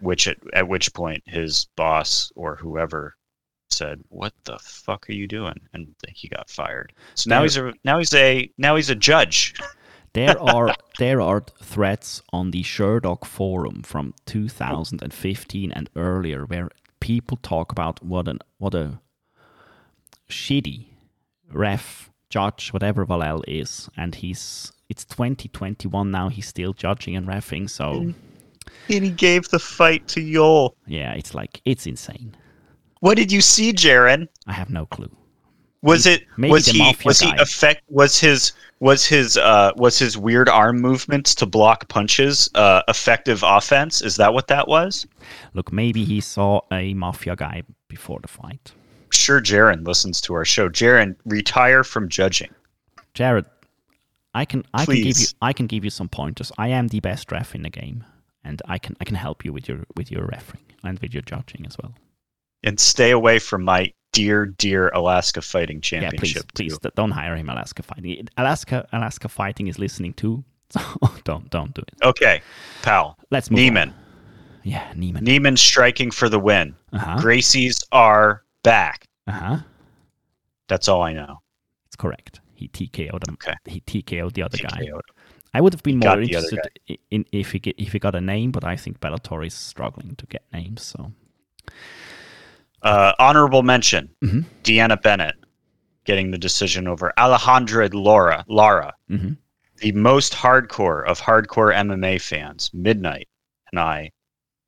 Which 0.00 0.26
at, 0.28 0.38
at 0.54 0.66
which 0.66 0.94
point 0.94 1.22
his 1.26 1.66
boss 1.76 2.32
or 2.34 2.56
whoever 2.56 3.16
said, 3.68 4.02
"What 4.08 4.32
the 4.44 4.58
fuck 4.58 5.08
are 5.10 5.12
you 5.12 5.26
doing?" 5.26 5.60
and 5.74 5.94
he 6.08 6.28
got 6.28 6.48
fired. 6.48 6.92
So 7.14 7.28
now 7.28 7.36
There- 7.40 7.42
he's 7.44 7.56
a 7.58 7.72
now 7.84 7.98
he's 7.98 8.14
a 8.14 8.50
now 8.56 8.76
he's 8.76 8.90
a 8.90 8.94
judge. 8.94 9.54
There 10.12 10.40
are 10.40 10.74
there 10.98 11.20
are 11.20 11.44
threads 11.62 12.20
on 12.32 12.50
the 12.50 12.64
Sherdog 12.64 13.24
forum 13.24 13.82
from 13.84 14.12
2015 14.26 15.70
and 15.70 15.88
earlier 15.94 16.44
where 16.46 16.70
people 16.98 17.36
talk 17.36 17.70
about 17.70 18.02
what 18.02 18.26
an 18.26 18.40
what 18.58 18.74
a 18.74 18.98
shitty 20.28 20.86
ref, 21.52 22.10
judge, 22.28 22.70
whatever 22.72 23.06
Valel 23.06 23.44
is, 23.46 23.88
and 23.96 24.16
he's 24.16 24.72
it's 24.90 25.04
2021 25.06 26.10
now. 26.10 26.28
He's 26.28 26.48
still 26.48 26.74
judging 26.74 27.16
and 27.16 27.26
refing. 27.26 27.70
So. 27.70 28.12
And 28.88 29.04
he 29.04 29.10
gave 29.10 29.48
the 29.48 29.58
fight 29.58 30.06
to 30.08 30.20
Yoel. 30.20 30.72
yeah, 30.86 31.14
it's 31.14 31.32
like 31.32 31.62
it's 31.64 31.86
insane. 31.86 32.34
What 32.98 33.16
did 33.16 33.32
you 33.32 33.40
see, 33.40 33.72
Jerin? 33.72 34.28
I 34.46 34.52
have 34.52 34.68
no 34.68 34.84
clue. 34.86 35.10
Was 35.82 36.06
it 36.06 36.24
maybe 36.36 36.52
was 36.52 36.66
he 36.66 36.94
was 37.04 37.20
he 37.20 37.30
guy. 37.30 37.36
effect 37.38 37.82
was 37.88 38.20
his 38.20 38.52
was 38.80 39.06
his 39.06 39.38
uh 39.38 39.72
was 39.76 39.98
his 39.98 40.18
weird 40.18 40.48
arm 40.48 40.78
movements 40.78 41.34
to 41.36 41.46
block 41.46 41.88
punches 41.88 42.50
uh 42.54 42.82
effective 42.88 43.42
offense? 43.42 44.02
Is 44.02 44.16
that 44.16 44.34
what 44.34 44.48
that 44.48 44.68
was? 44.68 45.06
Look, 45.54 45.72
maybe 45.72 46.04
he 46.04 46.20
saw 46.20 46.60
a 46.70 46.92
mafia 46.94 47.34
guy 47.36 47.62
before 47.88 48.18
the 48.20 48.28
fight. 48.28 48.72
Sure 49.10 49.40
Jerin 49.40 49.86
listens 49.86 50.20
to 50.22 50.34
our 50.34 50.44
show. 50.44 50.68
Jerin, 50.68 51.16
retire 51.24 51.82
from 51.82 52.08
judging. 52.08 52.50
Jared, 53.14 53.46
I 54.34 54.44
can 54.44 54.64
I 54.72 54.84
can 54.84 54.94
give 54.94 55.18
you 55.18 55.26
I 55.42 55.52
can 55.52 55.66
give 55.66 55.84
you 55.84 55.90
some 55.90 56.08
pointers. 56.08 56.52
I 56.56 56.68
am 56.68 56.88
the 56.88 57.00
best 57.00 57.30
ref 57.32 57.54
in 57.54 57.62
the 57.62 57.70
game, 57.70 58.04
and 58.44 58.62
I 58.66 58.78
can 58.78 58.96
I 59.00 59.04
can 59.04 59.16
help 59.16 59.44
you 59.44 59.52
with 59.52 59.68
your 59.68 59.84
with 59.96 60.10
your 60.10 60.26
refereeing 60.26 60.66
and 60.84 60.98
with 61.00 61.12
your 61.12 61.22
judging 61.22 61.66
as 61.66 61.76
well. 61.78 61.94
And 62.62 62.78
stay 62.78 63.10
away 63.10 63.38
from 63.38 63.64
my 63.64 63.92
dear, 64.12 64.46
dear 64.46 64.88
Alaska 64.90 65.40
Fighting 65.40 65.80
Championship. 65.80 66.44
Yeah, 66.44 66.50
please, 66.54 66.78
please 66.78 66.90
don't 66.94 67.10
hire 67.10 67.36
him. 67.36 67.48
Alaska 67.48 67.82
Fighting. 67.82 68.28
Alaska 68.36 68.86
Alaska 68.92 69.28
Fighting 69.28 69.66
is 69.66 69.78
listening 69.78 70.12
too, 70.14 70.44
so 70.70 70.80
don't 71.24 71.50
don't 71.50 71.74
do 71.74 71.82
it. 71.82 71.94
Okay, 72.02 72.42
pal. 72.82 73.18
Let's 73.30 73.50
move 73.50 73.60
Neiman. 73.60 73.88
on. 73.88 73.94
Yeah, 74.62 74.92
Neiman. 74.92 75.22
Neiman 75.22 75.58
striking 75.58 76.10
for 76.10 76.28
the 76.28 76.38
win. 76.38 76.76
Uh 76.92 76.98
huh. 76.98 77.18
Gracie's 77.20 77.82
are 77.92 78.44
back. 78.62 79.06
Uh 79.26 79.32
huh. 79.32 79.56
That's 80.68 80.86
all 80.86 81.02
I 81.02 81.14
know. 81.14 81.40
It's 81.86 81.96
correct. 81.96 82.40
He 82.60 82.68
TKO'd 82.68 83.26
him. 83.26 83.34
Okay. 83.42 83.54
He 83.66 83.80
TKO'd 83.80 84.34
the 84.34 84.42
other 84.42 84.58
guy. 84.58 84.68
TKO'd. 84.68 85.02
I 85.52 85.60
would 85.60 85.72
have 85.72 85.82
been 85.82 85.98
got 85.98 86.18
more 86.18 86.22
interested 86.22 86.60
in 87.10 87.24
if 87.32 87.50
he 87.52 87.58
get, 87.58 87.74
if 87.78 87.92
he 87.92 87.98
got 87.98 88.14
a 88.14 88.20
name, 88.20 88.50
but 88.52 88.62
I 88.64 88.76
think 88.76 89.00
Bellator 89.00 89.44
is 89.44 89.54
struggling 89.54 90.14
to 90.16 90.26
get 90.26 90.44
names. 90.52 90.82
So 90.82 91.12
Uh, 92.82 93.12
honorable 93.18 93.62
mention: 93.62 94.08
Mhm. 94.22 94.44
Deanna 94.62 95.00
Bennett 95.00 95.34
getting 96.04 96.30
the 96.30 96.38
decision 96.38 96.86
over 96.88 97.12
Alejandra 97.18 97.92
Laura. 97.92 98.44
Lara, 98.48 98.94
Mhm. 99.10 99.36
the 99.78 99.92
most 99.92 100.32
hardcore 100.32 101.04
of 101.06 101.20
hardcore 101.20 101.74
MMA 101.74 102.18
fans. 102.18 102.70
Midnight 102.72 103.28
and 103.70 103.78
I 103.80 104.10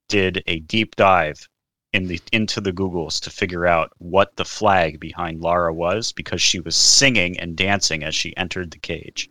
did 0.08 0.42
a 0.46 0.60
deep 0.60 0.94
dive 0.96 1.48
in 1.92 2.06
the 2.08 2.20
into 2.32 2.60
the 2.60 2.72
Googles 2.72 3.20
to 3.20 3.30
figure 3.30 3.66
out 3.66 3.92
what 3.98 4.36
the 4.36 4.44
flag 4.44 4.98
behind 4.98 5.40
Lara 5.40 5.72
was 5.72 6.12
because 6.12 6.40
she 6.40 6.60
was 6.60 6.74
singing 6.74 7.38
and 7.38 7.56
dancing 7.56 8.02
as 8.02 8.14
she 8.14 8.36
entered 8.36 8.70
the 8.70 8.78
cage. 8.78 9.30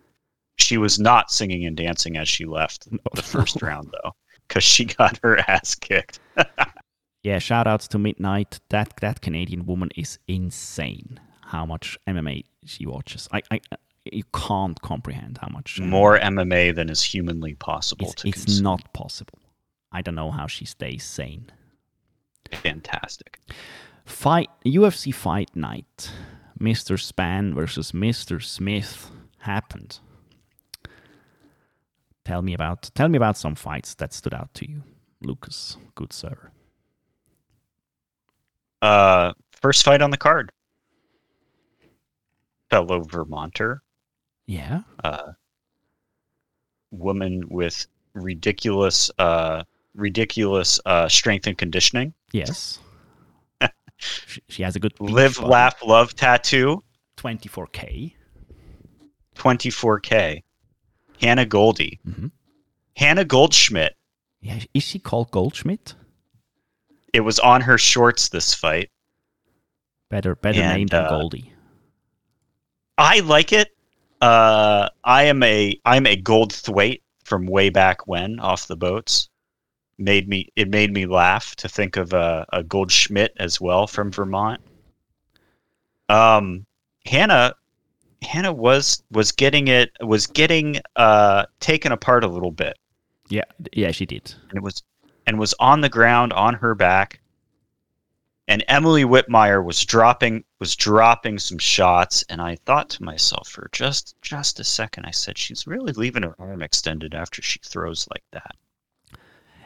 She 0.58 0.78
was 0.78 1.00
not 1.00 1.32
singing 1.32 1.66
and 1.66 1.76
dancing 1.76 2.18
as 2.18 2.30
she 2.30 2.46
left 2.46 2.88
the 3.16 3.24
first 3.24 3.62
round 3.62 3.94
though, 4.04 4.12
because 4.48 4.64
she 4.64 4.86
got 4.86 5.20
her 5.24 5.40
ass 5.50 5.76
kicked. 5.76 6.20
yeah, 7.24 7.40
shout 7.40 7.68
outs 7.68 7.88
to 7.90 8.00
Midnight. 8.00 8.60
That 8.70 8.94
that 9.02 9.22
Canadian 9.22 9.66
woman 9.66 9.90
is 9.96 10.20
insane. 10.28 11.20
How 11.42 11.66
much 11.66 11.98
MMA 12.08 12.46
she 12.66 12.86
watches. 12.86 13.28
I, 13.32 13.42
I 13.52 13.60
you 14.06 14.24
can't 14.34 14.82
comprehend 14.82 15.38
how 15.40 15.50
much 15.50 15.80
uh, 15.80 15.84
more 15.84 16.20
MMA 16.20 16.74
than 16.76 16.90
is 16.90 17.04
humanly 17.04 17.56
possible 17.56 18.12
It's, 18.12 18.26
it's 18.26 18.60
not 18.60 18.94
possible. 18.94 19.40
I 19.92 20.02
don't 20.02 20.16
know 20.16 20.32
how 20.32 20.48
she 20.48 20.66
stays 20.66 21.04
sane. 21.04 21.52
Fantastic. 22.54 23.40
Fight 24.06 24.50
UFC 24.66 25.14
Fight 25.14 25.56
Night. 25.56 26.12
Mr. 26.60 26.96
Spann 27.00 27.54
versus 27.56 27.92
Mr. 27.92 28.42
Smith 28.44 29.10
happened. 29.40 30.00
Tell 32.24 32.42
me 32.44 32.54
about 32.54 32.92
tell 32.94 33.10
me 33.10 33.18
about 33.18 33.36
some 33.38 33.56
fights 33.56 33.96
that 33.96 34.14
stood 34.14 34.34
out 34.34 34.54
to 34.56 34.70
you, 34.70 34.84
Lucas. 35.22 35.78
Good 35.96 36.14
sir. 36.14 36.52
Uh, 38.82 39.34
first 39.54 39.84
fight 39.84 40.02
on 40.02 40.12
the 40.12 40.18
card. 40.18 40.52
Fellow 42.70 43.04
Vermonter, 43.04 43.82
Yeah. 44.46 44.84
uh, 45.04 45.34
woman 46.92 47.44
with 47.50 47.86
ridiculous, 48.14 49.12
uh, 49.20 49.64
ridiculous 49.94 50.80
uh, 50.86 51.10
strength 51.10 51.48
and 51.48 51.58
conditioning. 51.58 52.14
Yes. 52.34 52.80
she, 53.98 54.42
she 54.50 54.64
has 54.64 54.76
a 54.76 54.80
good 54.80 54.94
Live, 55.00 55.40
laugh, 55.40 55.82
love 55.86 56.16
tattoo. 56.16 56.84
24k. 57.18 58.14
24k. 59.36 60.44
Hannah 61.20 61.46
Goldy. 61.46 62.00
Mhm. 62.08 62.32
Hannah 62.96 63.26
Goldschmidt. 63.26 63.96
Yeah, 64.42 64.60
is 64.74 64.84
she 64.84 64.98
called 65.00 65.30
Goldschmidt? 65.32 65.94
It 67.14 67.22
was 67.22 67.40
on 67.40 67.62
her 67.62 67.78
shorts 67.78 68.30
this 68.30 68.54
fight. 68.54 68.90
Better 70.10 70.36
better 70.36 70.62
And, 70.62 70.78
name 70.78 70.88
than 70.88 71.06
uh, 71.06 71.10
Goldy. 71.10 71.54
I 72.98 73.20
like 73.20 73.54
it. 73.54 73.70
Uh, 74.20 74.90
I 75.04 75.24
am 75.24 75.42
a 75.44 75.80
I'm 75.86 76.06
a 76.06 76.16
gold 76.16 76.54
thwaite 76.54 77.04
from 77.24 77.46
way 77.46 77.70
back 77.70 78.08
when 78.08 78.40
off 78.40 78.68
the 78.68 78.76
boats. 78.76 79.30
Made 80.02 80.28
me 80.28 80.52
it 80.56 80.68
made 80.70 80.92
me 80.92 81.06
laugh 81.06 81.56
to 81.58 81.70
think 81.70 81.96
of 81.96 82.12
a, 82.14 82.46
a 82.52 82.64
Goldschmidt 82.64 83.34
as 83.38 83.62
well 83.62 83.86
from 83.86 84.12
Vermont. 84.12 84.60
Um, 86.10 86.66
Hannah 87.06 87.54
Hannah 88.24 88.52
was 88.52 89.04
was 89.12 89.32
getting 89.32 89.68
it 89.68 89.92
was 90.02 90.26
getting 90.26 90.80
uh 90.96 91.46
taken 91.60 91.92
apart 91.92 92.24
a 92.24 92.28
little 92.28 92.52
bit 92.52 92.78
Yeah, 93.30 93.44
yeah, 93.74 93.92
she 93.92 94.06
did. 94.08 94.34
and 94.50 94.58
it 94.58 94.64
was 94.64 94.82
and 95.28 95.38
was 95.40 95.54
on 95.60 95.82
the 95.82 95.90
ground 95.90 96.34
on 96.34 96.56
her 96.56 96.74
back. 96.74 97.20
And 98.48 98.66
Emily 98.68 99.04
Whitmire 99.04 99.64
was 99.64 99.86
dropping 99.86 100.44
was 100.60 100.76
dropping 100.76 101.38
some 101.38 101.60
shots, 101.60 102.24
and 102.28 102.42
I 102.42 102.56
thought 102.66 102.90
to 102.92 103.04
myself 103.04 103.48
for 103.50 103.70
just 103.72 104.16
just 104.24 104.60
a 104.60 104.64
second, 104.64 105.06
I 105.06 105.12
said, 105.12 105.38
"She's 105.38 105.68
really 105.68 105.94
leaving 105.94 106.24
her 106.24 106.36
arm 106.40 106.64
extended 106.64 107.14
after 107.14 107.42
she 107.42 107.60
throws 107.64 108.08
like 108.10 108.24
that." 108.32 108.56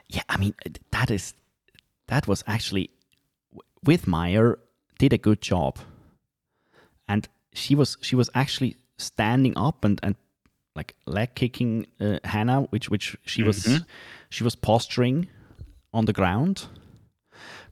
Yeah, 0.09 0.23
I 0.29 0.37
mean 0.37 0.53
uh, 0.65 0.69
that 0.91 1.11
is 1.11 1.33
that 2.07 2.27
was 2.27 2.43
actually 2.47 2.89
Whitmire 3.85 4.55
did 4.99 5.13
a 5.13 5.17
good 5.17 5.41
job, 5.41 5.77
and 7.07 7.27
she 7.53 7.75
was 7.75 7.97
she 8.01 8.15
was 8.15 8.29
actually 8.33 8.77
standing 8.97 9.57
up 9.57 9.83
and 9.85 9.99
and 10.03 10.15
like 10.75 10.95
leg 11.05 11.35
kicking 11.35 11.87
uh, 11.99 12.19
Hannah, 12.23 12.61
which 12.71 12.89
which 12.89 13.15
she 13.25 13.43
was 13.43 13.63
Mhm. 13.65 13.85
she 14.29 14.43
was 14.43 14.55
posturing 14.55 15.27
on 15.93 16.05
the 16.05 16.13
ground, 16.13 16.67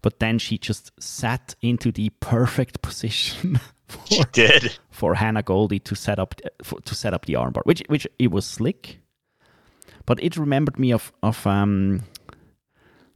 but 0.02 0.20
then 0.20 0.40
she 0.40 0.58
just 0.58 0.92
sat 1.00 1.56
into 1.62 1.92
the 1.92 2.10
perfect 2.20 2.82
position 2.82 3.60
She 4.06 4.24
for 4.24 4.26
did. 4.32 4.80
for 4.90 5.16
Hannah 5.16 5.44
Goldy 5.44 5.80
to 5.80 5.96
set 5.96 6.18
up 6.20 6.34
for, 6.64 6.80
to 6.82 6.96
set 6.96 7.14
up 7.14 7.26
the 7.26 7.34
armbar, 7.34 7.62
which 7.66 7.84
which 7.90 8.08
it 8.20 8.32
was 8.32 8.46
slick, 8.46 9.00
but 10.06 10.22
it 10.24 10.38
remembered 10.38 10.80
me 10.80 10.94
of 10.94 11.12
of 11.22 11.46
um 11.46 12.02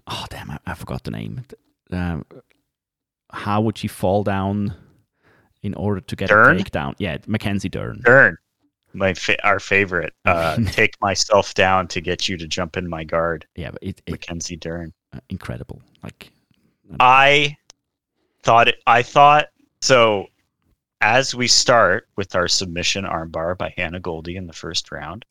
oh 0.08 0.26
damn 0.30 0.50
I, 0.52 0.60
I 0.66 0.74
forgot 0.74 1.04
the 1.04 1.12
name. 1.12 1.44
Um, 1.92 2.26
how 3.32 3.62
would 3.62 3.78
she 3.78 3.88
fall 3.88 4.24
down 4.24 4.74
in 5.64 5.74
order 5.74 6.02
to 6.02 6.16
get 6.16 6.30
Dern? 6.30 6.58
a 6.58 6.64
takedown? 6.64 6.96
Yeah, 6.98 7.18
Mackenzie 7.28 7.70
Dern. 7.70 8.02
Dern, 8.04 8.38
my 8.94 9.14
fa- 9.14 9.44
our 9.46 9.60
favorite. 9.60 10.14
Uh, 10.26 10.58
take 10.72 10.94
myself 11.02 11.54
down 11.54 11.88
to 11.90 12.02
get 12.02 12.28
you 12.28 12.38
to 12.38 12.48
jump 12.48 12.78
in 12.78 12.90
my 12.90 13.04
guard, 13.04 13.46
Yeah, 13.56 13.72
but 13.72 13.82
it, 13.84 14.02
it 14.06 14.12
Mackenzie 14.12 14.56
Dern. 14.58 14.94
uh, 15.14 15.20
incredible. 15.30 15.82
Like 16.04 16.32
I 17.00 17.56
thought 18.44 18.68
it, 18.70 18.82
I 18.88 19.02
thought 19.04 19.48
so. 19.82 20.28
As 21.00 21.36
we 21.36 21.48
start 21.48 22.08
with 22.16 22.34
our 22.36 22.48
submission 22.48 23.06
armbar 23.06 23.56
by 23.56 23.72
Hannah 23.78 24.00
Goldy 24.00 24.36
in 24.36 24.48
the 24.48 24.54
first 24.54 24.92
round, 24.92 25.26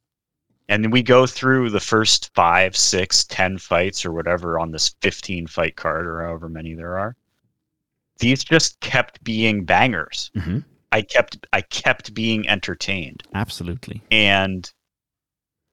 and 0.68 0.82
then 0.82 0.90
we 0.90 1.02
go 1.02 1.26
through 1.26 1.70
the 1.70 1.80
first 1.80 2.34
five, 2.34 2.76
six, 2.76 3.24
ten 3.24 3.58
fights 3.58 4.04
or 4.04 4.12
whatever 4.12 4.58
on 4.58 4.70
this 4.72 4.94
fifteen 5.00 5.46
fight 5.46 5.76
card 5.76 6.06
or 6.06 6.22
however 6.22 6.48
many 6.48 6.74
there 6.74 6.98
are. 6.98 7.16
These 8.18 8.44
just 8.44 8.80
kept 8.80 9.22
being 9.22 9.64
bangers. 9.64 10.30
mhm, 10.34 10.64
I 10.92 11.02
kept 11.02 11.46
I 11.52 11.60
kept 11.60 12.14
being 12.14 12.48
entertained 12.48 13.22
absolutely. 13.34 14.02
and 14.10 14.70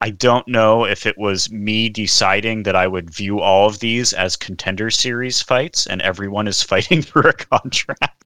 I 0.01 0.09
don't 0.09 0.45
know 0.49 0.83
if 0.83 1.05
it 1.05 1.17
was 1.17 1.49
me 1.49 1.87
deciding 1.87 2.63
that 2.63 2.75
I 2.75 2.87
would 2.87 3.09
view 3.09 3.39
all 3.39 3.67
of 3.69 3.79
these 3.79 4.11
as 4.11 4.35
contender 4.35 4.89
series 4.91 5.41
fights 5.41 5.87
and 5.87 6.01
everyone 6.01 6.45
is 6.49 6.61
fighting 6.71 7.01
for 7.01 7.21
a 7.21 7.33
contract 7.33 8.25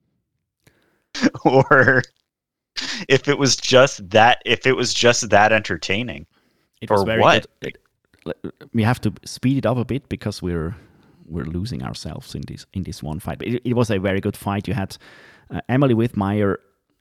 or 1.45 2.01
if 3.07 3.28
it 3.28 3.38
was 3.38 3.55
just 3.55 4.09
that 4.09 4.41
if 4.45 4.65
it 4.65 4.74
was 4.76 4.93
just 4.93 5.30
that 5.30 5.51
entertaining. 5.51 6.26
It 6.82 6.89
was 6.89 7.01
Or 7.01 7.05
very 7.05 7.21
what? 7.21 7.45
good. 7.61 7.69
It- 7.69 7.78
we 8.73 8.84
have 8.84 8.99
to 9.01 9.13
speed 9.23 9.57
it 9.57 9.65
up 9.65 9.78
a 9.78 9.86
bit 9.86 10.09
because 10.09 10.41
we're 10.41 10.75
we're 11.30 11.45
losing 11.45 11.82
ourselves 11.84 12.36
in 12.36 12.41
this 12.47 12.65
in 12.73 12.84
this 12.84 13.01
one 13.03 13.19
fight. 13.19 13.38
But 13.39 13.47
it, 13.47 13.61
it 13.69 13.73
was 13.73 13.89
a 13.91 13.99
very 13.99 14.19
good 14.21 14.36
fight. 14.38 14.67
You 14.67 14.73
had 14.75 14.97
uh, 15.49 15.61
Emily 15.69 15.93
Whitmire 15.95 16.57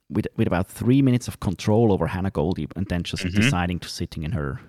with 0.09 0.27
with 0.37 0.47
about 0.47 0.69
three 0.69 1.03
minutes 1.03 1.29
of 1.29 1.39
control 1.41 1.93
over 1.93 2.07
Hannah 2.07 2.31
Goldy, 2.31 2.67
and 2.77 2.87
then 2.89 3.03
just 3.03 3.25
Mhm. 3.25 3.35
deciding 3.35 3.81
to 3.81 3.89
sitting 3.89 4.23
in 4.25 4.33
her 4.33 4.61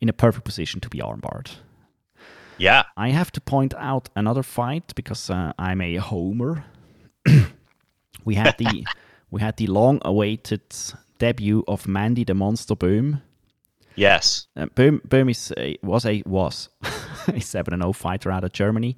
in 0.00 0.08
a 0.08 0.12
perfect 0.12 0.44
position 0.44 0.80
to 0.80 0.88
be 0.88 0.98
armbarred. 0.98 1.50
Yeah. 2.58 2.82
I 2.96 3.10
have 3.12 3.30
to 3.32 3.40
point 3.40 3.74
out 3.78 4.08
another 4.16 4.42
fight 4.42 4.92
because 4.94 5.30
uh, 5.34 5.52
I'm 5.58 5.80
a 5.80 5.96
homer. 6.00 6.64
we 8.24 8.34
had 8.34 8.56
the 8.58 8.84
we 9.30 9.40
had 9.40 9.56
the 9.56 9.66
long-awaited 9.66 10.62
debut 11.18 11.62
of 11.66 11.86
Mandy 11.86 12.24
the 12.24 12.34
Monster 12.34 12.74
Böhm. 12.76 13.20
Yes. 13.94 14.46
Uh, 14.56 14.66
Böhm, 14.66 15.00
Böhm 15.06 15.30
is 15.30 15.52
was 15.82 16.06
a 16.06 16.22
was 16.26 16.68
a 17.28 17.40
seven 17.40 17.74
and 17.74 17.82
zero 17.82 17.92
fighter 17.92 18.30
out 18.30 18.44
of 18.44 18.52
Germany, 18.52 18.96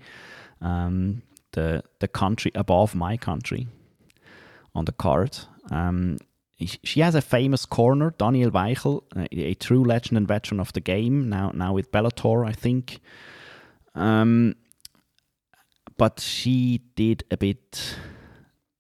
um, 0.60 1.22
the 1.52 1.82
the 2.00 2.08
country 2.08 2.52
above 2.54 2.94
my 2.94 3.16
country 3.16 3.66
on 4.74 4.84
the 4.84 4.92
card. 4.92 5.36
Um, 5.70 6.18
she 6.58 7.00
has 7.00 7.14
a 7.14 7.20
famous 7.20 7.66
corner, 7.66 8.14
Daniel 8.16 8.50
Weichel, 8.50 9.02
a, 9.16 9.50
a 9.50 9.54
true 9.54 9.84
legend 9.84 10.16
and 10.16 10.28
veteran 10.28 10.60
of 10.60 10.72
the 10.72 10.80
game. 10.80 11.28
Now 11.28 11.50
now 11.54 11.72
with 11.72 11.90
Bellator, 11.90 12.46
I 12.46 12.52
think. 12.52 13.00
Um, 13.94 14.54
but 15.96 16.20
she 16.20 16.80
did 16.96 17.24
a 17.30 17.36
bit. 17.36 17.96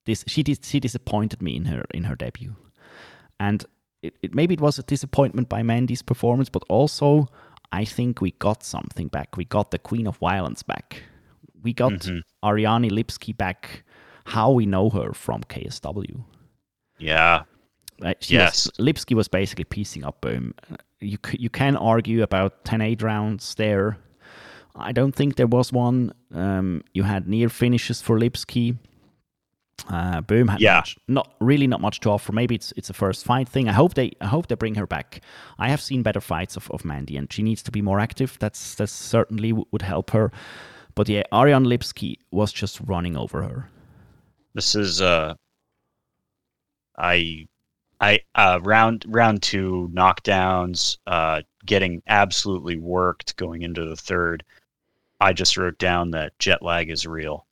This 0.06 0.24
she 0.26 0.42
did 0.42 0.64
she 0.64 0.80
disappointed 0.80 1.42
me 1.42 1.56
in 1.56 1.64
her 1.66 1.84
in 1.92 2.04
her 2.04 2.16
debut, 2.16 2.54
and 3.40 3.64
it, 4.06 4.14
it 4.22 4.34
maybe 4.34 4.54
it 4.54 4.60
was 4.60 4.78
a 4.78 4.82
disappointment 4.82 5.48
by 5.48 5.62
Mandy's 5.62 6.02
performance, 6.02 6.48
but 6.50 6.62
also 6.68 7.26
I 7.72 7.84
think 7.84 8.20
we 8.20 8.30
got 8.38 8.62
something 8.62 9.08
back. 9.08 9.36
We 9.36 9.44
got 9.44 9.70
the 9.70 9.78
Queen 9.78 10.06
of 10.06 10.16
Violence 10.18 10.62
back. 10.62 11.02
We 11.62 11.72
got 11.72 11.92
Mhm. 11.92 12.20
Ariane 12.42 12.90
Lipski 12.90 13.32
back. 13.36 13.84
How 14.26 14.50
we 14.58 14.66
know 14.66 14.90
her 14.90 15.12
from 15.12 15.40
KSW. 15.42 16.24
Yeah. 16.98 17.42
Uh, 18.02 18.14
she 18.20 18.36
was- 18.38 18.66
Yes. 18.66 18.70
Lipski 18.78 19.14
was 19.14 19.28
basically 19.28 19.64
piecing 19.64 20.04
up 20.04 20.20
Böhm. 20.22 20.52
Uh, 20.70 20.76
You 21.00 21.18
c- 21.26 21.36
you 21.38 21.50
can 21.50 21.76
argue 21.76 22.22
about 22.22 22.64
10-8 22.64 23.02
rounds 23.02 23.54
there. 23.56 23.98
I 24.74 24.92
don't 24.92 25.14
think 25.14 25.36
there 25.36 25.46
was 25.58 25.72
one. 25.72 26.12
Um, 26.32 26.82
you 26.94 27.02
had 27.04 27.28
near 27.28 27.48
finishes 27.50 28.00
for 28.02 28.18
Lipski. 28.18 28.76
Uh, 29.88 30.22
Böhm 30.22 30.48
had 30.48 30.60
Yeah. 30.60 30.76
much, 30.76 30.96
not 31.08 31.34
really 31.40 31.66
not 31.66 31.80
much 31.80 32.00
to 32.00 32.10
offer. 32.10 32.32
Maybe 32.32 32.54
it's 32.54 32.72
it's 32.76 32.88
a 32.90 32.94
first 32.94 33.24
fight 33.24 33.48
thing. 33.48 33.68
I 33.68 33.72
hope 33.72 33.94
they 33.94 34.12
I 34.20 34.26
hope 34.26 34.46
they 34.46 34.54
bring 34.54 34.76
her 34.76 34.86
back. 34.86 35.20
I 35.58 35.68
have 35.68 35.80
seen 35.80 36.02
better 36.02 36.20
fights 36.22 36.56
of, 36.56 36.70
of 36.70 36.84
Mandy, 36.84 37.16
and 37.18 37.30
she 37.32 37.42
needs 37.42 37.62
to 37.64 37.70
be 37.70 37.82
more 37.82 38.00
active. 38.00 38.38
That's 38.40 38.74
that 38.76 38.88
certainly 38.88 39.50
w- 39.50 39.66
would 39.72 39.82
help 39.82 40.10
her. 40.12 40.32
But 40.94 41.08
yeah, 41.08 41.24
Ariane 41.32 41.64
Lipski 41.66 42.16
was 42.30 42.52
just 42.52 42.80
running 42.80 43.16
over 43.16 43.42
her. 43.42 43.68
This 44.54 44.74
is 44.74 45.02
uh 45.02 45.34
I 46.96 47.46
I 48.00 48.20
uh 48.34 48.60
round 48.62 49.04
round 49.08 49.42
two 49.42 49.90
knockdowns, 49.92 50.98
uh 51.06 51.42
getting 51.66 52.02
absolutely 52.06 52.78
worked 52.78 53.36
going 53.36 53.62
into 53.62 53.84
the 53.84 53.96
third. 53.96 54.44
I 55.20 55.32
just 55.32 55.56
wrote 55.56 55.78
down 55.78 56.10
that 56.12 56.38
jet 56.38 56.62
lag 56.62 56.90
is 56.90 57.06
real. 57.06 57.46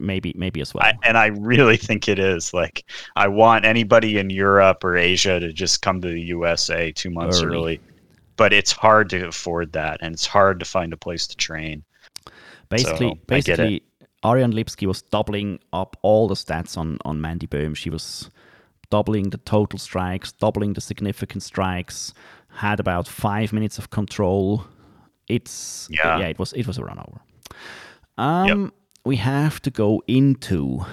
Maybe 0.00 0.32
maybe 0.36 0.60
as 0.60 0.74
well. 0.74 0.84
I, 0.84 0.94
and 1.02 1.16
I 1.16 1.26
really 1.26 1.76
think 1.76 2.08
it 2.08 2.18
is. 2.18 2.52
Like 2.54 2.84
I 3.16 3.28
want 3.28 3.64
anybody 3.64 4.18
in 4.18 4.30
Europe 4.30 4.84
or 4.84 4.96
Asia 4.96 5.40
to 5.40 5.52
just 5.52 5.82
come 5.82 6.00
to 6.00 6.08
the 6.08 6.20
USA 6.20 6.92
two 6.92 7.10
months 7.10 7.42
Early. 7.42 7.56
early. 7.56 7.80
But 8.36 8.52
it's 8.52 8.72
hard 8.72 9.10
to 9.10 9.28
afford 9.28 9.72
that 9.72 9.98
and 10.00 10.14
it's 10.14 10.26
hard 10.26 10.58
to 10.60 10.64
find 10.66 10.92
a 10.92 10.96
place 10.96 11.26
to 11.28 11.36
train. 11.36 11.84
Basically, 12.68 13.08
So, 13.08 13.34
I 13.34 13.40
get 13.40 13.58
it. 13.58 13.58
basically, 13.58 13.82
Ariane 14.24 14.52
Lipski 14.52 14.86
was 14.86 15.02
doubling 15.02 15.58
up 15.72 15.96
all 16.02 16.28
the 16.28 16.34
stats 16.34 16.76
on 16.78 16.98
on 17.04 17.20
Mandy 17.20 17.46
Böhm. 17.46 17.76
She 17.76 17.90
was 17.90 18.30
doubling 18.90 19.30
the 19.30 19.38
total 19.38 19.78
strikes, 19.78 20.32
doubling 20.32 20.72
the 20.74 20.80
significant 20.80 21.42
strikes. 21.42 22.12
Had 22.54 22.80
about 22.80 23.08
five 23.08 23.52
minutes 23.52 23.78
of 23.78 23.88
control. 23.90 24.64
It's 25.28 25.88
Yeah. 25.90 26.18
yeah. 26.18 26.26
It 26.28 26.38
was 26.38 26.52
it 26.52 26.66
was 26.66 26.78
a 26.78 26.84
run 26.84 26.98
over. 26.98 27.20
Um, 28.18 28.72
we 29.04 29.16
have 29.16 29.60
to 29.62 29.70
go 29.70 30.02
into 30.06 30.84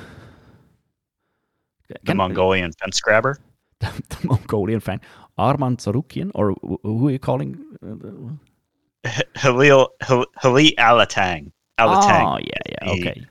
The 2.04 2.16
Mongolian 2.16 2.72
fence 2.74 3.00
grabber. 3.00 3.38
the 3.80 4.18
Mongolian 4.24 4.80
fan 4.80 5.00
Arman 5.38 5.78
Tsarukian, 5.78 6.32
or 6.36 6.54
who 6.84 7.08
are 7.08 7.12
you 7.12 7.20
calling? 7.20 7.64
Halil 9.36 9.90
Hal- 10.02 10.26
Alatang. 10.44 11.52
Alatang. 11.80 12.36
Oh 12.36 12.40
yeah, 12.44 12.76
yeah, 12.84 12.92
okay. 12.92 13.26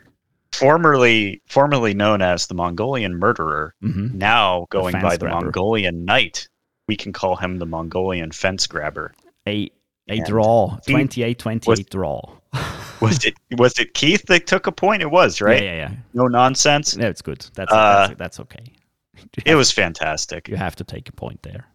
formerly 0.53 1.43
formerly 1.47 1.93
known 1.93 2.23
as 2.23 2.47
the 2.47 2.55
Mongolian 2.55 3.15
murderer, 3.19 3.75
hmm 3.83 4.09
now 4.17 4.67
going 4.71 4.93
fence 4.93 5.03
by 5.03 5.17
the. 5.19 5.29
Mongolian 5.29 6.05
knight. 6.07 6.49
We 6.87 6.97
can 6.97 7.13
call 7.13 7.37
him 7.37 7.59
the 7.59 7.67
Mongolian 7.67 8.33
fence 8.33 8.67
grabber. 8.67 9.13
A 9.47 9.71
a 10.09 10.17
And 10.17 10.25
draw, 10.25 10.79
he 10.87 10.95
28-28 10.95 11.91
draw. 11.91 12.23
Was 13.01 13.25
it 13.25 13.35
was 13.57 13.79
it 13.79 13.95
Keith 13.95 14.27
that 14.27 14.47
took 14.47 14.67
a 14.67 14.73
point? 14.73 15.03
It 15.03 15.11
was 15.11 15.41
right. 15.41 15.63
Yeah, 15.63 15.71
yeah, 15.71 15.77
yeah. 15.91 15.97
No 16.15 16.27
nonsense. 16.27 16.97
No, 16.97 17.09
it's 17.09 17.23
good. 17.23 17.47
That's 17.55 17.73
Uh, 17.73 18.09
that's, 18.09 18.19
that's 18.19 18.41
okay. 18.41 18.65
It 19.45 19.57
was 19.57 19.73
fantastic. 19.73 20.49
You 20.49 20.57
have 20.57 20.77
to 20.77 20.85
take 20.85 21.09
a 21.09 21.13
point 21.13 21.43
there. 21.43 21.67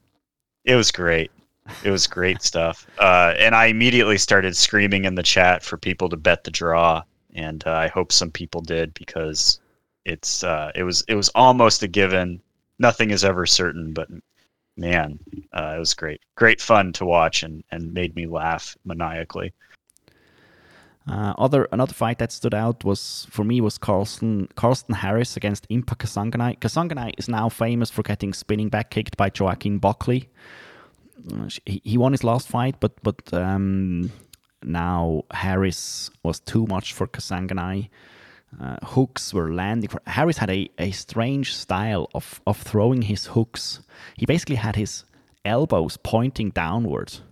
It 0.64 0.76
was 0.76 0.92
great. 0.92 1.30
It 1.84 1.92
was 1.92 2.08
great 2.08 2.42
stuff. 2.52 2.88
Uh, 3.00 3.34
and 3.38 3.54
I 3.54 3.66
immediately 3.66 4.18
started 4.18 4.56
screaming 4.56 5.06
in 5.06 5.16
the 5.16 5.24
chat 5.24 5.64
for 5.64 5.78
people 5.78 6.10
to 6.10 6.18
bet 6.18 6.44
the 6.44 6.52
draw, 6.52 7.04
and 7.36 7.64
uh, 7.68 7.74
I 7.74 7.88
hope 7.88 8.12
some 8.12 8.32
people 8.32 8.62
did 8.62 8.94
because 8.94 9.60
it's 10.06 10.44
uh, 10.44 10.72
it 10.76 10.84
was 10.84 11.04
it 11.08 11.16
was 11.16 11.30
almost 11.30 11.84
a 11.84 11.88
given. 11.88 12.42
Nothing 12.80 13.12
is 13.12 13.24
ever 13.24 13.46
certain, 13.46 13.94
but 13.94 14.10
man, 14.78 15.20
uh, 15.54 15.74
it 15.76 15.80
was 15.80 15.94
great, 15.94 16.22
great 16.36 16.62
fun 16.62 16.94
to 16.94 17.06
watch, 17.06 17.44
and 17.44 17.64
and 17.72 17.94
made 17.94 18.16
me 18.16 18.26
laugh 18.26 18.76
maniacally. 18.86 19.54
Uh, 21.06 21.34
other 21.38 21.68
another 21.74 21.94
fight 21.94 22.18
that 22.20 22.32
stood 22.32 22.54
out 22.54 22.86
was 22.86 23.28
for 23.30 23.44
me 23.44 23.60
was 23.60 23.78
Carlson 23.78 24.48
Carlston 24.56 24.96
Harris 24.96 25.36
against 25.36 25.68
Impa 25.70 25.98
Kasanganay. 25.98 26.60
Kasanganay 26.60 27.14
is 27.18 27.28
now 27.28 27.50
famous 27.50 27.90
for 27.90 28.04
getting 28.04 28.34
spinning 28.34 28.70
back 28.70 28.90
kicked 28.90 29.18
by 29.18 29.30
Joaquin 29.38 29.80
Buckley. 29.80 30.30
Uh, 31.32 31.50
he, 31.66 31.82
he 31.84 31.98
won 31.98 32.14
his 32.14 32.24
last 32.24 32.48
fight, 32.48 32.76
but 32.80 32.94
but 33.04 33.34
um, 33.34 34.12
now 34.64 35.24
Harris 35.32 36.10
was 36.24 36.40
too 36.40 36.66
much 36.68 36.94
for 36.94 37.06
Kasanganay. 37.06 37.90
Uh, 38.62 38.78
hooks 38.84 39.34
were 39.34 39.52
landing. 39.54 39.90
For, 39.90 40.00
Harris 40.06 40.38
had 40.38 40.52
a, 40.52 40.70
a 40.78 40.92
strange 40.92 41.56
style 41.56 42.08
of, 42.14 42.40
of 42.46 42.58
throwing 42.58 43.02
his 43.02 43.26
hooks. 43.28 43.80
He 44.16 44.28
basically 44.28 44.58
had 44.58 44.76
his 44.76 45.06
elbows 45.44 45.98
pointing 45.98 46.52
downwards 46.52 47.24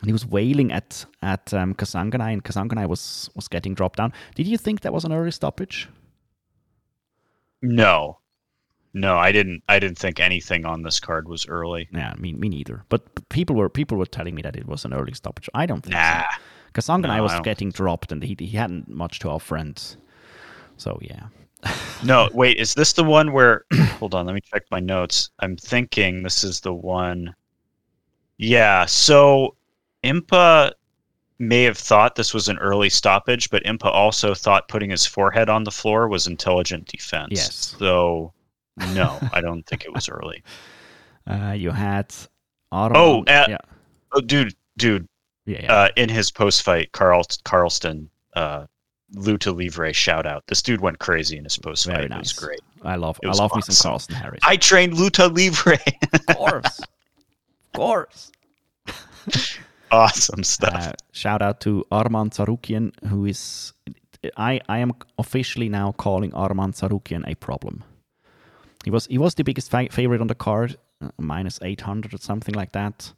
and 0.00 0.06
he 0.06 0.12
was 0.12 0.26
wailing 0.26 0.72
at 0.72 1.04
at 1.22 1.52
um, 1.54 1.74
Kasanganay, 1.74 2.32
and 2.32 2.44
Kasanganay 2.44 2.88
was 2.88 3.30
was 3.34 3.48
getting 3.48 3.74
dropped 3.74 3.96
down. 3.98 4.12
Did 4.34 4.46
you 4.46 4.58
think 4.58 4.80
that 4.80 4.92
was 4.92 5.04
an 5.04 5.12
early 5.12 5.30
stoppage? 5.30 5.88
No, 7.62 8.18
no, 8.92 9.18
I 9.18 9.30
didn't. 9.30 9.62
I 9.68 9.78
didn't 9.78 9.98
think 9.98 10.18
anything 10.18 10.64
on 10.66 10.82
this 10.82 10.98
card 10.98 11.28
was 11.28 11.46
early. 11.46 11.88
Yeah, 11.92 12.14
me 12.18 12.32
me 12.32 12.48
neither. 12.48 12.84
But 12.88 13.28
people 13.28 13.54
were 13.54 13.68
people 13.68 13.96
were 13.96 14.06
telling 14.06 14.34
me 14.34 14.42
that 14.42 14.56
it 14.56 14.66
was 14.66 14.84
an 14.84 14.92
early 14.92 15.14
stoppage. 15.14 15.48
I 15.54 15.66
don't 15.66 15.82
think 15.82 15.94
Nah, 15.94 16.22
so. 16.22 16.26
Kasanganay 16.74 17.16
No, 17.16 17.22
was 17.22 17.38
getting 17.40 17.70
dropped, 17.70 18.10
and 18.10 18.22
he 18.22 18.36
he 18.38 18.56
hadn't 18.56 18.88
much 18.88 19.20
to 19.20 19.28
offer, 19.28 19.56
and 19.56 19.80
so 20.76 20.98
yeah. 21.00 21.28
no. 22.04 22.28
Wait, 22.32 22.56
is 22.56 22.74
this 22.74 22.92
the 22.94 23.04
one 23.04 23.32
where? 23.32 23.64
hold 24.00 24.14
on, 24.14 24.26
let 24.26 24.34
me 24.34 24.40
check 24.40 24.64
my 24.70 24.80
notes. 24.80 25.30
I'm 25.38 25.56
thinking 25.56 26.22
this 26.22 26.42
is 26.42 26.60
the 26.60 26.74
one. 26.74 27.34
Yeah. 28.38 28.86
So 28.86 29.54
Impa 30.04 30.72
may 31.38 31.62
have 31.64 31.78
thought 31.78 32.14
this 32.16 32.34
was 32.34 32.48
an 32.48 32.58
early 32.58 32.90
stoppage, 32.90 33.48
but 33.50 33.62
Impa 33.64 33.86
also 33.86 34.34
thought 34.34 34.68
putting 34.68 34.90
his 34.90 35.06
forehead 35.06 35.48
on 35.48 35.64
the 35.64 35.70
floor 35.70 36.08
was 36.08 36.26
intelligent 36.26 36.86
defense. 36.86 37.28
Yes. 37.32 37.74
So 37.78 38.32
no, 38.94 39.18
I 39.32 39.40
don't 39.40 39.64
think 39.66 39.84
it 39.84 39.92
was 39.94 40.08
early. 40.08 40.42
Uh, 41.26 41.52
you 41.52 41.70
had 41.70 42.12
Oh, 42.72 42.76
Armand- 43.22 43.28
uh, 43.28 43.46
yeah, 43.50 43.56
Oh, 44.12 44.20
dude, 44.20 44.54
dude. 44.78 45.06
yeah, 45.44 45.60
yeah. 45.62 45.72
Uh, 45.72 45.88
in 45.96 46.08
his 46.08 46.30
post-fight, 46.30 46.90
Carl 46.92 47.22
Carlston, 47.44 48.08
uh, 48.34 48.64
Luta 49.14 49.54
Livre 49.54 49.92
shout 49.92 50.26
out. 50.26 50.42
This 50.48 50.62
dude 50.62 50.80
went 50.80 50.98
crazy 50.98 51.36
in 51.36 51.44
his 51.44 51.56
post-fight. 51.58 51.92
Very 51.92 52.06
It 52.06 52.18
was 52.18 52.32
great. 52.32 52.60
I 52.82 52.96
love 52.96 53.20
it 53.22 53.28
I 53.28 53.32
love 53.32 53.54
me 53.54 53.60
some 53.62 53.92
awesome. 53.92 54.14
Carlston 54.14 54.20
Harris. 54.20 54.40
I 54.42 54.56
trained 54.56 54.94
Luta 54.94 55.32
Livre. 55.32 55.78
of 56.12 56.26
course, 56.36 56.80
of 56.80 57.72
course. 57.74 58.32
awesome 59.90 60.44
stuff. 60.44 60.74
Uh, 60.88 60.92
shout 61.12 61.42
out 61.42 61.60
to 61.60 61.84
Arman 61.90 62.30
Tsarukyan, 62.30 62.92
who 63.08 63.26
is. 63.26 63.72
I, 64.36 64.60
I 64.68 64.78
am 64.78 64.92
officially 65.18 65.68
now 65.68 65.92
calling 65.92 66.30
Arman 66.32 66.72
Tsarukyan 66.74 67.26
a 67.26 67.34
problem. 67.36 67.82
He 68.84 68.90
was 68.90 69.06
he 69.06 69.18
was 69.18 69.34
the 69.34 69.44
biggest 69.44 69.70
fa- 69.70 69.88
favorite 69.90 70.20
on 70.20 70.26
the 70.26 70.34
card, 70.34 70.76
uh, 71.02 71.08
minus 71.18 71.58
800 71.62 72.14
or 72.14 72.18
something 72.18 72.54
like 72.54 72.72
that. 72.72 73.12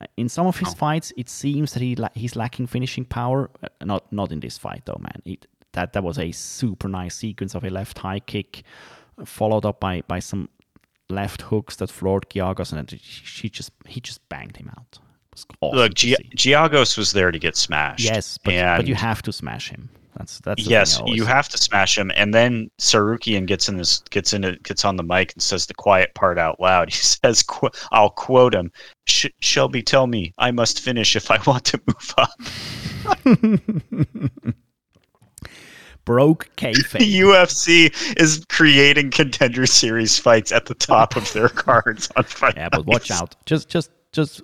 Uh, 0.00 0.06
In 0.16 0.28
some 0.28 0.46
of 0.48 0.58
his 0.58 0.68
Oh. 0.68 0.74
fights, 0.76 1.12
it 1.16 1.28
seems 1.28 1.72
that 1.72 1.82
he 1.82 1.94
la- 1.96 2.14
he's 2.14 2.36
lacking 2.36 2.66
finishing 2.68 3.04
power. 3.04 3.50
Uh, 3.62 3.68
not 3.84 4.12
not 4.12 4.32
in 4.32 4.40
this 4.40 4.58
fight 4.58 4.82
though, 4.84 5.00
man. 5.00 5.22
It, 5.24 5.46
that 5.72 5.92
that 5.92 6.02
was 6.04 6.18
a 6.18 6.32
super 6.32 6.88
nice 6.88 7.14
sequence 7.16 7.54
of 7.56 7.64
a 7.64 7.70
left 7.70 7.98
high 7.98 8.20
kick, 8.20 8.62
uh, 9.18 9.24
followed 9.24 9.64
up 9.64 9.80
by 9.80 10.02
by 10.08 10.20
some 10.20 10.48
left 11.08 11.42
hooks 11.42 11.76
that 11.76 11.90
floored 11.90 12.26
Giagos, 12.30 12.72
and 12.72 12.88
then 12.88 12.98
she 13.02 13.48
just 13.48 13.70
he 13.86 14.00
just 14.00 14.28
banged 14.28 14.56
him 14.56 14.68
out. 14.76 14.98
Awesome 15.34 15.48
Look, 15.76 15.94
Gi- 15.94 16.16
Giagos 16.36 16.98
was 16.98 17.12
there 17.12 17.30
to 17.30 17.38
get 17.38 17.56
smashed. 17.56 18.04
yes, 18.04 18.38
but 18.44 18.52
but 18.78 18.86
you 18.86 18.94
have 18.94 19.22
to 19.22 19.32
smash 19.32 19.70
him. 19.70 19.88
That's 20.16 20.40
that's 20.40 20.62
the 20.62 20.70
yes, 20.70 21.00
you 21.06 21.24
have 21.24 21.48
to 21.48 21.58
smash 21.58 21.96
him. 21.96 22.12
And 22.14 22.34
then 22.34 22.70
Tsarukyan 22.78 23.46
gets 23.46 23.68
in 23.68 23.78
this, 23.78 24.00
gets 24.10 24.34
in 24.34 24.44
it, 24.44 24.62
gets 24.62 24.84
on 24.84 24.96
the 24.96 25.02
mic 25.02 25.32
and 25.32 25.42
says 25.42 25.66
the 25.66 25.74
quiet 25.74 26.14
part 26.14 26.38
out 26.38 26.60
loud. 26.60 26.90
He 26.92 26.98
says, 26.98 27.42
qu- 27.42 27.70
"I'll 27.92 28.10
quote 28.10 28.54
him: 28.54 28.70
Sh- 29.06 29.26
Shelby, 29.40 29.82
tell 29.82 30.06
me 30.06 30.34
I 30.36 30.50
must 30.50 30.80
finish 30.80 31.16
if 31.16 31.30
I 31.30 31.38
want 31.46 31.64
to 31.66 31.80
move 31.86 32.14
up." 32.18 32.30
broke 36.04 36.50
The. 36.56 36.74
UFC 37.20 38.16
is 38.20 38.44
creating 38.48 39.10
contender 39.12 39.66
series 39.66 40.18
fights 40.18 40.50
at 40.52 40.66
the 40.66 40.74
top 40.74 41.16
of 41.16 41.32
their 41.32 41.48
cards 41.48 42.10
on 42.16 42.24
Fight 42.24 42.54
yeah, 42.56 42.68
but 42.68 42.86
watch 42.86 43.10
out. 43.10 43.36
Just 43.46 43.68
just 43.68 43.90
just 44.12 44.42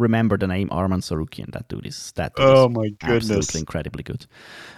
remember 0.00 0.36
the 0.36 0.46
name 0.46 0.68
Arman 0.70 1.00
Tsarukyan. 1.02 1.52
That 1.52 1.68
dude 1.68 1.86
is 1.86 2.12
that 2.16 2.34
dude 2.34 2.46
Oh 2.46 2.68
is 2.68 2.76
my 2.76 2.88
goodness! 2.88 3.30
absolutely 3.30 3.60
incredibly 3.60 4.02
good. 4.02 4.26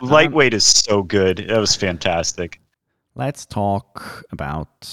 Lightweight 0.00 0.52
um, 0.52 0.56
is 0.56 0.64
so 0.64 1.02
good. 1.02 1.46
That 1.48 1.58
was 1.58 1.74
fantastic. 1.76 2.60
Let's 3.14 3.46
talk 3.46 4.24
about 4.30 4.88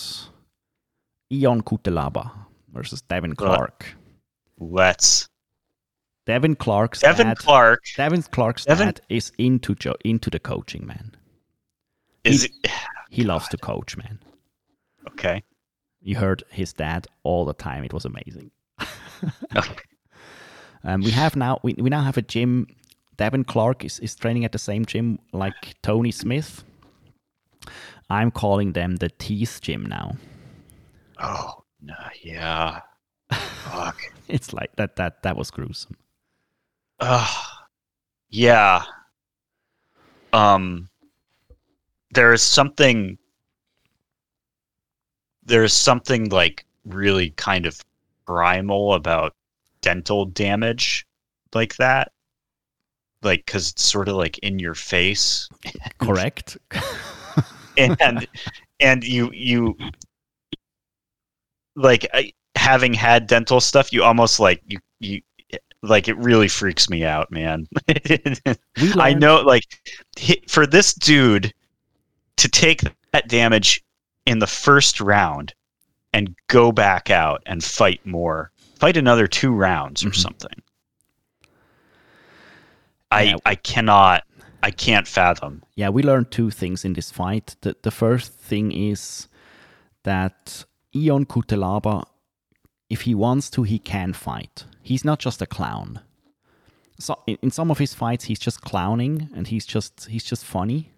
Ion 1.31 1.61
Cutelaba 1.61 2.31
versus 2.71 3.01
Devin 3.01 3.35
Clark. 3.35 3.85
Let's. 4.59 5.27
Devin 6.25 6.55
Clark's 6.55 6.99
Devin 7.01 7.27
dad, 7.27 7.37
Clark 7.39 7.79
Devin 7.97 8.21
Clark's 8.23 8.65
Devin- 8.65 8.87
dad 8.87 9.01
is 9.09 9.31
into 9.39 9.73
jo- 9.73 9.95
into 10.05 10.29
the 10.29 10.39
coaching 10.39 10.85
man. 10.85 11.15
is 12.23 12.47
He 13.09 13.23
loves 13.31 13.47
to 13.49 13.57
coach, 13.57 13.97
man. 13.97 14.19
okay. 15.11 15.43
You 16.01 16.15
heard 16.17 16.43
his 16.51 16.71
dad 16.73 17.07
all 17.23 17.45
the 17.45 17.53
time. 17.53 17.83
It 17.83 17.93
was 17.93 18.05
amazing. 18.05 18.51
Okay. 19.55 19.75
Um, 20.83 21.01
we 21.01 21.11
have 21.11 21.35
now 21.35 21.59
we, 21.63 21.73
we 21.77 21.89
now 21.89 22.01
have 22.01 22.17
a 22.17 22.21
gym. 22.21 22.67
Devin 23.17 23.43
Clark 23.43 23.83
is, 23.83 23.99
is 23.99 24.15
training 24.15 24.45
at 24.45 24.53
the 24.53 24.59
same 24.59 24.85
gym 24.85 25.19
like 25.33 25.75
Tony 25.81 26.11
Smith. 26.11 26.63
I'm 28.09 28.31
calling 28.31 28.73
them 28.73 28.95
the 28.95 29.09
Teeth 29.09 29.59
Gym 29.61 29.85
now. 29.85 30.15
Oh 31.21 31.63
no, 31.81 31.95
yeah. 32.21 32.81
Fuck. 33.31 34.01
It's 34.29 34.53
like 34.53 34.75
that 34.75 34.95
that 34.97 35.23
that 35.23 35.35
was 35.35 35.49
gruesome. 35.49 35.97
Ugh. 36.99 37.47
yeah. 38.29 38.83
Um. 40.33 40.89
There 42.11 42.31
is 42.31 42.43
something. 42.43 43.17
There 45.43 45.63
is 45.63 45.73
something 45.73 46.29
like 46.29 46.65
really 46.85 47.31
kind 47.31 47.65
of 47.65 47.81
primal 48.27 48.93
about 48.93 49.33
dental 49.81 50.25
damage, 50.25 51.05
like 51.53 51.75
that. 51.77 52.11
Like, 53.21 53.45
because 53.45 53.71
it's 53.71 53.83
sort 53.83 54.07
of 54.07 54.15
like 54.15 54.37
in 54.39 54.59
your 54.59 54.75
face, 54.75 55.49
Correct. 55.99 56.57
and 57.77 58.27
and 58.79 59.03
you 59.03 59.29
you 59.33 59.75
like 61.75 62.07
I, 62.13 62.33
having 62.55 62.93
had 62.93 63.27
dental 63.27 63.59
stuff, 63.59 63.91
you 63.91 64.03
almost 64.03 64.39
like 64.39 64.61
you 64.67 64.79
you 64.99 65.21
like 65.81 66.07
it 66.07 66.17
really 66.17 66.47
freaks 66.47 66.89
me 66.89 67.03
out, 67.03 67.31
man. 67.31 67.67
I 68.97 69.13
know, 69.13 69.41
like, 69.41 69.63
for 70.47 70.67
this 70.67 70.93
dude 70.93 71.53
to 72.37 72.49
take 72.49 72.81
that 73.11 73.27
damage 73.27 73.83
in 74.25 74.39
the 74.39 74.47
first 74.47 74.99
round 74.99 75.53
and 76.13 76.35
go 76.47 76.71
back 76.71 77.09
out 77.09 77.41
and 77.45 77.63
fight 77.63 78.05
more, 78.05 78.51
fight 78.79 78.97
another 78.97 79.27
two 79.27 79.51
rounds 79.53 80.03
or 80.05 80.09
Mhm. 80.09 80.15
something. 80.15 80.61
I 83.11 83.23
Yeah. 83.23 83.35
I 83.45 83.55
cannot, 83.55 84.23
I 84.63 84.71
can't 84.71 85.07
fathom. 85.07 85.63
Yeah, 85.75 85.89
we 85.89 86.03
learned 86.03 86.31
two 86.31 86.49
things 86.51 86.85
in 86.85 86.93
this 86.93 87.11
fight. 87.11 87.55
The, 87.61 87.75
the 87.81 87.91
first 87.91 88.33
thing 88.33 88.71
is 88.71 89.27
that 90.03 90.65
Ion 90.95 91.25
Cutelaba, 91.25 92.03
if 92.89 93.01
he 93.01 93.15
wants 93.15 93.49
to, 93.51 93.63
he 93.63 93.79
can 93.79 94.13
fight. 94.13 94.65
He's 94.83 95.03
not 95.05 95.19
just 95.19 95.41
a 95.41 95.45
clown. 95.45 95.99
So 96.99 97.15
in, 97.27 97.37
in 97.41 97.51
some 97.51 97.71
of 97.71 97.77
his 97.79 97.93
fights, 97.93 98.25
he's 98.25 98.39
just 98.39 98.61
clowning 98.61 99.29
and 99.35 99.47
he's 99.47 99.65
just 99.65 100.07
he's 100.09 100.23
just 100.23 100.43
funny 100.45 100.91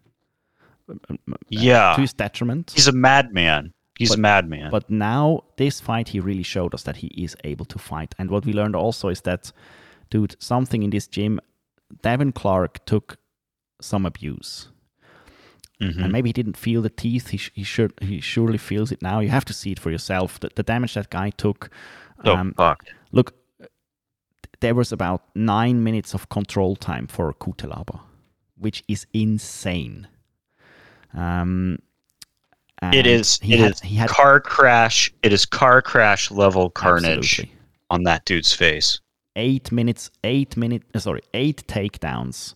Yeah, 1.49 1.93
to 1.95 2.01
his 2.01 2.13
detriment. 2.13 2.71
he's 2.75 2.87
a 2.87 2.91
madman. 2.91 3.73
He's 4.01 4.09
But- 4.09 4.19
a 4.19 4.21
madman. 4.21 4.69
But 4.71 4.89
now 4.89 5.43
this 5.57 5.79
fight, 5.81 6.09
he 6.09 6.19
really 6.19 6.43
showed 6.43 6.73
us 6.73 6.83
that 6.83 6.97
he 6.97 7.07
is 7.25 7.35
able 7.43 7.65
to 7.65 7.79
fight. 7.79 8.15
And 8.19 8.29
what 8.29 8.45
we 8.45 8.53
learned 8.53 8.75
also 8.75 9.09
is 9.09 9.21
that, 9.21 9.51
dude, 10.09 10.35
something 10.39 10.83
in 10.83 10.89
this 10.89 11.07
gym, 11.07 11.39
Devin 12.01 12.31
Clark 12.31 12.85
took 12.85 13.17
some 13.81 14.05
abuse. 14.05 14.67
Mhm. 15.81 16.03
and 16.03 16.11
maybe 16.11 16.29
he 16.29 16.33
didn't 16.33 16.57
feel 16.57 16.81
the 16.83 16.91
teeth. 17.03 17.29
He 17.29 17.37
sh- 17.37 17.51
he 17.55 17.63
should 17.63 17.91
he 18.01 18.21
surely 18.21 18.59
feels 18.59 18.91
it 18.91 19.01
now. 19.01 19.19
You 19.19 19.29
have 19.29 19.45
to 19.45 19.53
see 19.53 19.71
it 19.71 19.79
for 19.79 19.89
yourself. 19.89 20.39
The, 20.39 20.49
the 20.55 20.61
damage 20.63 20.93
that 20.93 21.09
guy 21.09 21.31
took. 21.31 21.69
so 22.23 22.35
Um, 22.35 22.53
fucked. 22.55 22.93
look, 23.11 23.33
there 24.59 24.75
was 24.75 24.91
about 24.91 25.21
nine 25.35 25.83
minutes 25.83 26.13
of 26.13 26.29
control 26.29 26.75
time 26.75 27.07
for 27.07 27.33
Cutelaba, 27.33 27.99
which 28.57 28.83
is 28.87 29.07
insane. 29.11 30.07
Um, 31.15 31.79
It 32.81 33.05
and 33.05 33.07
is. 33.07 33.39
He 33.41 33.53
it 33.53 33.59
had, 33.59 33.71
is 33.73 33.79
he 33.81 33.95
had 33.95 34.09
car 34.09 34.39
crash. 34.39 35.13
It 35.23 35.33
is 35.33 35.45
car 35.45 35.81
crash 35.81 36.31
level 36.31 36.69
carnage 36.69 37.39
absolutely. 37.39 37.55
on 37.89 38.03
that 38.03 38.25
dude's 38.25 38.53
face. 38.53 38.99
eight 39.35 39.71
minutes, 39.71 40.09
eight 40.23 40.57
minute, 40.57 40.83
uh, 40.93 40.99
sorry, 40.99 41.21
eight 41.33 41.65
takedowns. 41.67 42.55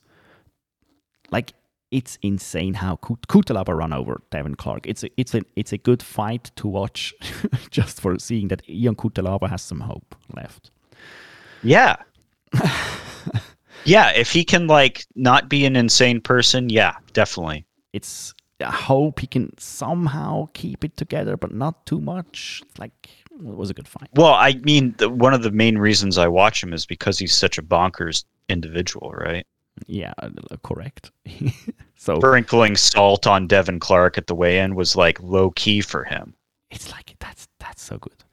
Like 1.32 1.54
it's 1.92 2.18
insane 2.22 2.74
how 2.74 2.98
Kut- 2.98 3.28
Cutelaba 3.28 3.76
run 3.78 3.94
over 3.94 4.22
Devin 4.32 4.56
Clark. 4.56 4.86
It's 4.88 5.04
a, 5.04 5.10
it's 5.18 5.34
a, 5.36 5.42
it's 5.56 5.72
a 5.72 5.78
good 5.78 6.02
fight 6.04 6.52
to 6.58 6.68
watch, 6.68 7.14
just 7.70 8.02
for 8.02 8.18
seeing 8.20 8.48
that 8.50 8.68
Ian 8.70 8.96
Cutelaba 8.96 9.50
has 9.50 9.62
some 9.62 9.80
hope 9.82 10.16
left. 10.36 10.72
Yeah. 11.64 11.96
yeah, 13.86 14.12
if 14.12 14.32
he 14.32 14.44
can 14.44 14.68
like 14.68 15.06
not 15.16 15.50
be 15.50 15.66
an 15.66 15.76
insane 15.76 16.20
person, 16.20 16.70
yeah, 16.70 16.96
definitely. 17.14 17.66
It's 17.94 18.34
I 18.62 18.72
hope 18.72 19.20
he 19.20 19.28
can 19.28 19.58
somehow 19.58 20.50
keep 20.54 20.84
it 20.84 20.96
together, 20.96 21.36
but 21.36 21.54
not 21.54 21.86
too 21.86 22.00
much. 22.00 22.64
Like 22.78 23.10
it 23.32 23.44
was 23.44 23.70
a 23.70 23.74
good 23.74 23.88
fight. 23.88 24.10
Well, 24.14 24.34
I 24.34 24.54
mean, 24.64 24.96
the, 24.98 25.10
one 25.10 25.34
of 25.34 25.44
the 25.44 25.52
main 25.52 25.78
reasons 25.78 26.18
I 26.18 26.28
watch 26.28 26.64
him 26.64 26.74
is 26.74 26.86
because 26.86 27.20
he's 27.20 27.34
such 27.34 27.58
a 27.58 27.64
bonkers 27.64 28.24
individual, 28.48 29.12
right? 29.12 29.46
Yeah, 29.88 30.14
uh, 30.20 30.30
correct. 30.64 31.12
so 31.98 32.18
Sprinkling 32.20 32.78
salt 32.78 33.28
on 33.28 33.48
Devin 33.48 33.80
Clark 33.80 34.18
at 34.18 34.28
the 34.28 34.36
weigh-in 34.36 34.76
was 34.76 34.96
like 34.96 35.22
low 35.22 35.52
key 35.52 35.82
for 35.82 36.06
him. 36.06 36.34
it's 36.72 36.92
like 36.92 37.16
that's 37.20 37.48
that's 37.60 37.84
so 37.84 37.98
good. 37.98 38.24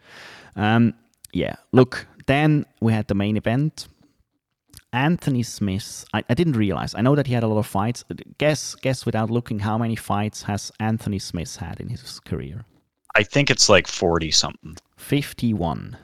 Um, 0.55 0.95
yeah. 1.33 1.57
Look, 1.73 2.07
then 2.27 2.65
we 2.81 2.93
had 2.93 3.09
the 3.09 3.15
main 3.15 3.37
event. 3.37 3.89
Anthony 4.93 5.43
Smith. 5.43 6.05
I, 6.13 6.23
I 6.29 6.35
didn't 6.35 6.57
realize. 6.57 6.95
I 6.95 7.01
know 7.01 7.15
that 7.15 7.27
he 7.27 7.35
had 7.35 7.43
a 7.43 7.47
lot 7.47 7.59
of 7.59 7.67
fights. 7.67 8.05
Uh, 8.11 8.15
guess 8.39 8.75
guess 8.75 9.07
without 9.07 9.31
looking, 9.31 9.61
how 9.61 9.79
many 9.79 9.97
fights 9.97 10.43
has 10.43 10.71
Anthony 10.79 11.19
Smith 11.19 11.57
had 11.57 11.81
in 11.81 11.89
his 11.89 12.21
career? 12.21 12.65
I 13.15 13.23
think 13.23 13.51
it's 13.51 13.69
like 13.69 13.87
40 13.87 14.31
something. 14.31 14.77
Fifty-one. 14.97 15.97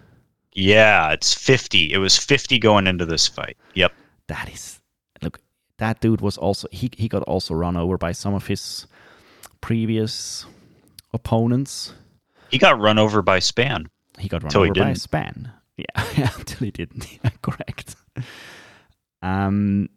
Yeah, 0.53 1.13
it's 1.13 1.33
50. 1.35 1.93
It 1.93 1.99
was 1.99 2.17
50 2.19 2.59
going 2.59 2.87
into 2.87 3.07
this 3.07 3.29
fight. 3.29 3.57
Yep. 3.75 3.93
That 4.27 4.53
is 4.53 4.81
look. 5.23 5.39
That 5.79 6.01
dude 6.01 6.21
was 6.21 6.37
also 6.37 6.67
he 6.73 6.91
he 6.97 7.09
got 7.09 7.23
also 7.23 7.55
run 7.55 7.77
over 7.77 7.97
by 7.97 8.13
some 8.13 8.35
of 8.35 8.47
his 8.49 8.87
previous 9.61 10.45
opponents. 11.15 11.93
He 12.51 12.59
got 12.59 12.81
run 12.81 12.99
over 12.99 13.23
by 13.23 13.39
Spann. 13.39 13.87
He 14.19 14.29
got 14.29 14.43
run 14.43 14.51
Till 14.51 14.63
over 14.63 14.75
by 14.75 14.93
Spann. 14.93 15.53
Yeah, 15.77 15.87
until 16.39 16.65
he 16.65 16.71
didn't. 16.71 17.07
Yeah, 17.23 17.31
correct. 17.43 17.95
Um, 19.23 19.89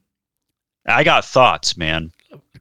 I 0.87 1.03
got 1.03 1.25
thoughts, 1.25 1.77
man. 1.77 2.11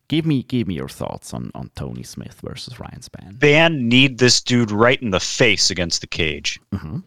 give 0.08 0.26
me 0.26 0.42
give 0.42 0.66
me 0.66 0.74
your 0.74 0.88
thoughts 0.88 1.32
on 1.32 1.50
on 1.54 1.70
Tony 1.76 2.02
Smith 2.02 2.38
versus 2.42 2.78
Ryan 2.80 3.00
Spann. 3.00 3.38
Spann 3.38 3.80
need 3.82 4.18
this 4.18 4.40
dude 4.40 4.70
right 4.70 5.00
in 5.00 5.10
the 5.10 5.20
face 5.20 5.70
against 5.70 6.00
the 6.00 6.06
cage. 6.06 6.58
Mhm. 6.72 7.02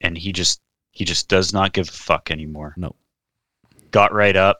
and 0.00 0.16
he 0.16 0.32
just 0.32 0.60
he 0.92 1.04
just 1.04 1.28
does 1.28 1.52
not 1.52 1.72
give 1.72 1.88
a 1.88 1.92
fuck 1.92 2.30
anymore. 2.30 2.72
No. 2.76 2.94
Got 3.90 4.12
right 4.14 4.36
up. 4.36 4.58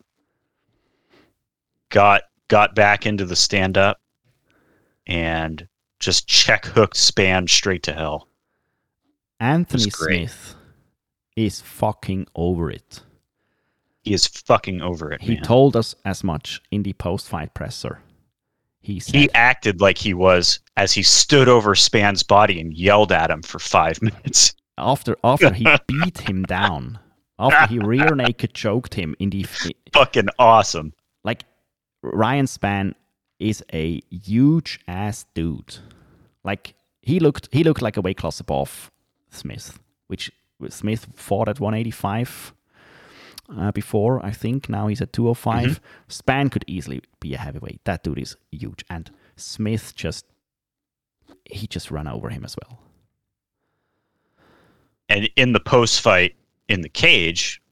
Got 1.91 2.23
got 2.49 2.75
back 2.75 3.07
into 3.07 3.25
the 3.25 3.37
stand 3.37 3.79
up 3.79 4.01
and 5.07 5.67
just 6.01 6.27
check 6.29 6.67
hooked 6.67 6.97
Spann 6.97 7.49
straight 7.49 7.85
to 7.85 7.93
hell. 7.93 8.29
Anthony. 9.41 9.91
Smith 9.91 10.55
is 11.47 11.61
fucking 11.61 12.27
over 12.35 12.71
it. 12.71 13.03
He 14.03 14.15
is 14.15 14.27
fucking 14.27 14.81
over 14.81 15.13
it. 15.13 15.21
He 15.21 15.35
man. 15.35 15.43
told 15.43 15.77
us 15.77 15.95
as 16.05 16.25
much 16.25 16.61
in 16.71 16.83
the 16.83 16.93
post 16.95 17.29
fight 17.29 17.53
presser. 17.55 18.01
he 18.81 19.01
said, 19.01 19.15
He 19.15 19.31
acted 19.33 19.81
like 19.81 19.99
he 19.99 20.15
was 20.15 20.61
as 20.77 20.93
he 20.93 21.03
stood 21.03 21.49
over 21.49 21.75
Spann's 21.75 22.23
body 22.23 22.61
and 22.61 22.73
yelled 22.73 23.13
at 23.13 23.31
him 23.31 23.43
for 23.43 23.59
five 23.59 24.01
minutes. 24.03 24.55
after 24.79 25.17
after 25.25 25.53
he 25.53 25.65
beat 25.87 26.19
him 26.19 26.45
down, 26.45 26.99
after 27.39 27.67
he 27.73 27.79
rear 27.81 28.15
naked 28.15 28.55
choked 28.55 28.95
him 28.95 29.15
in 29.19 29.31
the 29.31 29.45
Fucking 29.93 30.29
awesome. 30.39 30.93
like 31.25 31.45
Ryan 32.03 32.47
Spann 32.47 32.95
is 33.39 33.63
a 33.73 34.01
huge 34.11 34.81
ass 34.89 35.27
dude. 35.35 35.77
Like 36.45 36.75
he 37.03 37.21
looked 37.21 37.49
he 37.53 37.63
looked 37.65 37.83
like 37.83 37.97
a 37.97 38.01
weight 38.01 38.17
class 38.17 38.41
above 38.41 38.91
Smith, 39.31 39.79
which 40.07 40.31
Smith 40.69 41.07
fought 41.15 41.49
at 41.49 41.61
185 41.61 42.55
uh, 43.57 43.73
before, 43.73 44.25
I 44.25 44.33
think. 44.33 44.69
Now 44.69 44.89
he's 44.89 45.01
at 45.01 45.13
205. 45.13 45.81
Spann 46.09 46.51
could 46.51 46.65
easily 46.67 47.03
be 47.21 47.35
a 47.35 47.39
heavyweight. 47.39 47.81
That 47.85 48.03
dude 48.03 48.19
is 48.19 48.37
huge. 48.51 48.85
And 48.91 49.11
Smith 49.37 49.95
just 49.95 50.27
he 51.45 51.67
just 51.67 51.91
ran 51.91 52.07
over 52.07 52.29
him 52.29 52.45
as 52.45 52.57
well. 52.57 52.81
And 55.09 55.31
in 55.37 55.53
the 55.53 55.61
post 55.61 56.01
fight 56.01 56.35
in 56.69 56.83
the 56.83 56.89
cage, 56.89 57.63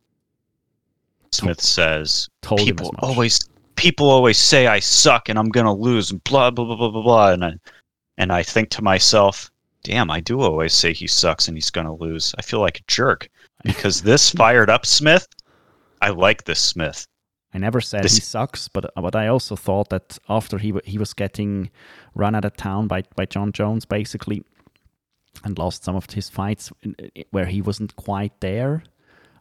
Smith 1.33 1.61
says, 1.61 2.29
Told 2.41 2.61
people 2.61 2.95
always 3.01 3.39
people 3.75 4.09
always 4.09 4.39
say 4.39 4.67
I 4.67 4.79
suck 4.79 5.29
and 5.29 5.39
I'm 5.39 5.51
gonna 5.51 5.75
lose 5.75 6.11
and 6.11 6.23
blah 6.25 6.51
blah 6.51 6.65
blah 6.65 6.77
blah 6.77 6.91
blah 6.91 7.03
blah 7.03 7.33
and 7.33 7.45
I 7.45 7.55
and 8.17 8.33
I 8.33 8.43
think 8.43 8.71
to 8.71 8.83
myself, 8.83 9.51
damn, 9.87 10.11
I 10.11 10.19
do 10.21 10.41
always 10.41 10.75
say 10.75 10.93
he 10.93 11.07
sucks 11.07 11.47
and 11.49 11.57
he's 11.57 11.71
gonna 11.71 11.95
lose. 11.95 12.35
I 12.39 12.43
feel 12.43 12.59
like 12.61 12.79
a 12.81 12.85
jerk 12.89 13.29
because 13.65 14.03
this 14.03 14.31
fired 14.43 14.69
up 14.69 14.85
Smith. 14.85 15.27
I 16.03 16.11
like 16.11 16.45
this 16.45 16.59
Smith. 16.61 17.07
I 17.55 17.59
never 17.59 17.81
said 17.81 18.03
This- 18.03 18.17
he 18.17 18.21
sucks, 18.21 18.69
but 18.69 18.85
uh, 18.85 19.01
but 19.01 19.15
I 19.15 19.29
also 19.29 19.55
thought 19.57 19.89
that 19.91 20.19
after 20.29 20.59
he 20.59 20.73
he 20.85 20.99
was 20.99 21.15
getting 21.15 21.71
run 22.15 22.35
out 22.35 22.45
of 22.45 22.57
town 22.57 22.89
by 22.89 23.03
by 23.15 23.27
Jon 23.27 23.53
Jones 23.53 23.85
basically, 23.87 24.43
and 25.45 25.57
lost 25.59 25.85
some 25.85 25.97
of 25.97 26.11
his 26.11 26.29
fights 26.29 26.73
where 27.31 27.47
he 27.47 27.63
wasn't 27.63 27.95
quite 27.97 28.41
there. 28.41 28.83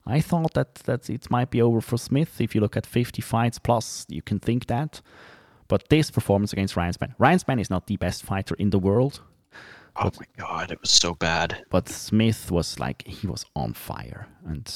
I 0.06 0.22
thought 0.22 0.54
that 0.54 0.76
that 0.86 1.10
it 1.10 1.32
might 1.32 1.50
be 1.50 1.62
over 1.62 1.82
for 1.82 1.98
Smith. 1.98 2.40
If 2.40 2.54
you 2.54 2.62
look 2.62 2.78
at 2.78 2.86
50 2.86 3.22
fights 3.24 3.58
plus, 3.60 4.06
you 4.10 4.22
can 4.22 4.40
think 4.40 4.68
that. 4.68 5.02
But 5.68 5.90
this 5.90 6.12
performance 6.12 6.54
against 6.54 6.76
Ryan 6.78 6.94
Spann, 6.94 7.14
Ryan 7.18 7.40
Spann 7.40 7.60
is 7.60 7.72
not 7.72 7.88
the 7.88 7.98
best 7.98 8.24
fighter 8.24 8.54
in 8.60 8.70
the 8.70 8.78
world, 8.80 9.22
Oh 9.98 10.12
my 10.20 10.26
god, 10.38 10.72
it 10.72 10.82
was 10.82 10.90
so 10.92 11.14
bad. 11.16 11.66
but 11.70 11.88
Smith 11.90 12.52
was 12.52 12.80
like 12.80 13.04
he 13.08 13.28
was 13.28 13.46
on 13.56 13.74
fire, 13.74 14.28
and 14.46 14.72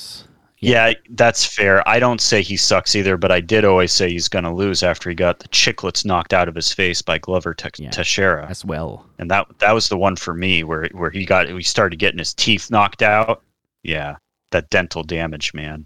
Yeah, 0.60 0.94
that's 1.12 1.46
fair. 1.46 1.88
I 1.88 2.00
don't 2.00 2.22
say 2.22 2.42
he 2.42 2.56
sucks 2.58 2.96
either, 2.96 3.18
but 3.18 3.32
I 3.32 3.40
did 3.42 3.64
always 3.66 3.92
say 3.92 4.10
he's 4.10 4.28
going 4.28 4.44
to 4.46 4.54
lose 4.54 4.82
after 4.84 5.10
he 5.10 5.16
got 5.16 5.40
the 5.40 5.48
chiclets 5.50 6.06
knocked 6.06 6.34
out 6.34 6.48
of 6.50 6.56
his 6.56 6.72
face 6.74 7.02
by 7.02 7.18
Glover 7.18 7.54
Te- 7.54 7.84
Yeah. 7.84 7.90
Teixeira, 7.92 8.46
as 8.50 8.64
well. 8.66 9.06
and 9.20 9.30
that 9.32 9.48
that 9.60 9.74
was 9.74 9.88
the 9.90 9.98
one 9.98 10.16
for 10.16 10.34
me 10.34 10.64
where 10.64 10.88
where 10.94 11.10
he 11.12 11.26
got 11.26 11.48
he 11.50 11.64
started 11.64 11.98
getting 12.00 12.20
his 12.20 12.34
teeth 12.34 12.70
knocked 12.72 13.02
out. 13.02 13.42
Yeah, 13.84 14.18
that 14.52 14.70
dental 14.70 15.04
damage, 15.04 15.54
man. 15.54 15.86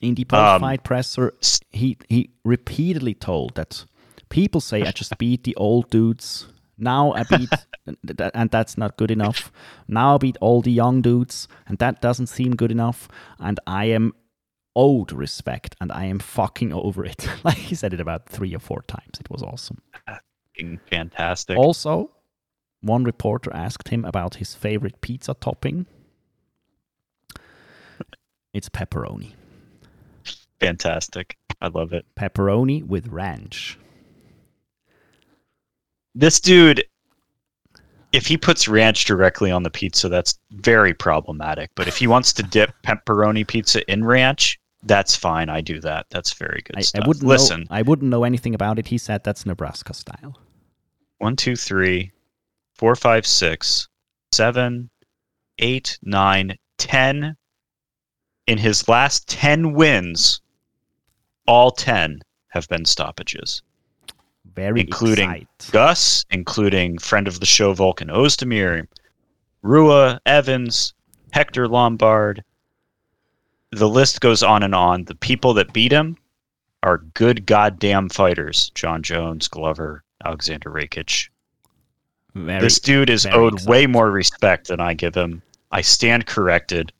in 0.00 0.14
the 0.14 0.22
Um, 0.30 0.60
post-fight 0.60 0.82
presser, 0.84 1.34
he 1.70 1.96
he 2.08 2.30
repeatedly 2.44 3.14
told 3.14 3.54
that 3.54 3.84
people 4.28 4.60
say 4.60 4.82
I 4.82 4.92
just 4.92 5.16
beat 5.24 5.42
the 5.44 5.54
old 5.56 5.90
dudes. 5.90 6.46
Now 6.80 7.12
I 7.12 7.22
beat, 7.24 7.50
and 8.34 8.50
that's 8.50 8.78
not 8.78 8.96
good 8.96 9.10
enough. 9.10 9.52
Now 9.86 10.14
I 10.14 10.18
beat 10.18 10.36
all 10.40 10.62
the 10.62 10.72
young 10.72 11.02
dudes, 11.02 11.46
and 11.66 11.78
that 11.78 12.00
doesn't 12.00 12.28
seem 12.28 12.56
good 12.56 12.72
enough. 12.72 13.08
And 13.38 13.60
I 13.66 13.86
am 13.86 14.14
owed 14.74 15.12
respect, 15.12 15.76
and 15.80 15.92
I 15.92 16.06
am 16.06 16.18
fucking 16.18 16.72
over 16.72 17.04
it. 17.04 17.28
like 17.44 17.58
he 17.58 17.74
said 17.74 17.92
it 17.92 18.00
about 18.00 18.26
three 18.26 18.54
or 18.54 18.58
four 18.58 18.82
times. 18.88 19.20
It 19.20 19.30
was 19.30 19.42
awesome. 19.42 19.82
Fucking 20.06 20.80
Fantastic. 20.90 21.58
Also, 21.58 22.10
one 22.80 23.04
reporter 23.04 23.52
asked 23.54 23.88
him 23.88 24.04
about 24.04 24.36
his 24.36 24.54
favorite 24.54 25.00
pizza 25.00 25.34
topping. 25.34 25.86
It's 28.52 28.68
pepperoni. 28.68 29.34
Fantastic. 30.58 31.36
I 31.60 31.68
love 31.68 31.92
it. 31.92 32.06
Pepperoni 32.16 32.84
with 32.84 33.08
ranch. 33.08 33.78
This 36.14 36.40
dude, 36.40 36.84
if 38.12 38.26
he 38.26 38.36
puts 38.36 38.66
ranch 38.68 39.04
directly 39.04 39.50
on 39.50 39.62
the 39.62 39.70
pizza, 39.70 40.08
that's 40.08 40.38
very 40.50 40.92
problematic. 40.94 41.70
But 41.76 41.88
if 41.88 41.96
he 41.96 42.06
wants 42.06 42.32
to 42.34 42.42
dip 42.42 42.72
pepperoni 42.84 43.46
pizza 43.46 43.88
in 43.90 44.04
ranch, 44.04 44.58
that's 44.82 45.14
fine. 45.14 45.48
I 45.50 45.60
do 45.60 45.78
that. 45.80 46.06
That's 46.10 46.32
very 46.32 46.62
good 46.64 46.76
I, 46.78 46.80
stuff. 46.80 47.04
I 47.04 47.08
wouldn't 47.08 47.26
Listen, 47.26 47.60
Know, 47.60 47.66
I 47.70 47.82
wouldn't 47.82 48.10
know 48.10 48.24
anything 48.24 48.54
about 48.54 48.78
it. 48.78 48.88
He 48.88 48.98
said 48.98 49.22
that's 49.22 49.44
Nebraska 49.46 49.94
style. 49.94 50.38
one, 51.18 51.36
two, 51.36 51.54
three, 51.54 52.12
four, 52.74 52.96
five, 52.96 53.26
six, 53.26 53.88
seven, 54.32 54.90
eight, 55.58 55.98
nine, 56.02 56.56
ten. 56.78 57.36
In 58.46 58.58
his 58.58 58.88
last 58.88 59.28
ten 59.28 59.74
wins, 59.74 60.40
all 61.46 61.70
ten 61.70 62.20
have 62.48 62.66
been 62.68 62.84
stoppages. 62.86 63.62
Very 64.54 64.80
Including 64.80 65.30
excite. 65.30 65.72
Gus, 65.72 66.24
including 66.30 66.98
friend 66.98 67.28
of 67.28 67.40
the 67.40 67.46
show 67.46 67.74
Volkan 67.74 68.10
Oezdemir, 68.10 68.86
Rua 69.62 70.20
Evans, 70.26 70.94
Hector 71.32 71.68
Lombard. 71.68 72.42
The 73.70 73.88
list 73.88 74.20
goes 74.20 74.42
on 74.42 74.62
and 74.62 74.74
on. 74.74 75.04
The 75.04 75.14
people 75.14 75.54
that 75.54 75.72
beat 75.72 75.92
him 75.92 76.16
are 76.82 76.98
good 77.14 77.46
goddamn 77.46 78.08
fighters. 78.08 78.70
Jon 78.74 79.02
Jones, 79.02 79.46
Glover, 79.48 80.02
Alexander 80.24 80.70
Rakic. 80.70 81.28
Very, 82.34 82.60
this 82.60 82.78
dude 82.78 83.10
is 83.10 83.26
owed 83.26 83.66
way 83.66 83.86
more 83.86 84.10
respect 84.10 84.68
than 84.68 84.80
I 84.80 84.94
give 84.94 85.14
him. 85.14 85.42
I 85.70 85.82
stand 85.82 86.26
corrected. 86.26 86.92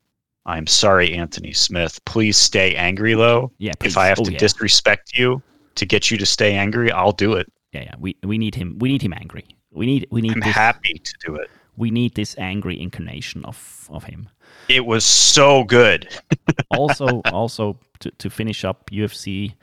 I'm 0.46 0.66
sorry, 0.66 1.14
Anthony 1.14 1.52
Smith. 1.52 2.04
Please 2.04 2.36
stay 2.36 2.74
angry, 2.74 3.14
though. 3.14 3.52
yeah. 3.58 3.72
Please. 3.78 3.92
If 3.92 3.98
I 3.98 4.06
have 4.06 4.20
oh, 4.20 4.24
to 4.24 4.32
yeah. 4.32 4.38
disrespect 4.38 5.16
you 5.16 5.42
to 5.80 5.86
get 5.86 6.10
you 6.10 6.16
to 6.18 6.26
stay 6.26 6.54
angry, 6.54 6.90
I'll 6.92 7.12
do 7.26 7.34
it. 7.34 7.46
yeah, 7.72 7.82
yeah. 7.88 7.94
We 7.98 8.16
we 8.22 8.38
need 8.38 8.54
him. 8.54 8.78
We 8.78 8.88
need 8.88 9.02
him 9.02 9.12
angry. 9.12 9.44
We 9.72 9.86
need 9.86 10.06
we 10.10 10.20
need 10.20 10.32
I'm 10.34 10.40
this. 10.40 10.54
happy 10.54 10.94
to 10.94 11.14
do 11.26 11.34
it. 11.36 11.50
We 11.76 11.90
need 11.90 12.14
this 12.14 12.36
angry 12.38 12.76
incarnation 12.80 13.44
of 13.44 13.88
of 13.90 14.04
him. 14.04 14.28
It 14.68 14.84
was 14.86 15.04
so 15.04 15.64
good. 15.64 16.08
also, 16.70 17.20
also 17.32 17.78
to, 18.00 18.10
to 18.18 18.30
finish 18.30 18.64
up 18.64 18.90
UFC 18.90 19.54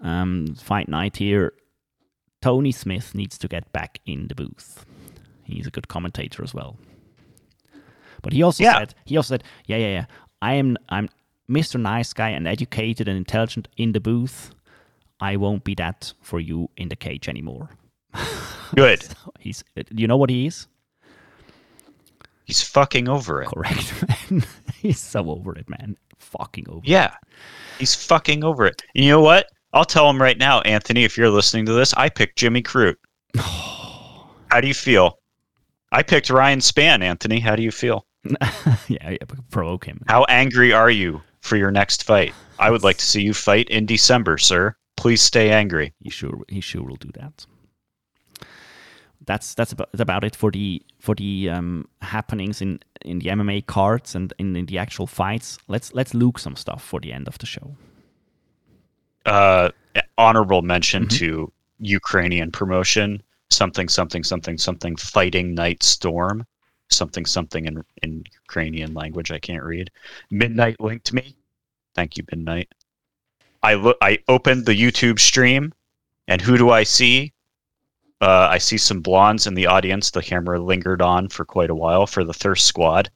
um, 0.00 0.54
fight 0.56 0.88
night 0.88 1.16
here, 1.18 1.52
Tony 2.40 2.72
Smith 2.72 3.14
needs 3.14 3.38
to 3.38 3.48
get 3.48 3.72
back 3.72 4.00
in 4.06 4.28
the 4.28 4.34
booth. 4.34 4.84
He's 5.44 5.66
a 5.66 5.70
good 5.70 5.88
commentator 5.88 6.42
as 6.42 6.54
well. 6.54 6.76
But 8.22 8.32
he 8.32 8.42
also 8.42 8.62
Yeah. 8.64 8.78
said, 8.78 8.94
he 9.04 9.16
also 9.16 9.34
said, 9.34 9.44
yeah, 9.66 9.76
yeah, 9.78 9.88
yeah. 9.92 10.04
I 10.40 10.54
am, 10.54 10.76
I'm 10.88 11.08
Mr. 11.48 11.78
Nice 11.80 12.12
Guy 12.12 12.30
and 12.30 12.46
educated 12.48 13.08
and 13.08 13.16
intelligent 13.16 13.68
in 13.76 13.92
the 13.92 14.00
booth. 14.00 14.50
I 15.22 15.36
won't 15.36 15.62
be 15.62 15.76
that 15.76 16.12
for 16.20 16.40
you 16.40 16.68
in 16.76 16.88
the 16.88 16.96
cage 16.96 17.28
anymore. 17.28 17.70
Good. 18.74 19.06
He's, 19.38 19.62
you 19.92 20.08
know 20.08 20.16
what 20.16 20.30
he 20.30 20.48
is? 20.48 20.66
He's 22.44 22.60
fucking 22.60 23.08
over 23.08 23.40
it. 23.40 23.48
Correct, 23.48 24.04
man. 24.30 24.44
He's 24.74 24.98
so 24.98 25.30
over 25.30 25.54
it, 25.54 25.70
man. 25.70 25.96
Fucking 26.18 26.68
over. 26.68 26.78
it. 26.78 26.88
Yeah. 26.88 27.14
He's 27.78 27.94
fucking 27.94 28.42
over 28.42 28.66
it. 28.66 28.82
You 28.94 29.10
know 29.10 29.20
what? 29.20 29.46
I'll 29.72 29.84
tell 29.84 30.10
him 30.10 30.20
right 30.20 30.36
now, 30.36 30.60
Anthony, 30.62 31.04
if 31.04 31.16
you're 31.16 31.30
listening 31.30 31.66
to 31.66 31.72
this, 31.72 31.94
I 31.94 32.08
picked 32.08 32.36
Jimmy 32.36 32.60
Crute. 32.60 32.96
How 33.36 34.60
do 34.60 34.66
you 34.66 34.74
feel? 34.74 35.20
I 35.92 36.02
picked 36.02 36.30
Ryan 36.30 36.58
Spann, 36.58 37.00
Anthony. 37.00 37.38
How 37.38 37.54
do 37.54 37.62
you 37.62 37.70
feel? 37.70 38.06
yeah, 38.88 39.10
yeah, 39.10 39.16
provoke 39.50 39.84
him. 39.84 40.02
How 40.08 40.24
angry 40.24 40.72
are 40.72 40.90
you 40.90 41.22
for 41.42 41.56
your 41.56 41.70
next 41.70 42.02
fight? 42.02 42.34
I 42.58 42.72
would 42.72 42.82
like 42.82 42.96
to 42.96 43.04
see 43.04 43.22
you 43.22 43.32
fight 43.32 43.68
in 43.70 43.86
December, 43.86 44.36
sir. 44.36 44.74
Please 45.02 45.20
stay 45.20 45.50
angry. 45.50 45.92
He 45.98 46.10
sure 46.10 46.42
he 46.46 46.60
sure 46.60 46.84
will 46.84 46.94
do 46.94 47.10
that. 47.14 47.44
That's 49.26 49.52
that's 49.52 49.72
about, 49.72 49.90
that's 49.90 50.00
about 50.00 50.22
it 50.22 50.36
for 50.36 50.52
the 50.52 50.80
for 51.00 51.16
the 51.16 51.50
um, 51.50 51.88
happenings 52.02 52.62
in, 52.62 52.78
in 53.04 53.18
the 53.18 53.26
MMA 53.30 53.66
cards 53.66 54.14
and 54.14 54.32
in, 54.38 54.54
in 54.54 54.66
the 54.66 54.78
actual 54.78 55.08
fights. 55.08 55.58
Let's 55.66 55.92
let's 55.92 56.14
look 56.14 56.38
some 56.38 56.54
stuff 56.54 56.84
for 56.84 57.00
the 57.00 57.12
end 57.12 57.26
of 57.26 57.36
the 57.38 57.46
show. 57.46 57.74
Uh, 59.26 59.70
honorable 60.18 60.62
mention 60.62 61.08
to 61.08 61.52
Ukrainian 61.80 62.52
promotion. 62.52 63.24
Something, 63.50 63.88
something, 63.88 64.22
something, 64.22 64.56
something. 64.56 64.94
Fighting 64.94 65.52
Night 65.52 65.82
Storm. 65.82 66.46
Something, 66.90 67.26
something 67.26 67.66
in 67.66 67.82
in 68.04 68.22
Ukrainian 68.44 68.94
language 68.94 69.32
I 69.32 69.40
can't 69.40 69.64
read. 69.64 69.90
Midnight 70.30 70.78
linked 70.78 71.12
me. 71.12 71.34
Thank 71.96 72.16
you, 72.16 72.24
Midnight. 72.30 72.68
I 73.62 73.74
look. 73.74 73.96
I 74.00 74.18
opened 74.28 74.66
the 74.66 74.80
YouTube 74.80 75.18
stream, 75.18 75.72
and 76.28 76.40
who 76.40 76.56
do 76.58 76.70
I 76.70 76.82
see? 76.82 77.32
Uh, 78.20 78.48
I 78.50 78.58
see 78.58 78.78
some 78.78 79.00
blondes 79.00 79.46
in 79.46 79.54
the 79.54 79.66
audience. 79.66 80.10
The 80.10 80.22
camera 80.22 80.60
lingered 80.60 81.02
on 81.02 81.28
for 81.28 81.44
quite 81.44 81.70
a 81.70 81.74
while 81.74 82.06
for 82.06 82.24
the 82.24 82.34
Thirst 82.34 82.66
Squad, 82.66 83.10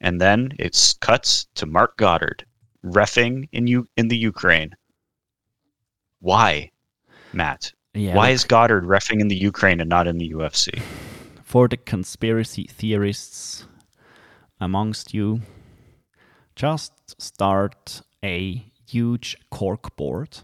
and 0.00 0.20
then 0.20 0.52
it's 0.58 0.94
cuts 0.94 1.46
to 1.54 1.66
Marc 1.66 1.96
Goddard 1.96 2.44
refing 2.84 3.48
in 3.52 3.66
you 3.66 3.86
in 3.96 4.08
the 4.08 4.16
Ukraine. 4.16 4.74
Why, 6.20 6.70
Matt? 7.32 7.72
Yeah, 7.94 8.14
Why 8.14 8.28
look, 8.28 8.34
is 8.34 8.44
Goddard 8.44 8.84
refing 8.84 9.20
in 9.20 9.28
the 9.28 9.36
Ukraine 9.36 9.80
and 9.80 9.88
not 9.88 10.06
in 10.06 10.18
the 10.18 10.30
UFC? 10.32 10.80
for 11.42 11.68
the 11.68 11.76
conspiracy 11.76 12.64
theorists 12.64 13.66
amongst 14.60 15.14
you, 15.14 15.40
just 16.56 16.92
start 17.22 18.02
a 18.24 18.66
huge 18.86 19.36
cork 19.50 19.96
board. 19.96 20.38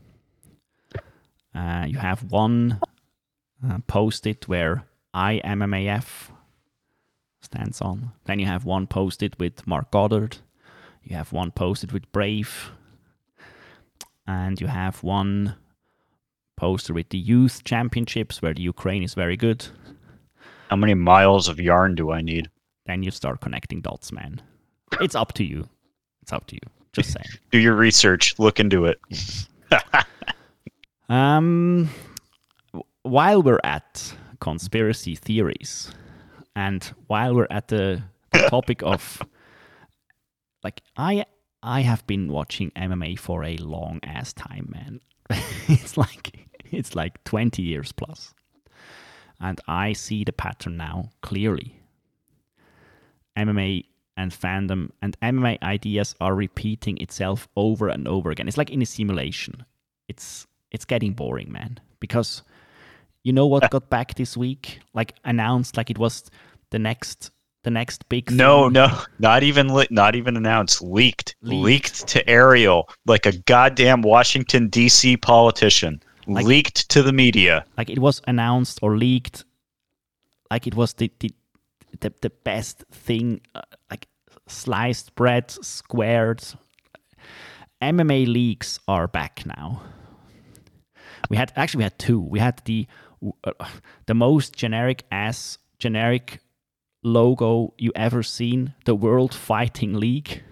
Uh, 1.55 1.85
you 1.87 1.99
have 1.99 2.31
one 2.31 2.81
uh, 3.67 3.79
post-it 3.87 4.49
where 4.49 4.85
IMMAF 5.15 6.31
stands 7.41 7.81
on. 7.81 8.13
Then 8.25 8.39
you 8.39 8.47
have 8.47 8.65
one 8.65 8.87
post-it 8.87 9.39
with 9.39 9.67
Marc 9.67 9.91
Goddard. 9.91 10.39
You 11.03 11.17
have 11.17 11.33
one 11.33 11.51
post-it 11.51 11.93
with 11.93 12.11
Brave. 12.13 12.71
And 14.27 14.61
you 14.61 14.69
have 14.69 15.03
one 15.03 15.57
poster 16.57 16.95
with 16.95 17.09
the 17.09 17.19
youth 17.19 17.65
championships 17.65 18.41
where 18.41 18.55
the 18.55 18.63
Ukraine 18.63 19.03
is 19.03 19.15
very 19.15 19.37
good. 19.37 19.67
How 20.71 20.77
many 20.77 20.95
miles 20.95 21.49
of 21.49 21.59
yarn 21.59 21.97
do 21.97 22.13
I 22.13 22.23
need? 22.23 22.51
Then 22.87 23.03
you 23.03 23.11
start 23.11 23.41
connecting 23.41 23.81
dots, 23.81 24.13
man. 24.13 24.41
It's 25.01 25.15
up 25.15 25.33
to 25.35 25.45
you. 25.45 25.69
It's 26.23 26.33
up 26.33 26.47
to 26.47 26.55
you. 26.55 26.82
Just 26.93 27.13
saying. 27.13 27.27
Do 27.51 27.59
your 27.59 27.75
research. 27.75 28.39
Look 28.39 28.61
into 28.61 28.87
it. 28.87 29.01
Um, 31.09 31.91
while 33.03 33.43
we're 33.43 33.61
at 33.65 34.15
conspiracy 34.41 35.15
theories, 35.15 35.93
and 36.57 36.83
while 37.07 37.35
we're 37.35 37.49
at 37.51 37.69
the, 37.69 38.03
topic 38.49 38.83
of, 38.83 39.21
like, 40.65 40.81
I 40.97 41.27
I 41.63 41.83
have 41.83 42.07
been 42.07 42.33
watching 42.33 42.71
MMA 42.71 43.19
for 43.19 43.45
a 43.45 43.59
long 43.59 44.01
ass 44.03 44.33
time, 44.33 44.69
man. 44.73 45.01
it's 45.69 45.99
like 45.99 46.49
it's 46.71 46.95
like 46.95 47.23
twenty 47.25 47.61
years 47.61 47.93
plus, 47.93 48.33
and 49.39 49.61
I 49.69 49.93
see 49.93 50.25
the 50.25 50.33
pattern 50.33 50.79
now 50.79 51.11
clearly. 51.21 51.77
MMA 53.37 53.85
and 54.23 54.31
fandom 54.33 54.91
and 55.03 55.17
MMA 55.21 55.59
ideas 55.63 56.15
are 56.21 56.35
repeating 56.35 56.97
itself 56.99 57.49
over 57.57 57.89
and 57.89 58.07
over 58.09 58.31
again. 58.31 58.49
It's 58.49 58.57
like 58.59 58.71
in 58.71 58.83
a 58.83 58.87
simulation. 58.87 59.65
It's 60.09 60.47
it's 60.71 60.85
getting 60.87 61.13
boring, 61.13 61.51
man. 61.53 61.79
Because 62.01 62.43
you 63.25 63.33
know 63.33 63.47
what 63.47 63.71
got 63.71 63.91
back 63.91 64.15
this 64.15 64.37
week? 64.37 64.81
Like 64.95 65.15
announced, 65.25 65.77
like 65.77 65.91
it 65.91 65.99
was 65.99 66.31
the 66.71 66.79
next 66.79 67.31
the 67.65 67.71
next 67.71 68.09
big 68.09 68.31
No, 68.31 68.65
thing. 68.65 68.73
no, 68.73 68.89
not 69.19 69.43
even 69.43 69.67
not 69.91 70.15
even 70.15 70.37
announced. 70.37 70.83
Leaked, 70.83 71.35
Leaked. 71.43 71.63
leaked, 71.65 72.07
to 72.09 72.19
Ariel 72.29 72.89
like 73.07 73.27
a 73.27 73.33
goddamn 73.47 74.03
Washington 74.03 74.69
D.C. 74.69 75.17
politician. 75.17 76.01
Like- 76.27 76.47
leaked 76.47 76.89
to 76.91 77.03
the 77.03 77.13
media. 77.13 77.65
Like 77.77 77.91
it 77.91 77.99
was 77.99 78.21
announced 78.27 78.79
or 78.83 78.97
leaked. 78.97 79.45
Like 80.51 80.67
it 80.67 80.75
was 80.75 80.95
the 80.95 81.11
the 81.21 81.31
the, 82.01 82.13
the 82.21 82.31
best 82.31 82.85
thing. 82.91 83.41
Uh, 83.55 83.63
like 83.91 84.07
sliced 84.53 85.15
bread, 85.15 85.51
squared. 85.51 86.43
MMA 87.83 88.27
leagues 88.27 88.79
are 88.87 89.09
back 89.09 89.45
now. 89.45 89.83
We 91.29 91.37
had 91.37 91.53
actually 91.57 91.79
we 91.79 91.85
had 91.85 91.99
two. 91.99 92.21
We 92.21 92.39
had 92.39 92.63
the 92.65 92.87
uh, 93.45 93.53
the 94.07 94.15
most 94.15 94.55
generic 94.55 95.05
ass 95.11 95.59
generic 95.79 96.41
logo 97.03 97.75
you 97.79 97.93
ever 97.97 98.23
seen, 98.23 98.75
the 98.85 98.95
World 98.95 99.35
Fighting 99.35 99.95
League, 99.95 100.43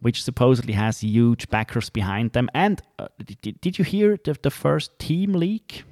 which 0.00 0.22
supposedly 0.22 0.74
has 0.74 1.00
huge 1.00 1.48
backers 1.48 1.90
behind 1.90 2.32
them. 2.32 2.48
And 2.54 2.80
uh, 2.98 3.08
did, 3.42 3.60
did 3.60 3.78
you 3.78 3.84
hear 3.84 4.18
the, 4.22 4.36
the 4.40 4.50
first 4.50 4.98
team 4.98 5.32
league? 5.32 5.84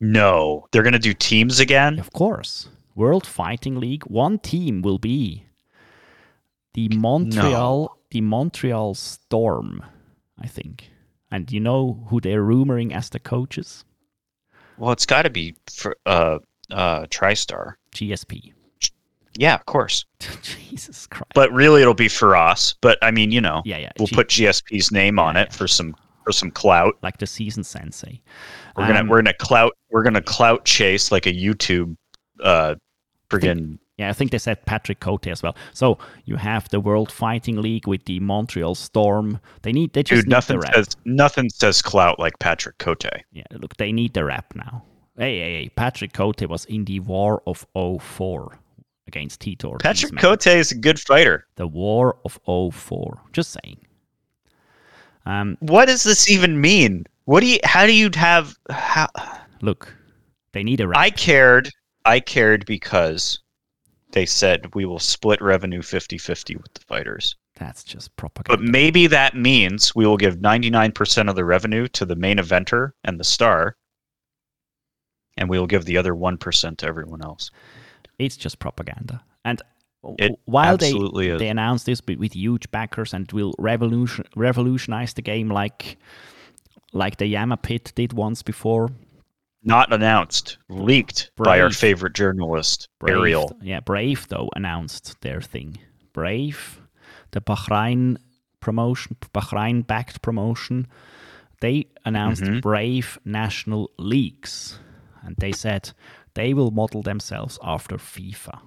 No, 0.00 0.66
they're 0.70 0.82
gonna 0.82 0.98
do 0.98 1.14
teams 1.14 1.60
again. 1.60 1.98
Of 1.98 2.12
course, 2.12 2.68
World 2.98 3.26
Fighting 3.26 3.78
League. 3.78 4.02
One 4.04 4.38
team 4.40 4.82
will 4.82 4.98
be 4.98 5.44
the 6.74 6.88
Montreal, 6.90 7.96
the 8.10 8.20
Montreal 8.20 8.94
Storm, 8.94 9.84
I 10.38 10.46
think. 10.48 10.90
And 11.30 11.50
you 11.52 11.60
know 11.60 12.04
who 12.08 12.20
they're 12.20 12.42
rumoring 12.42 12.92
as 12.92 13.10
the 13.10 13.20
coaches? 13.20 13.84
Well, 14.78 14.92
it's 14.92 15.06
got 15.06 15.22
to 15.22 15.30
be 15.30 15.54
for 15.72 15.96
uh 16.06 16.38
uh 16.72 17.02
TriStar. 17.06 17.74
GSP. 17.94 18.52
Yeah, 19.36 19.54
of 19.54 19.66
course. 19.66 20.04
Jesus 20.42 21.06
Christ. 21.06 21.30
But 21.34 21.52
really, 21.52 21.80
it'll 21.82 21.94
be 21.94 22.08
for 22.08 22.34
us. 22.34 22.74
But 22.80 22.98
I 23.02 23.10
mean, 23.12 23.30
you 23.30 23.40
know, 23.40 23.62
yeah, 23.64 23.78
yeah. 23.78 23.92
we'll 23.98 24.08
G- 24.08 24.16
put 24.16 24.28
GSP's 24.28 24.90
name 24.90 25.18
on 25.20 25.36
Yeah, 25.36 25.42
it 25.42 25.48
yeah. 25.52 25.56
for 25.56 25.68
some 25.68 25.94
for 26.24 26.32
some 26.32 26.50
clout. 26.50 26.94
like 27.02 27.18
the 27.18 27.26
season 27.26 27.62
sensei. 27.62 28.20
We're 28.76 28.86
gonna 28.88 29.00
Um, 29.00 29.08
we're 29.08 29.18
gonna 29.22 29.34
clout 29.34 29.72
we're 29.90 30.02
gonna 30.02 30.22
clout 30.22 30.64
chase 30.64 31.12
like 31.12 31.26
a 31.26 31.32
YouTube 31.32 31.96
uh 32.42 32.74
friggin' 33.30 33.78
Yeah, 33.98 34.10
I 34.10 34.12
think 34.12 34.30
they 34.30 34.38
said 34.38 34.64
Patrick 34.64 35.00
Cote 35.00 35.26
as 35.26 35.42
well. 35.42 35.56
So 35.72 35.98
you 36.24 36.36
have 36.36 36.68
the 36.68 36.78
World 36.78 37.10
Fighting 37.10 37.60
League 37.60 37.88
with 37.88 38.04
the 38.04 38.20
Montreal 38.20 38.76
Storm. 38.76 39.40
They 39.62 39.72
need 39.72 39.92
they 39.92 40.04
just 40.04 40.20
dude. 40.22 40.28
need 40.28 40.34
Nothing 40.34 40.62
says 40.62 40.96
nothing 41.04 41.50
says 41.50 41.82
clout 41.82 42.20
like 42.20 42.38
Patrick 42.38 42.78
Cote. 42.78 43.04
Yeah, 43.32 43.42
look, 43.50 43.76
they 43.76 43.90
need 43.90 44.14
the 44.14 44.24
rep 44.24 44.54
now. 44.54 44.84
Hey, 45.16 45.40
hey, 45.40 45.62
hey, 45.62 45.68
Patrick 45.70 46.12
Cote 46.12 46.48
was 46.48 46.64
in 46.66 46.84
the 46.84 47.00
War 47.00 47.42
of 47.44 47.66
04 47.74 48.56
against 49.08 49.40
Tito 49.40 49.70
Ortiz, 49.70 49.82
Patrick 49.82 50.12
man. 50.12 50.22
Cote 50.22 50.46
is 50.46 50.70
a 50.70 50.76
good 50.76 51.00
fighter. 51.00 51.46
The 51.56 51.66
War 51.66 52.18
of 52.24 52.38
04. 52.72 53.20
Just 53.32 53.50
saying. 53.50 53.78
Um, 55.26 55.56
What 55.58 55.86
does 55.86 56.04
this 56.04 56.30
even 56.30 56.60
mean? 56.60 57.04
What 57.24 57.40
do 57.40 57.46
you? 57.46 57.58
How 57.64 57.84
do 57.84 57.92
you 57.92 58.10
have? 58.14 58.54
How, 58.70 59.08
look, 59.60 59.92
they 60.52 60.62
need 60.62 60.80
a 60.80 60.86
rep. 60.86 60.96
I 60.96 61.10
cared. 61.10 61.68
I 62.08 62.20
cared 62.20 62.64
because 62.64 63.40
they 64.12 64.24
said 64.26 64.74
we 64.74 64.86
will 64.86 64.98
split 64.98 65.40
revenue 65.42 65.82
50-50 65.82 66.56
with 66.56 66.72
the 66.72 66.80
fighters. 66.80 67.36
That's 67.56 67.84
just 67.84 68.16
propaganda. 68.16 68.62
But 68.62 68.70
maybe 68.70 69.06
that 69.08 69.34
means 69.34 69.94
we 69.94 70.06
will 70.06 70.16
give 70.16 70.36
99% 70.36 71.28
of 71.28 71.36
the 71.36 71.44
revenue 71.44 71.86
to 71.88 72.06
the 72.06 72.16
main 72.16 72.38
eventer 72.38 72.92
and 73.04 73.20
the 73.20 73.24
star, 73.24 73.76
and 75.36 75.50
we 75.50 75.58
will 75.58 75.66
give 75.66 75.84
the 75.84 75.98
other 75.98 76.14
1% 76.14 76.76
to 76.78 76.86
everyone 76.86 77.22
else. 77.22 77.50
it's 78.18 78.36
just 78.36 78.58
propaganda. 78.58 79.22
And 79.44 79.60
It 80.18 80.32
while 80.46 80.76
they 80.76 80.92
is. 80.92 81.38
they 81.38 81.48
announced 81.48 81.86
this 81.86 82.00
with, 82.06 82.18
with 82.18 82.34
huge 82.34 82.70
backers 82.70 83.12
and 83.12 83.30
will 83.32 83.52
revolution 83.58 84.24
revolutionize 84.36 85.12
the 85.14 85.22
game 85.22 85.48
like 85.48 85.98
like 86.92 87.16
the 87.18 87.26
Yamma 87.34 87.60
Pit 87.60 87.92
did 87.94 88.12
once 88.12 88.42
before. 88.42 88.88
Not 89.62 89.92
announced, 89.92 90.58
leaked 90.68 91.30
by 91.36 91.60
our 91.60 91.70
favorite 91.70 92.14
journalist, 92.14 92.88
Brave, 93.00 93.16
Ariel. 93.16 93.56
yeah, 93.60 93.80
Brave 93.80 94.28
though 94.28 94.48
announced 94.54 95.20
their 95.20 95.40
thing. 95.40 95.78
Brave, 96.12 96.80
the 97.32 97.40
Bahrain 97.40 98.16
promotion, 98.60 99.16
Bahrain 99.34 99.86
backed 99.86 100.22
promotion, 100.22 100.86
they 101.60 101.86
announced 102.04 102.42
Mhm. 102.42 102.62
Brave 102.62 103.18
national 103.24 103.90
leagues, 103.98 104.78
and 105.22 105.34
they 105.38 105.52
said 105.52 105.92
they 106.34 106.54
will 106.54 106.70
model 106.70 107.02
themselves 107.02 107.58
after 107.62 107.96
FIFA. 107.98 108.60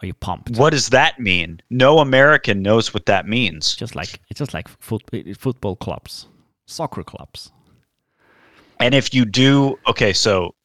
Are 0.00 0.06
you 0.06 0.14
pumped? 0.14 0.56
What 0.56 0.70
does 0.70 0.88
that 0.88 1.20
mean? 1.20 1.60
No 1.70 1.98
American 2.00 2.62
knows 2.62 2.92
what 2.92 3.06
that 3.06 3.26
means. 3.28 3.76
Just 3.76 3.94
like 3.94 4.20
it's 4.30 4.38
just 4.38 4.54
like 4.54 4.66
foot, 4.80 5.02
football 5.38 5.76
clubs, 5.76 6.26
soccer 6.66 7.04
clubs. 7.04 7.52
And 8.82 8.96
if 8.96 9.14
you 9.14 9.24
do, 9.24 9.78
okay, 9.86 10.12
so 10.12 10.56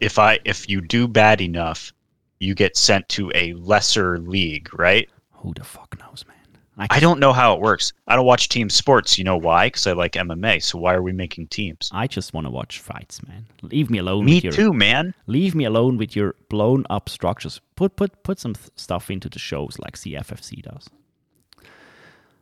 if 0.00 0.18
I 0.18 0.40
if 0.44 0.68
you 0.68 0.80
do 0.80 1.06
bad 1.06 1.40
enough, 1.40 1.92
you 2.40 2.52
get 2.52 2.76
sent 2.76 3.08
to 3.10 3.30
a 3.32 3.52
lesser 3.52 4.18
league, 4.18 4.76
right? 4.76 5.08
Who 5.34 5.54
the 5.54 5.62
fuck 5.62 5.96
knows, 6.00 6.24
man? 6.26 6.88
I 6.90 6.98
don't 6.98 7.20
know 7.20 7.32
how 7.32 7.54
it 7.54 7.60
works. 7.60 7.92
I 8.08 8.16
don't 8.16 8.26
watch 8.26 8.48
team 8.48 8.68
sports. 8.68 9.18
You 9.18 9.22
know 9.22 9.36
why? 9.36 9.68
Because 9.68 9.86
I 9.86 9.92
like 9.92 10.12
MMA. 10.12 10.60
So 10.64 10.78
why 10.78 10.94
are 10.94 11.02
we 11.02 11.12
making 11.12 11.46
teams? 11.46 11.90
I 11.92 12.08
just 12.08 12.34
want 12.34 12.48
to 12.48 12.50
watch 12.50 12.80
fights, 12.80 13.24
man. 13.26 13.46
Leave 13.62 13.88
me 13.88 13.98
alone. 13.98 14.24
Me 14.24 14.36
with 14.36 14.44
your, 14.44 14.52
too, 14.52 14.72
man. 14.72 15.14
Leave 15.28 15.54
me 15.54 15.64
alone 15.64 15.96
with 15.96 16.16
your 16.16 16.34
blown 16.48 16.86
up 16.90 17.08
structures. 17.08 17.60
Put 17.76 17.94
put 17.94 18.20
put 18.24 18.40
some 18.40 18.54
th- 18.54 18.70
stuff 18.74 19.12
into 19.12 19.28
the 19.28 19.38
shows 19.38 19.78
like 19.78 19.94
CFFC 19.94 20.62
does. 20.62 20.90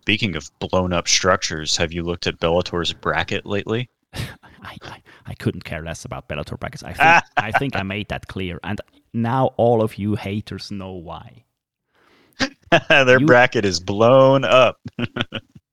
Speaking 0.01 0.37
of 0.37 0.51
blown 0.59 0.95
up 0.95 1.07
structures, 1.07 1.77
have 1.77 1.93
you 1.93 2.03
looked 2.03 2.27
at 2.27 2.41
Bellator's 2.41 2.95
bracket 2.95 3.45
lately? 3.45 3.91
I, 4.67 4.77
I, 4.83 5.03
I 5.27 5.35
couldn't 5.35 5.65
care 5.65 5.83
less 5.83 6.05
about 6.05 6.29
Bellator 6.29 6.59
brackets. 6.59 6.83
I 6.83 6.93
think 6.93 7.25
I 7.37 7.53
think 7.59 7.77
I 7.77 7.83
made 7.83 8.09
that 8.09 8.27
clear, 8.29 8.59
and 8.65 8.81
now 9.15 9.47
all 9.57 9.81
of 9.83 9.97
you 9.97 10.15
haters 10.17 10.71
know 10.71 10.93
why. 10.93 11.45
Their 12.89 13.21
You- 13.21 13.27
bracket 13.27 13.65
is 13.65 13.81
blown 13.81 14.45
up. 14.45 14.79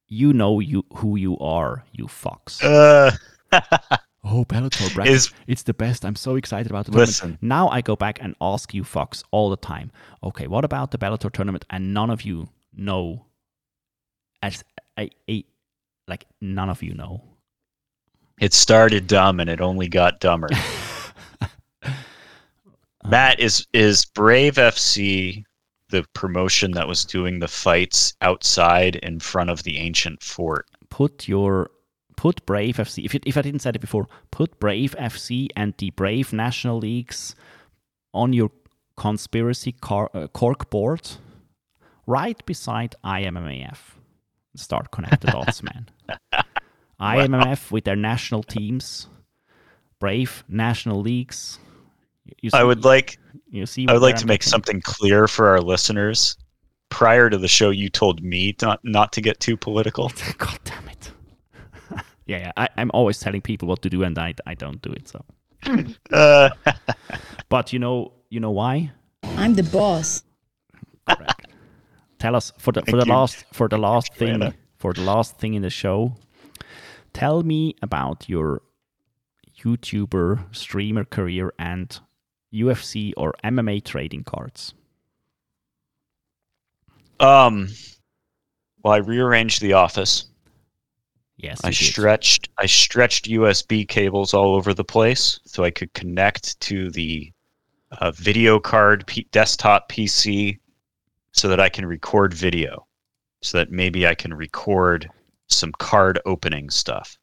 You 0.10 0.32
know 0.32 0.60
you 0.60 0.86
who 0.98 1.16
you 1.16 1.40
are, 1.40 1.84
you 1.92 2.06
fucks. 2.06 2.64
Uh, 2.64 3.10
oh, 4.24 4.46
Bellator 4.46 4.94
bracket, 4.94 5.12
is 5.12 5.34
it's 5.48 5.64
the 5.64 5.74
best. 5.74 6.06
I'm 6.06 6.16
so 6.16 6.36
excited 6.36 6.72
about 6.72 6.86
the 6.86 6.92
tournament. 6.92 7.08
listen. 7.10 7.38
Now 7.42 7.68
I 7.70 7.82
go 7.82 7.96
back 7.96 8.20
and 8.22 8.36
ask 8.40 8.76
you 8.76 8.84
fucks 8.84 9.24
all 9.32 9.50
the 9.50 9.58
time. 9.58 9.92
Okay, 10.24 10.46
what 10.46 10.66
about 10.66 10.92
the 10.92 11.00
Bellator 11.00 11.32
tournament? 11.32 11.66
And 11.72 11.96
none 11.96 12.12
of 12.12 12.22
you 12.22 12.48
know. 12.76 13.26
As 14.44 14.64
a, 15.00 15.10
a 15.28 15.44
like 16.08 16.26
none 16.42 16.70
of 16.70 16.84
you 16.84 16.94
know. 16.94 17.24
It 18.40 18.54
started 18.54 19.08
dumb 19.08 19.40
and 19.40 19.50
it 19.50 19.62
only 19.62 19.88
got 19.88 20.20
dumber. 20.20 20.50
Matt 23.06 23.40
is 23.40 23.68
is 23.74 24.06
Brave 24.06 24.56
FC 24.56 25.44
the 25.94 26.04
promotion 26.14 26.72
that 26.72 26.88
was 26.88 27.06
doing 27.06 27.40
the 27.40 27.48
fights 27.48 28.16
outside 28.22 28.96
in 28.98 29.20
front 29.20 29.52
of 29.52 29.62
the 29.62 29.78
ancient 29.78 30.24
fort. 30.24 30.66
Put 30.90 31.28
your 31.28 31.70
put 32.16 32.44
Brave 32.46 32.78
FC. 32.78 33.06
If 33.06 33.14
it, 33.16 33.24
if 33.26 33.38
I 33.38 33.44
didn't 33.44 33.62
say 33.62 33.70
it 33.70 33.80
before, 33.80 34.08
put 34.32 34.60
Brave 34.60 34.96
FC 34.98 35.50
and 35.56 35.74
the 35.78 35.92
Brave 35.92 36.34
National 36.34 36.80
Leagues 36.80 37.36
on 38.14 38.34
your 38.34 38.50
conspiracy 38.98 39.72
car, 39.72 40.10
uh, 40.14 40.28
cork 40.28 40.70
board, 40.72 41.08
right 42.08 42.44
beside 42.46 42.96
IMMAF. 43.06 43.78
Start 44.56 44.92
connect 44.92 45.22
the 45.22 45.32
dots, 45.32 45.62
man. 45.62 45.90
IMMAF 47.00 47.72
with 47.72 47.84
their 47.84 47.96
national 47.96 48.44
teams, 48.44 49.08
Brave 50.00 50.44
National 50.48 51.02
Leagues. 51.02 51.60
You 52.42 52.50
see, 52.50 52.58
I 52.58 52.64
would 52.64 52.84
like 52.84 53.18
you 53.50 53.66
see 53.66 53.88
I 53.88 53.94
would 53.94 54.02
like 54.02 54.18
to 54.18 54.28
make 54.28 54.44
something 54.44 54.82
clear 54.82 55.28
for 55.28 55.48
our 55.50 55.62
listeners. 55.62 56.38
Prior 56.90 57.30
to 57.30 57.38
the 57.38 57.48
show, 57.48 57.72
you 57.72 57.90
told 57.90 58.24
me 58.24 58.56
not 58.62 58.80
not 58.84 59.14
to 59.14 59.22
get 59.22 59.40
too 59.40 59.58
political. 59.58 60.12
God 60.38 60.60
damn 60.64 60.88
it! 60.88 61.12
yeah, 62.26 62.38
yeah. 62.38 62.52
I, 62.56 62.70
am 62.78 62.92
always 62.94 63.20
telling 63.20 63.42
people 63.42 63.68
what 63.68 63.82
to 63.82 63.90
do, 63.90 64.04
and 64.04 64.18
I 64.18 64.34
I 64.46 64.54
don't 64.54 64.82
do 64.82 64.92
it. 64.92 65.08
So, 65.08 65.26
uh. 66.12 66.50
but 67.50 67.74
you 67.74 67.80
know 67.80 68.14
you 68.30 68.40
know 68.40 68.52
why? 68.52 68.92
I'm 69.38 69.56
the 69.56 69.64
boss. 69.64 70.24
Correct. 71.08 71.48
Tell 72.20 72.36
us 72.36 72.54
for 72.58 72.72
the 72.72 72.84
for 72.84 72.98
the 72.98 73.06
last 73.06 73.44
for 73.52 73.68
the 73.68 73.78
last 73.78 74.14
thing 74.14 74.54
for 74.78 74.94
the 74.94 75.02
last 75.02 75.38
thing 75.38 75.56
in 75.56 75.62
the 75.62 75.70
show. 75.70 76.16
Tell 77.14 77.44
me 77.44 77.76
about 77.82 78.28
your 78.28 78.62
YouTuber 79.64 80.56
streamer 80.56 81.06
career 81.06 81.54
and 81.60 82.00
UFC 82.54 83.14
or 83.16 83.34
MMA 83.44 83.84
trading 83.84 84.24
cards? 84.24 84.74
Um, 87.20 87.70
well, 88.84 88.94
I 88.94 88.98
rearranged 88.98 89.62
the 89.62 89.74
office. 89.74 90.26
Yes, 91.38 91.62
I 91.64 91.72
stretched 91.72 92.50
I 92.58 92.68
stretched 92.68 93.26
USB 93.26 93.88
cables 93.88 94.34
all 94.34 94.56
over 94.56 94.74
the 94.74 94.84
place 94.84 95.40
so 95.46 95.64
I 95.64 95.72
could 95.72 95.92
connect 95.94 96.60
to 96.62 96.90
the 96.92 97.32
uh, 97.92 98.12
video 98.12 98.60
card 98.60 99.06
P- 99.08 99.28
desktop 99.32 99.92
PC 99.92 100.60
so 101.32 101.48
that 101.48 101.60
I 101.60 101.70
can 101.70 101.86
record 101.86 102.34
video, 102.34 102.86
so 103.42 103.58
that 103.58 103.72
maybe 103.72 104.08
I 104.08 104.16
can 104.16 104.34
record 104.34 105.10
some 105.54 105.72
card 105.78 106.20
opening 106.26 106.70
stuff. 106.70 107.18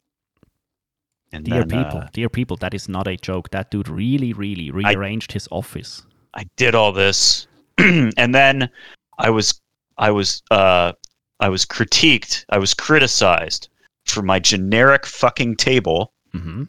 And 1.31 1.45
dear 1.45 1.63
then, 1.63 1.83
people, 1.83 1.99
uh, 1.99 2.07
dear 2.13 2.29
people, 2.29 2.57
that 2.57 2.73
is 2.73 2.89
not 2.89 3.07
a 3.07 3.15
joke. 3.15 3.49
That 3.51 3.71
dude 3.71 3.87
really, 3.87 4.33
really 4.33 4.69
rearranged 4.69 5.31
I, 5.31 5.33
his 5.33 5.47
office. 5.51 6.03
I 6.33 6.43
did 6.57 6.75
all 6.75 6.91
this, 6.91 7.47
and 7.77 8.35
then 8.35 8.69
I 9.17 9.29
was, 9.29 9.61
I 9.97 10.11
was, 10.11 10.41
uh, 10.51 10.93
I 11.39 11.49
was 11.49 11.65
critiqued. 11.65 12.45
I 12.49 12.57
was 12.57 12.73
criticized 12.73 13.69
for 14.05 14.21
my 14.21 14.39
generic 14.39 15.05
fucking 15.05 15.55
table, 15.55 16.13
mm-hmm. 16.33 16.63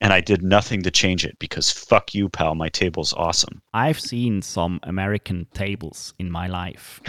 and 0.00 0.12
I 0.12 0.20
did 0.20 0.42
nothing 0.42 0.82
to 0.82 0.90
change 0.90 1.24
it 1.24 1.38
because 1.38 1.70
fuck 1.70 2.14
you, 2.14 2.28
pal. 2.28 2.54
My 2.54 2.68
table's 2.68 3.14
awesome. 3.14 3.62
I've 3.72 4.00
seen 4.00 4.42
some 4.42 4.78
American 4.82 5.46
tables 5.54 6.12
in 6.18 6.30
my 6.30 6.48
life, 6.48 7.00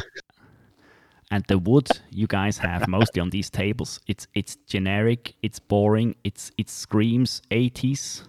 and 1.32 1.44
the 1.48 1.58
wood 1.58 1.88
you 2.10 2.28
guys 2.28 2.58
have 2.58 2.88
mostly 2.88 3.22
on 3.22 3.30
these 3.30 3.50
tables 3.50 4.00
it's 4.08 4.28
it's 4.34 4.56
generic 4.68 5.36
it's 5.42 5.60
boring 5.60 6.16
it's 6.24 6.52
it 6.58 6.70
screams 6.70 7.42
80s 7.52 8.24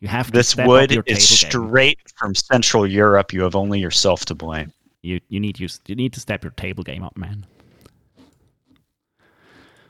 you 0.00 0.08
have 0.08 0.30
this 0.30 0.56
wood 0.56 1.02
is 1.06 1.28
straight 1.28 1.98
game. 1.98 2.14
from 2.16 2.34
central 2.34 2.86
europe. 2.86 3.32
You 3.32 3.42
have 3.42 3.56
only 3.56 3.80
yourself 3.80 4.24
to 4.26 4.34
blame. 4.34 4.72
You 5.02 5.20
you 5.28 5.40
need 5.40 5.58
you, 5.58 5.68
you 5.86 5.96
need 5.96 6.12
to 6.12 6.20
step 6.20 6.44
your 6.44 6.52
table 6.52 6.84
game 6.84 7.02
up 7.02 7.16
man. 7.16 7.46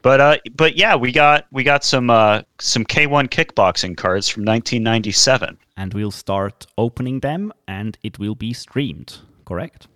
But 0.00 0.20
uh 0.20 0.36
but 0.56 0.76
yeah 0.76 0.96
we 0.96 1.12
got 1.12 1.46
we 1.50 1.62
got 1.62 1.84
some 1.84 2.08
uh 2.08 2.42
some 2.58 2.84
k1 2.84 3.28
kickboxing 3.28 3.96
cards 3.96 4.28
from 4.28 4.44
1997 4.44 5.58
and 5.76 5.92
we'll 5.92 6.10
start 6.10 6.66
opening 6.78 7.20
them 7.20 7.52
and 7.66 7.98
it 8.02 8.18
will 8.18 8.34
be 8.34 8.52
streamed 8.52 9.18
correct 9.44 9.88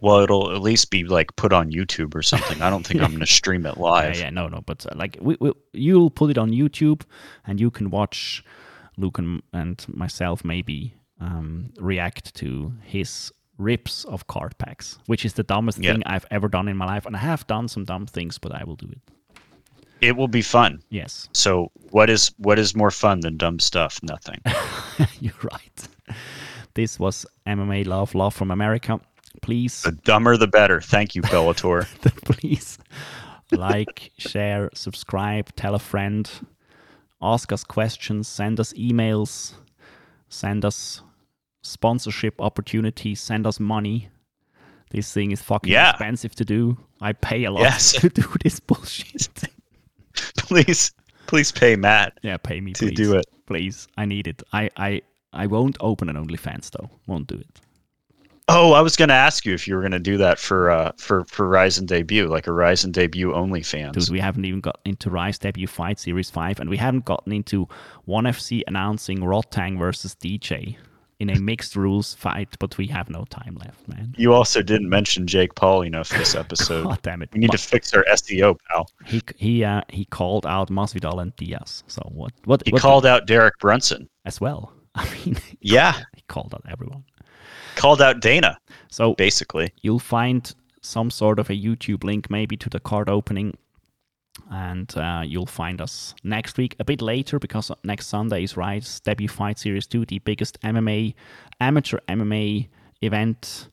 well, 0.00 0.20
it'll 0.20 0.54
at 0.54 0.60
least 0.60 0.90
be 0.90 1.04
like 1.04 1.34
put 1.36 1.52
on 1.52 1.70
YouTube 1.70 2.14
or 2.14 2.22
something. 2.22 2.62
I 2.62 2.70
don't 2.70 2.86
think 2.86 3.02
I'm 3.02 3.10
going 3.10 3.20
to 3.26 3.26
stream 3.26 3.66
it 3.66 3.78
live. 3.78 4.16
Yeah, 4.16 4.24
yeah, 4.24 4.30
no, 4.30 4.48
no. 4.48 4.60
But 4.64 4.86
uh, 4.86 4.90
like, 4.94 5.18
we, 5.20 5.36
we, 5.40 5.52
you'll 5.72 6.10
put 6.10 6.30
it 6.30 6.38
on 6.38 6.50
YouTube, 6.50 7.02
and 7.46 7.60
you 7.60 7.70
can 7.70 7.90
watch 7.90 8.44
Luke 8.96 9.18
and, 9.18 9.42
and 9.52 9.84
myself 9.88 10.44
maybe 10.44 10.94
um, 11.20 11.72
react 11.78 12.34
to 12.36 12.72
his 12.82 13.32
rips 13.58 14.04
of 14.04 14.28
card 14.28 14.56
packs, 14.58 14.98
which 15.06 15.24
is 15.24 15.32
the 15.34 15.42
dumbest 15.42 15.78
thing 15.78 16.02
I've 16.06 16.26
ever 16.30 16.48
done 16.48 16.68
in 16.68 16.76
my 16.76 16.86
life. 16.86 17.06
And 17.06 17.16
I 17.16 17.20
have 17.20 17.46
done 17.48 17.66
some 17.66 17.84
dumb 17.84 18.06
things, 18.06 18.38
but 18.38 18.54
I 18.54 18.62
will 18.64 18.76
do 18.76 18.88
it. 18.90 19.00
It 20.00 20.16
will 20.16 20.28
be 20.28 20.42
fun. 20.42 20.80
Yes. 20.90 21.28
So 21.32 21.72
what 21.90 22.08
is 22.08 22.30
what 22.38 22.56
is 22.56 22.76
more 22.76 22.92
fun 22.92 23.18
than 23.18 23.36
dumb 23.36 23.58
stuff? 23.58 23.98
Nothing. 24.00 24.40
You're 25.20 25.34
right. 25.42 25.88
This 26.74 27.00
was 27.00 27.26
MMA 27.48 27.84
Love, 27.84 28.14
Love 28.14 28.32
from 28.32 28.52
America 28.52 29.00
please. 29.42 29.82
The 29.82 29.92
dumber 29.92 30.36
the 30.36 30.46
better. 30.46 30.80
Thank 30.80 31.14
you, 31.14 31.22
Bellator. 31.22 31.86
please 32.24 32.78
like, 33.52 34.12
share, 34.18 34.70
subscribe, 34.74 35.54
tell 35.56 35.74
a 35.74 35.78
friend, 35.78 36.30
ask 37.22 37.52
us 37.52 37.64
questions, 37.64 38.28
send 38.28 38.60
us 38.60 38.72
emails, 38.74 39.54
send 40.28 40.64
us 40.64 41.02
sponsorship 41.62 42.40
opportunities, 42.40 43.20
send 43.20 43.46
us 43.46 43.58
money. 43.58 44.08
This 44.90 45.12
thing 45.12 45.32
is 45.32 45.42
fucking 45.42 45.72
yeah. 45.72 45.90
expensive 45.90 46.34
to 46.36 46.44
do. 46.44 46.78
I 47.00 47.12
pay 47.12 47.44
a 47.44 47.50
lot 47.50 47.62
yes. 47.62 47.92
to 48.00 48.08
do 48.08 48.24
this 48.42 48.60
bullshit. 48.60 49.28
please, 50.38 50.92
please 51.26 51.52
pay 51.52 51.76
Matt. 51.76 52.18
Yeah, 52.22 52.38
pay 52.38 52.60
me 52.60 52.72
to 52.74 52.86
please. 52.86 52.96
do 52.96 53.16
it. 53.16 53.26
Please, 53.46 53.86
I 53.96 54.04
need 54.04 54.26
it. 54.26 54.42
I, 54.52 54.70
I, 54.76 55.02
I 55.32 55.46
won't 55.46 55.76
open 55.80 56.08
an 56.08 56.16
OnlyFans 56.16 56.70
though. 56.70 56.90
Won't 57.06 57.26
do 57.28 57.36
it. 57.36 57.60
Oh, 58.50 58.72
I 58.72 58.80
was 58.80 58.96
going 58.96 59.10
to 59.10 59.14
ask 59.14 59.44
you 59.44 59.52
if 59.52 59.68
you 59.68 59.74
were 59.74 59.82
going 59.82 59.92
to 59.92 59.98
do 59.98 60.16
that 60.16 60.38
for 60.38 60.70
uh, 60.70 60.92
for 60.96 61.24
for 61.26 61.46
Rizin 61.46 61.84
debut, 61.84 62.26
like 62.28 62.46
a 62.46 62.52
Rizin 62.52 62.92
debut 62.92 63.34
only 63.34 63.62
fans. 63.62 63.94
Dude, 63.94 64.10
we 64.10 64.20
haven't 64.20 64.46
even 64.46 64.60
got 64.60 64.80
into 64.86 65.10
Rise 65.10 65.38
debut 65.38 65.66
fight 65.66 66.00
series 66.00 66.30
five, 66.30 66.58
and 66.58 66.70
we 66.70 66.78
haven't 66.78 67.04
gotten 67.04 67.32
into 67.32 67.68
One 68.06 68.24
FC 68.24 68.62
announcing 68.66 69.18
Rodtang 69.18 69.78
versus 69.78 70.14
DJ 70.14 70.78
in 71.20 71.28
a 71.28 71.38
mixed 71.38 71.76
rules 71.76 72.14
fight, 72.14 72.48
but 72.58 72.78
we 72.78 72.86
have 72.86 73.10
no 73.10 73.24
time 73.24 73.56
left, 73.56 73.86
man. 73.86 74.14
You 74.16 74.32
also 74.32 74.62
didn't 74.62 74.88
mention 74.88 75.26
Jake 75.26 75.54
Paul 75.54 75.82
enough 75.82 76.08
this 76.08 76.34
episode. 76.44 76.84
God 76.84 77.02
damn 77.02 77.20
it! 77.20 77.28
We 77.34 77.40
need 77.40 77.50
to 77.50 77.58
fix 77.58 77.92
our 77.92 78.04
SEO, 78.04 78.58
pal. 78.70 78.90
He 79.04 79.20
he 79.36 79.62
uh, 79.62 79.82
he 79.90 80.06
called 80.06 80.46
out 80.46 80.70
Masvidal 80.70 81.20
and 81.20 81.36
Diaz. 81.36 81.84
So 81.86 82.00
what? 82.14 82.32
What? 82.46 82.62
He 82.64 82.72
what 82.72 82.80
called 82.80 83.04
out 83.04 83.26
Derek 83.26 83.58
Brunson 83.58 84.08
as 84.24 84.40
well. 84.40 84.72
I 84.94 85.06
mean, 85.24 85.36
yeah, 85.60 86.02
he 86.16 86.22
called 86.28 86.54
out 86.54 86.64
everyone 86.66 87.04
called 87.76 88.02
out 88.02 88.20
Dana. 88.20 88.58
So 88.90 89.14
basically, 89.14 89.72
you'll 89.82 89.98
find 89.98 90.54
some 90.80 91.10
sort 91.10 91.38
of 91.38 91.50
a 91.50 91.54
YouTube 91.54 92.04
link 92.04 92.30
maybe 92.30 92.56
to 92.56 92.70
the 92.70 92.80
card 92.80 93.08
opening, 93.08 93.56
and 94.50 94.96
uh, 94.96 95.22
you'll 95.24 95.46
find 95.46 95.80
us 95.80 96.14
next 96.22 96.56
week 96.58 96.76
a 96.78 96.84
bit 96.84 97.02
later 97.02 97.38
because 97.38 97.70
next 97.84 98.06
Sunday 98.06 98.44
is 98.44 98.56
Rise 98.56 99.00
debut 99.00 99.28
fight 99.28 99.58
series 99.58 99.86
two, 99.86 100.04
the 100.06 100.20
biggest 100.20 100.60
MMA 100.62 101.14
amateur 101.60 101.98
MMA 102.08 102.68
event 103.02 103.68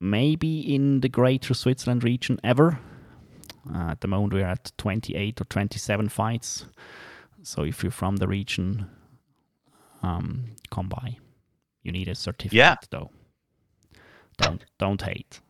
maybe 0.00 0.74
in 0.74 1.00
the 1.00 1.08
greater 1.08 1.54
Switzerland 1.54 2.04
region 2.04 2.38
ever. 2.44 2.78
Uh, 3.72 3.90
at 3.90 4.00
the 4.00 4.08
moment, 4.08 4.32
we're 4.32 4.44
at 4.44 4.72
28 4.78 5.40
or 5.40 5.44
27 5.44 6.08
fights. 6.08 6.66
So 7.42 7.62
if 7.62 7.82
you're 7.82 7.90
from 7.90 8.16
the 8.16 8.28
region, 8.28 8.86
um, 10.02 10.44
come 10.70 10.88
by. 10.88 11.18
You 11.86 11.92
need 11.92 12.08
a 12.08 12.16
certificate, 12.16 12.52
yeah. 12.52 12.74
though. 12.90 13.10
Don't 14.38 14.64
don't 14.78 15.00
hate. 15.00 15.40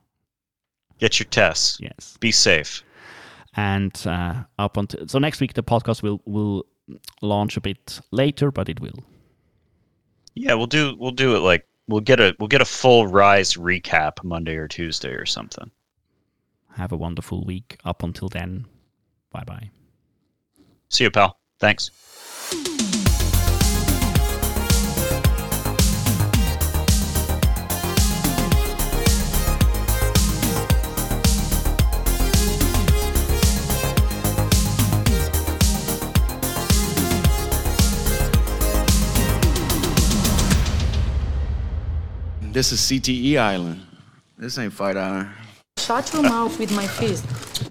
Get 0.98 1.18
your 1.18 1.26
tests. 1.30 1.78
Yes. 1.80 2.18
Be 2.20 2.30
safe. 2.30 2.82
And 3.56 3.98
uh, 4.06 4.44
up 4.58 4.76
until 4.76 5.08
so 5.08 5.18
next 5.18 5.40
week 5.40 5.54
the 5.54 5.62
podcast 5.62 6.02
will 6.02 6.20
will 6.26 6.66
launch 7.22 7.56
a 7.56 7.62
bit 7.62 8.00
later, 8.10 8.50
but 8.50 8.68
it 8.68 8.80
will. 8.80 9.02
Yeah, 10.34 10.52
we'll 10.52 10.66
do 10.66 10.94
we'll 10.98 11.10
do 11.10 11.36
it 11.36 11.38
like 11.38 11.66
we'll 11.88 12.02
get 12.02 12.20
a 12.20 12.36
we'll 12.38 12.48
get 12.48 12.60
a 12.60 12.66
full 12.66 13.06
rise 13.06 13.54
recap 13.54 14.22
Monday 14.22 14.56
or 14.56 14.68
Tuesday 14.68 15.12
or 15.12 15.24
something. 15.24 15.70
Have 16.76 16.92
a 16.92 16.98
wonderful 16.98 17.44
week. 17.46 17.78
Up 17.86 18.02
until 18.02 18.28
then, 18.28 18.66
bye 19.32 19.44
bye. 19.46 19.70
See 20.90 21.04
you, 21.04 21.10
pal. 21.10 21.38
Thanks. 21.58 21.90
This 42.56 42.72
is 42.72 42.80
CTE 42.80 43.36
Island. 43.36 43.82
This 44.38 44.56
ain't 44.56 44.72
Fight 44.72 44.96
Island. 44.96 45.28
Shut 45.78 46.10
your 46.14 46.22
mouth 46.22 46.58
with 46.58 46.74
my 46.74 46.86
fist. 46.86 47.65